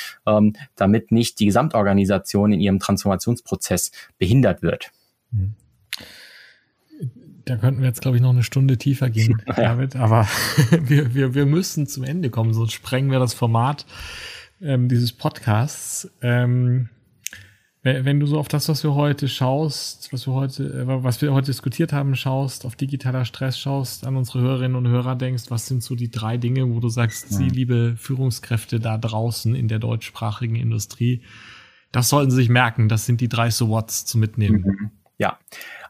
damit 0.76 1.12
nicht 1.12 1.40
die 1.40 1.46
Gesamtorganisation 1.46 2.52
in 2.54 2.60
ihrem 2.60 2.80
Transformationsprozess 2.80 3.92
behindert 4.18 4.62
wird. 4.62 4.92
Mhm 5.32 5.56
da 7.46 7.58
könnten 7.58 7.82
wir 7.82 7.88
jetzt, 7.88 8.02
glaube 8.02 8.18
ich, 8.18 8.24
noch 8.24 8.32
eine 8.32 8.44
Stunde 8.44 8.78
tiefer 8.78 9.10
gehen, 9.10 9.42
David. 9.56 9.96
Aber 9.96 10.28
wir, 10.72 11.14
wir, 11.14 11.34
wir 11.34 11.46
müssen 11.46 11.88
zum 11.88 12.04
Ende 12.04 12.30
kommen, 12.30 12.54
sonst 12.54 12.74
sprengen 12.74 13.12
wir 13.12 13.20
das 13.20 13.34
Format 13.34 13.86
ähm, 14.62 14.90
dieses 14.90 15.14
Podcasts. 15.14 16.12
Ähm, 16.22 16.90
wenn 17.84 18.20
du 18.20 18.26
so 18.26 18.40
auf 18.40 18.48
das, 18.48 18.68
was 18.68 18.84
wir 18.84 18.96
heute 18.96 19.28
schaust, 19.28 20.12
was 20.12 20.26
wir 20.26 20.34
heute, 20.34 20.64
äh, 20.64 21.04
was 21.04 21.22
wir 21.22 21.32
heute 21.34 21.48
diskutiert 21.48 21.94
haben, 21.94 22.16
schaust, 22.16 22.66
auf 22.66 22.76
digitaler 22.76 23.26
Stress 23.26 23.60
schaust, 23.60 24.08
an 24.08 24.16
unsere 24.16 24.40
Hörerinnen 24.40 24.76
und 24.76 24.88
Hörer 24.88 25.16
denkst, 25.16 25.44
was 25.50 25.68
sind 25.68 25.84
so 25.84 25.94
die 25.94 26.10
drei 26.10 26.38
Dinge, 26.38 26.68
wo 26.74 26.80
du 26.80 26.90
sagst, 26.90 27.30
ja. 27.30 27.38
sie, 27.38 27.50
liebe 27.50 27.94
Führungskräfte 27.96 28.80
da 28.80 28.98
draußen 28.98 29.54
in 29.54 29.68
der 29.68 29.78
deutschsprachigen 29.78 30.56
Industrie, 30.56 31.22
das 31.92 32.10
sollten 32.10 32.32
sie 32.32 32.38
sich 32.38 32.50
merken, 32.50 32.90
das 32.90 33.06
sind 33.06 33.22
die 33.22 33.30
drei 33.30 33.52
So 33.52 33.70
Whats 33.70 34.04
zu 34.06 34.18
mitnehmen. 34.18 34.64
Mhm. 34.66 34.92
Ja, 35.20 35.38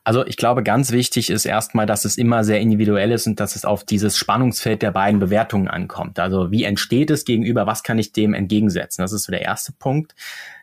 also 0.06 0.24
ich 0.26 0.38
glaube, 0.38 0.62
ganz 0.62 0.92
wichtig 0.92 1.32
ist 1.32 1.46
erstmal, 1.46 1.88
dass 1.88 2.06
es 2.06 2.18
immer 2.18 2.44
sehr 2.44 2.60
individuell 2.60 3.12
ist 3.12 3.26
und 3.26 3.40
dass 3.40 3.56
es 3.56 3.66
auf 3.66 3.84
dieses 3.84 4.18
Spannungsfeld 4.18 4.84
der 4.84 4.92
beiden 4.92 5.20
Bewertungen 5.20 5.68
ankommt. 5.68 6.20
Also 6.20 6.52
wie 6.52 6.64
entsteht 6.64 7.10
es 7.10 7.26
gegenüber, 7.26 7.66
was 7.66 7.82
kann 7.82 7.98
ich 7.98 8.14
dem 8.14 8.36
entgegensetzen? 8.36 9.02
Das 9.02 9.12
ist 9.12 9.24
so 9.24 9.32
der 9.32 9.42
erste 9.42 9.72
Punkt. 9.72 10.14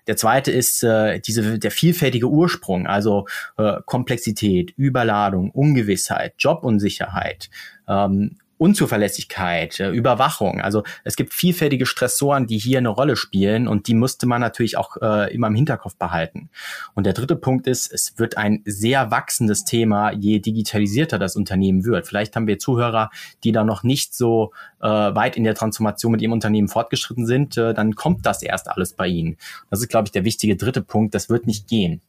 Der 0.06 0.16
zweite 0.16 0.52
ist 0.52 0.84
äh, 0.84 1.18
diese, 1.18 1.58
der 1.58 1.72
vielfältige 1.72 2.28
Ursprung, 2.28 2.86
also 2.86 3.26
äh, 3.58 3.78
Komplexität, 3.84 4.70
Überladung, 4.76 5.50
Ungewissheit, 5.50 6.34
Jobunsicherheit. 6.38 7.50
Ähm, 7.88 8.36
Unzuverlässigkeit, 8.62 9.80
äh, 9.80 9.90
Überwachung. 9.90 10.60
Also 10.60 10.84
es 11.02 11.16
gibt 11.16 11.34
vielfältige 11.34 11.84
Stressoren, 11.84 12.46
die 12.46 12.58
hier 12.58 12.78
eine 12.78 12.90
Rolle 12.90 13.16
spielen 13.16 13.66
und 13.66 13.88
die 13.88 13.94
musste 13.94 14.26
man 14.26 14.40
natürlich 14.40 14.78
auch 14.78 14.96
äh, 15.02 15.34
immer 15.34 15.48
im 15.48 15.56
Hinterkopf 15.56 15.96
behalten. 15.96 16.48
Und 16.94 17.04
der 17.04 17.12
dritte 17.12 17.34
Punkt 17.34 17.66
ist, 17.66 17.92
es 17.92 18.18
wird 18.18 18.36
ein 18.36 18.62
sehr 18.64 19.10
wachsendes 19.10 19.64
Thema, 19.64 20.12
je 20.12 20.38
digitalisierter 20.38 21.18
das 21.18 21.34
Unternehmen 21.34 21.84
wird. 21.84 22.06
Vielleicht 22.06 22.36
haben 22.36 22.46
wir 22.46 22.60
Zuhörer, 22.60 23.10
die 23.42 23.50
da 23.50 23.64
noch 23.64 23.82
nicht 23.82 24.14
so 24.14 24.52
äh, 24.80 24.86
weit 24.86 25.36
in 25.36 25.42
der 25.42 25.56
Transformation 25.56 26.12
mit 26.12 26.22
ihrem 26.22 26.32
Unternehmen 26.32 26.68
fortgeschritten 26.68 27.26
sind, 27.26 27.56
äh, 27.56 27.74
dann 27.74 27.96
kommt 27.96 28.24
das 28.26 28.42
erst 28.42 28.68
alles 28.68 28.92
bei 28.92 29.08
ihnen. 29.08 29.38
Das 29.70 29.80
ist, 29.80 29.88
glaube 29.88 30.06
ich, 30.06 30.12
der 30.12 30.24
wichtige 30.24 30.54
dritte 30.54 30.82
Punkt. 30.82 31.16
Das 31.16 31.28
wird 31.28 31.48
nicht 31.48 31.66
gehen. 31.66 32.00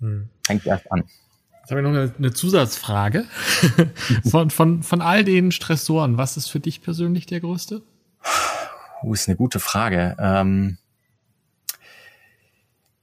Hm. 0.00 0.28
Fängt 0.46 0.66
erst 0.66 0.92
an. 0.92 1.04
Jetzt 1.64 1.70
habe 1.70 1.80
ich 1.80 1.86
noch 1.86 2.18
eine, 2.18 2.32
Zusatzfrage. 2.34 3.24
von, 4.30 4.50
von, 4.50 4.82
von 4.82 5.00
all 5.00 5.24
den 5.24 5.50
Stressoren, 5.50 6.18
was 6.18 6.36
ist 6.36 6.48
für 6.48 6.60
dich 6.60 6.82
persönlich 6.82 7.24
der 7.24 7.40
größte? 7.40 7.80
Uh, 9.02 9.14
ist 9.14 9.28
eine 9.28 9.36
gute 9.38 9.60
Frage. 9.60 10.14
Ähm, 10.18 10.76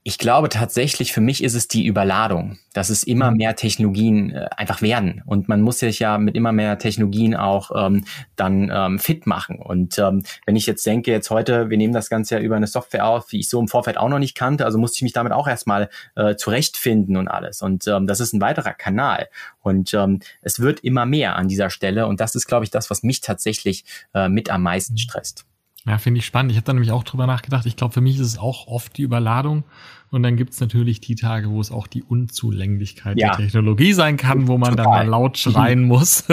ich 0.04 0.18
glaube 0.18 0.50
tatsächlich, 0.50 1.14
für 1.14 1.22
mich 1.22 1.44
ist 1.44 1.54
es 1.54 1.68
die 1.68 1.86
Überladung, 1.86 2.58
dass 2.74 2.90
es 2.90 3.04
immer 3.04 3.30
mhm. 3.30 3.38
mehr 3.38 3.56
Technologien 3.56 4.32
äh, 4.32 4.48
einfach 4.58 4.82
werden. 4.82 5.22
Und 5.28 5.48
man 5.48 5.62
muss 5.62 5.78
sich 5.78 6.00
ja 6.00 6.18
mit 6.18 6.36
immer 6.36 6.52
mehr 6.52 6.80
Technologien 6.80 7.36
auch 7.36 7.70
ähm, 7.76 8.06
dann 8.36 8.72
ähm, 8.74 8.98
fit 8.98 9.28
machen. 9.28 9.60
Und 9.60 10.00
ähm, 10.00 10.24
wenn 10.48 10.56
ich 10.56 10.66
jetzt 10.66 10.84
denke, 10.88 11.12
jetzt 11.12 11.30
heute, 11.30 11.70
wir 11.70 11.78
nehmen 11.78 11.94
das 11.94 12.10
Ganze 12.10 12.36
ja 12.36 12.42
über 12.42 12.56
eine 12.56 12.66
Software 12.66 13.06
auf, 13.06 13.28
die 13.28 13.42
ich 13.42 13.50
so 13.50 13.60
im 13.60 13.68
Vorfeld 13.68 13.98
auch 13.98 14.10
noch 14.10 14.18
nicht 14.18 14.34
kannte, 14.36 14.66
also 14.66 14.80
musste 14.80 14.96
ich 14.98 15.04
mich 15.04 15.14
damit 15.14 15.34
auch 15.34 15.48
erstmal 15.48 15.88
äh, 16.16 16.36
zurechtfinden 16.36 17.16
und 17.16 17.28
alles. 17.28 17.62
Und 17.62 17.88
ähm, 17.88 18.08
das 18.08 18.20
ist 18.20 18.34
ein 18.34 18.42
weiterer 18.42 18.74
Kanal. 18.74 19.28
Und 19.62 19.94
ähm, 19.94 20.22
es 20.42 20.60
wird 20.60 20.80
immer 20.80 21.06
mehr 21.06 21.36
an 21.36 21.48
dieser 21.48 21.70
Stelle. 21.70 22.08
Und 22.08 22.20
das 22.20 22.34
ist, 22.34 22.48
glaube 22.48 22.66
ich, 22.66 22.72
das, 22.72 22.90
was 22.90 23.04
mich 23.04 23.22
tatsächlich 23.22 23.86
äh, 24.16 24.30
mit 24.30 24.50
am 24.50 24.64
meisten 24.64 24.98
stresst. 24.98 25.46
Ja, 25.88 25.98
finde 25.98 26.20
ich 26.20 26.26
spannend. 26.26 26.52
Ich 26.52 26.58
habe 26.58 26.66
da 26.66 26.74
nämlich 26.74 26.92
auch 26.92 27.04
drüber 27.04 27.26
nachgedacht. 27.26 27.66
Ich 27.66 27.76
glaube, 27.76 27.94
für 27.94 28.02
mich 28.02 28.16
ist 28.16 28.28
es 28.28 28.38
auch 28.38 28.68
oft 28.68 28.98
die 28.98 29.02
Überladung. 29.02 29.64
Und 30.12 30.24
dann 30.24 30.36
gibt's 30.36 30.60
natürlich 30.60 31.00
die 31.00 31.16
Tage, 31.16 31.50
wo 31.50 31.60
es 31.60 31.72
auch 31.72 31.88
die 31.88 32.04
Unzulänglichkeit 32.04 33.18
ja. 33.18 33.30
der 33.30 33.46
Technologie 33.46 33.94
sein 33.94 34.18
kann, 34.18 34.48
wo 34.48 34.58
man 34.58 34.72
Total. 34.72 34.84
dann 34.84 34.94
mal 34.94 35.08
laut 35.08 35.38
schreien 35.38 35.84
muss. 35.88 36.26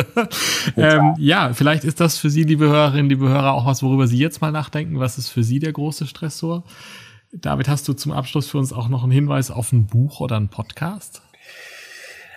ähm, 0.77 1.15
ja, 1.17 1.55
vielleicht 1.55 1.85
ist 1.85 2.01
das 2.01 2.19
für 2.19 2.29
Sie, 2.29 2.43
liebe 2.43 2.67
Hörerinnen, 2.67 3.09
liebe 3.09 3.29
Hörer, 3.29 3.55
auch 3.55 3.65
was, 3.65 3.83
worüber 3.83 4.07
Sie 4.07 4.19
jetzt 4.19 4.41
mal 4.41 4.51
nachdenken. 4.51 4.99
Was 4.99 5.17
ist 5.17 5.29
für 5.29 5.45
Sie 5.45 5.61
der 5.61 5.73
große 5.73 6.07
Stressor? 6.07 6.65
David, 7.33 7.69
hast 7.69 7.87
du 7.89 7.93
zum 7.93 8.13
Abschluss 8.13 8.51
für 8.51 8.59
uns 8.59 8.73
auch 8.73 8.89
noch 8.89 9.03
einen 9.03 9.13
Hinweis 9.13 9.51
auf 9.51 9.73
ein 9.73 9.87
Buch 9.87 10.21
oder 10.21 10.37
einen 10.37 10.49
Podcast? 10.49 11.23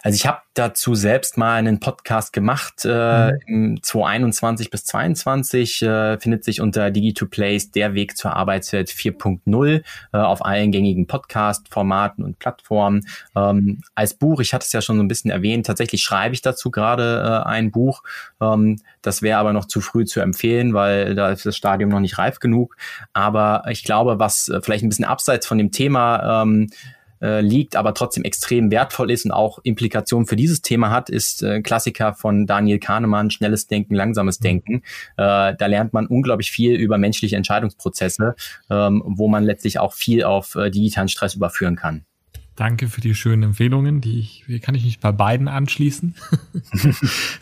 Also 0.04 0.16
ich 0.16 0.26
habe 0.26 0.40
dazu 0.56 0.96
selbst 0.96 1.38
mal 1.38 1.56
einen 1.56 1.80
Podcast 1.80 2.34
gemacht, 2.34 2.86
äh, 2.86 3.34
mhm. 3.46 3.82
2021 3.84 4.72
bis 4.72 4.84
2022, 4.86 5.84
äh, 5.84 6.20
findet 6.20 6.44
sich 6.44 6.60
unter 6.60 6.88
Digi2Place 6.88 7.72
der 7.72 7.94
Weg 7.94 8.18
zur 8.18 8.36
Arbeitswelt 8.36 8.90
4.0 8.90 9.84
äh, 10.14 10.18
auf 10.18 10.44
allen 10.44 10.72
gängigen 10.72 11.06
Podcast-Formaten 11.06 12.24
und 12.24 12.40
Plattformen. 12.40 13.06
Ähm, 13.36 13.82
als 13.94 14.16
Buch, 14.16 14.40
ich 14.40 14.54
hatte 14.54 14.66
es 14.66 14.74
ja 14.74 14.82
schon 14.82 14.98
so 14.98 15.04
ein 15.04 15.08
bisschen 15.08 15.30
erwähnt, 15.30 15.68
tatsächlich 15.68 16.02
schreibe 16.02 16.34
ich 16.34 16.42
dazu 16.42 16.72
gerade 16.72 17.44
äh, 17.46 17.48
ein 17.48 17.72
Buch. 17.72 18.02
Ähm, 18.42 18.80
das 19.04 19.22
wäre 19.22 19.40
aber 19.40 19.54
noch 19.54 19.66
zu 19.66 19.82
früh 19.82 20.06
zu 20.06 20.20
empfehlen, 20.20 20.74
weil 20.74 21.16
da 21.16 21.30
ist 21.30 21.46
das 21.46 21.56
Stadium 21.56 21.92
noch 21.92 22.00
nicht 22.00 22.18
reif 22.18 22.40
genug. 22.40 22.76
Aber 23.14 23.64
ich 23.70 23.84
glaube, 23.84 24.18
was 24.18 24.50
äh, 24.50 24.62
vielleicht 24.62 24.84
ein 24.84 24.90
bisschen 24.90 25.06
abseits 25.06 25.46
von 25.46 25.60
dem 25.60 25.72
Thema 25.72 26.42
ähm, 26.42 26.70
äh, 27.22 27.42
liegt, 27.42 27.76
aber 27.76 27.94
trotzdem 27.94 28.24
extrem 28.24 28.72
wertvoll 28.72 29.12
ist 29.12 29.26
und 29.26 29.32
auch 29.32 29.60
Implikationen 29.64 30.28
für 30.28 30.36
dieses 30.36 30.62
Thema 30.62 30.90
hat, 30.90 31.10
ist 31.10 31.44
äh, 31.44 31.62
Klassiker 31.62 32.14
von 32.14 32.48
Daniel 32.48 32.80
Kahnemann, 32.80 33.32
Schnelles 33.32 33.68
Denken, 33.68 33.96
Langsames 33.96 34.40
mhm. 34.40 34.44
Denken. 34.44 34.76
Äh, 35.18 35.56
da 35.56 35.66
lernt 35.68 35.94
man 35.94 36.08
unglaublich 36.08 36.52
viel 36.52 36.76
über 36.76 36.98
menschliche 36.98 37.36
Entscheidungsprozesse, 37.36 38.36
ähm, 38.70 39.04
wo 39.06 39.28
man 39.28 39.44
letztlich 39.44 39.80
auch 39.80 39.94
viel 39.94 40.24
auf 40.24 40.56
äh, 40.56 40.70
digitalen 40.70 41.10
Stress 41.10 41.36
überführen 41.36 41.76
kann. 41.76 42.06
Danke 42.56 42.90
für 42.90 43.02
die 43.02 43.16
schönen 43.16 43.44
Empfehlungen, 43.44 44.02
die 44.02 44.20
ich, 44.20 44.44
die 44.48 44.60
kann 44.60 44.76
ich 44.76 44.84
mich 44.84 45.00
bei 45.00 45.12
beiden 45.12 45.48
anschließen. 45.48 46.16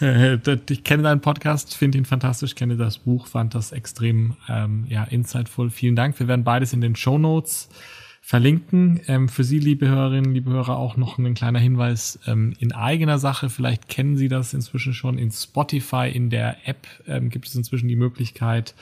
Äh, 0.02 0.38
ich 0.70 0.86
kenne 0.86 1.04
deinen 1.04 1.20
Podcast, 1.20 1.76
finde 1.76 1.98
ihn 1.98 2.06
fantastisch, 2.06 2.56
kenne 2.56 2.78
das 2.78 3.00
Buch, 3.00 3.28
fand 3.28 3.54
das 3.54 3.74
extrem 3.74 4.38
ähm, 4.48 4.86
ja, 4.88 5.04
insightful. 5.04 5.70
Vielen 5.72 5.98
Dank. 5.98 6.18
Wir 6.20 6.30
werden 6.30 6.46
beides 6.46 6.72
in 6.72 6.80
den 6.80 6.96
Show 6.96 7.18
Notes 7.18 7.68
verlinken. 8.30 9.00
Ähm, 9.08 9.28
für 9.28 9.44
Sie, 9.44 9.58
liebe 9.58 9.88
Hörerinnen, 9.88 10.36
liebe 10.36 10.52
Hörer, 10.52 10.78
auch 10.78 10.98
noch 10.98 11.18
ein 11.18 11.34
kleiner 11.34 11.58
Hinweis 11.58 12.20
ähm, 12.28 12.54
in 12.60 12.72
eigener 12.72 13.18
Sache. 13.18 13.50
Vielleicht 13.50 13.90
kennen 13.90 14.18
Sie 14.18 14.28
das 14.28 14.54
inzwischen 14.54 14.94
schon. 14.94 15.18
In 15.18 15.32
Spotify, 15.32 16.12
in 16.14 16.30
der 16.30 16.68
App 16.68 16.86
ähm, 17.08 17.32
gibt 17.32 17.48
es 17.48 17.56
inzwischen 17.56 17.88
die 17.88 17.96
Möglichkeit, 17.96 18.76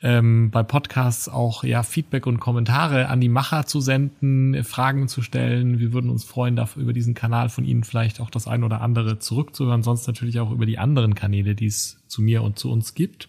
ähm, 0.00 0.50
bei 0.50 0.62
Podcasts 0.62 1.28
auch 1.28 1.64
ja 1.64 1.82
Feedback 1.82 2.26
und 2.26 2.40
Kommentare 2.40 3.10
an 3.10 3.20
die 3.20 3.28
Macher 3.28 3.66
zu 3.66 3.82
senden, 3.82 4.64
Fragen 4.64 5.06
zu 5.06 5.20
stellen. 5.20 5.80
Wir 5.80 5.92
würden 5.92 6.08
uns 6.08 6.24
freuen, 6.24 6.56
dafür 6.56 6.82
über 6.82 6.94
diesen 6.94 7.12
Kanal 7.12 7.50
von 7.50 7.66
Ihnen 7.66 7.84
vielleicht 7.84 8.22
auch 8.22 8.30
das 8.30 8.48
ein 8.48 8.64
oder 8.64 8.80
andere 8.80 9.18
zurückzuhören, 9.18 9.82
sonst 9.82 10.06
natürlich 10.06 10.40
auch 10.40 10.50
über 10.50 10.64
die 10.64 10.78
anderen 10.78 11.14
Kanäle, 11.14 11.54
die 11.54 11.66
es 11.66 11.98
zu 12.06 12.22
mir 12.22 12.42
und 12.42 12.58
zu 12.58 12.72
uns 12.72 12.94
gibt. 12.94 13.28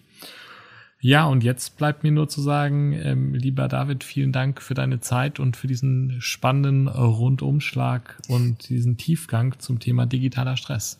Ja, 1.02 1.26
und 1.26 1.46
jetzt 1.46 1.78
bleibt 1.78 2.04
mir 2.04 2.12
nur 2.12 2.28
zu 2.28 2.42
sagen, 2.42 2.92
ähm, 2.94 3.34
lieber 3.34 3.70
David, 3.70 4.04
vielen 4.04 4.34
Dank 4.34 4.62
für 4.62 4.74
deine 4.74 5.00
Zeit 5.00 5.40
und 5.40 5.56
für 5.56 5.68
diesen 5.68 6.18
spannenden 6.20 6.90
Rundumschlag 6.90 8.18
und 8.28 8.68
diesen 8.68 8.98
Tiefgang 8.98 9.56
zum 9.60 9.80
Thema 9.80 10.06
digitaler 10.06 10.58
Stress. 10.58 11.00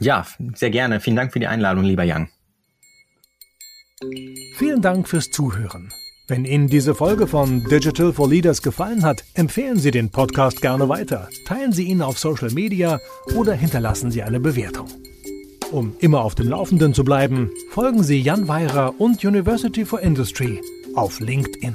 Ja, 0.00 0.26
sehr 0.54 0.70
gerne. 0.70 1.00
Vielen 1.00 1.16
Dank 1.16 1.32
für 1.32 1.40
die 1.40 1.46
Einladung, 1.46 1.84
lieber 1.84 2.04
Jan. 2.04 2.28
Vielen 4.56 4.80
Dank 4.80 5.08
fürs 5.08 5.30
Zuhören. 5.30 5.90
Wenn 6.26 6.46
Ihnen 6.46 6.68
diese 6.68 6.94
Folge 6.94 7.26
von 7.26 7.62
Digital 7.64 8.14
for 8.14 8.28
Leaders 8.28 8.62
gefallen 8.62 9.04
hat, 9.04 9.24
empfehlen 9.34 9.78
Sie 9.78 9.90
den 9.90 10.10
Podcast 10.10 10.62
gerne 10.62 10.88
weiter, 10.88 11.28
teilen 11.46 11.72
Sie 11.72 11.84
ihn 11.84 12.00
auf 12.00 12.18
Social 12.18 12.50
Media 12.50 12.98
oder 13.34 13.52
hinterlassen 13.52 14.10
Sie 14.10 14.22
eine 14.22 14.40
Bewertung. 14.40 14.88
Um 15.74 15.96
immer 15.98 16.22
auf 16.22 16.36
dem 16.36 16.48
Laufenden 16.50 16.94
zu 16.94 17.02
bleiben, 17.02 17.50
folgen 17.70 18.04
Sie 18.04 18.20
Jan 18.20 18.46
Weirer 18.46 18.94
und 18.98 19.24
University 19.24 19.84
for 19.84 20.00
Industry 20.00 20.60
auf 20.94 21.18
LinkedIn. 21.18 21.74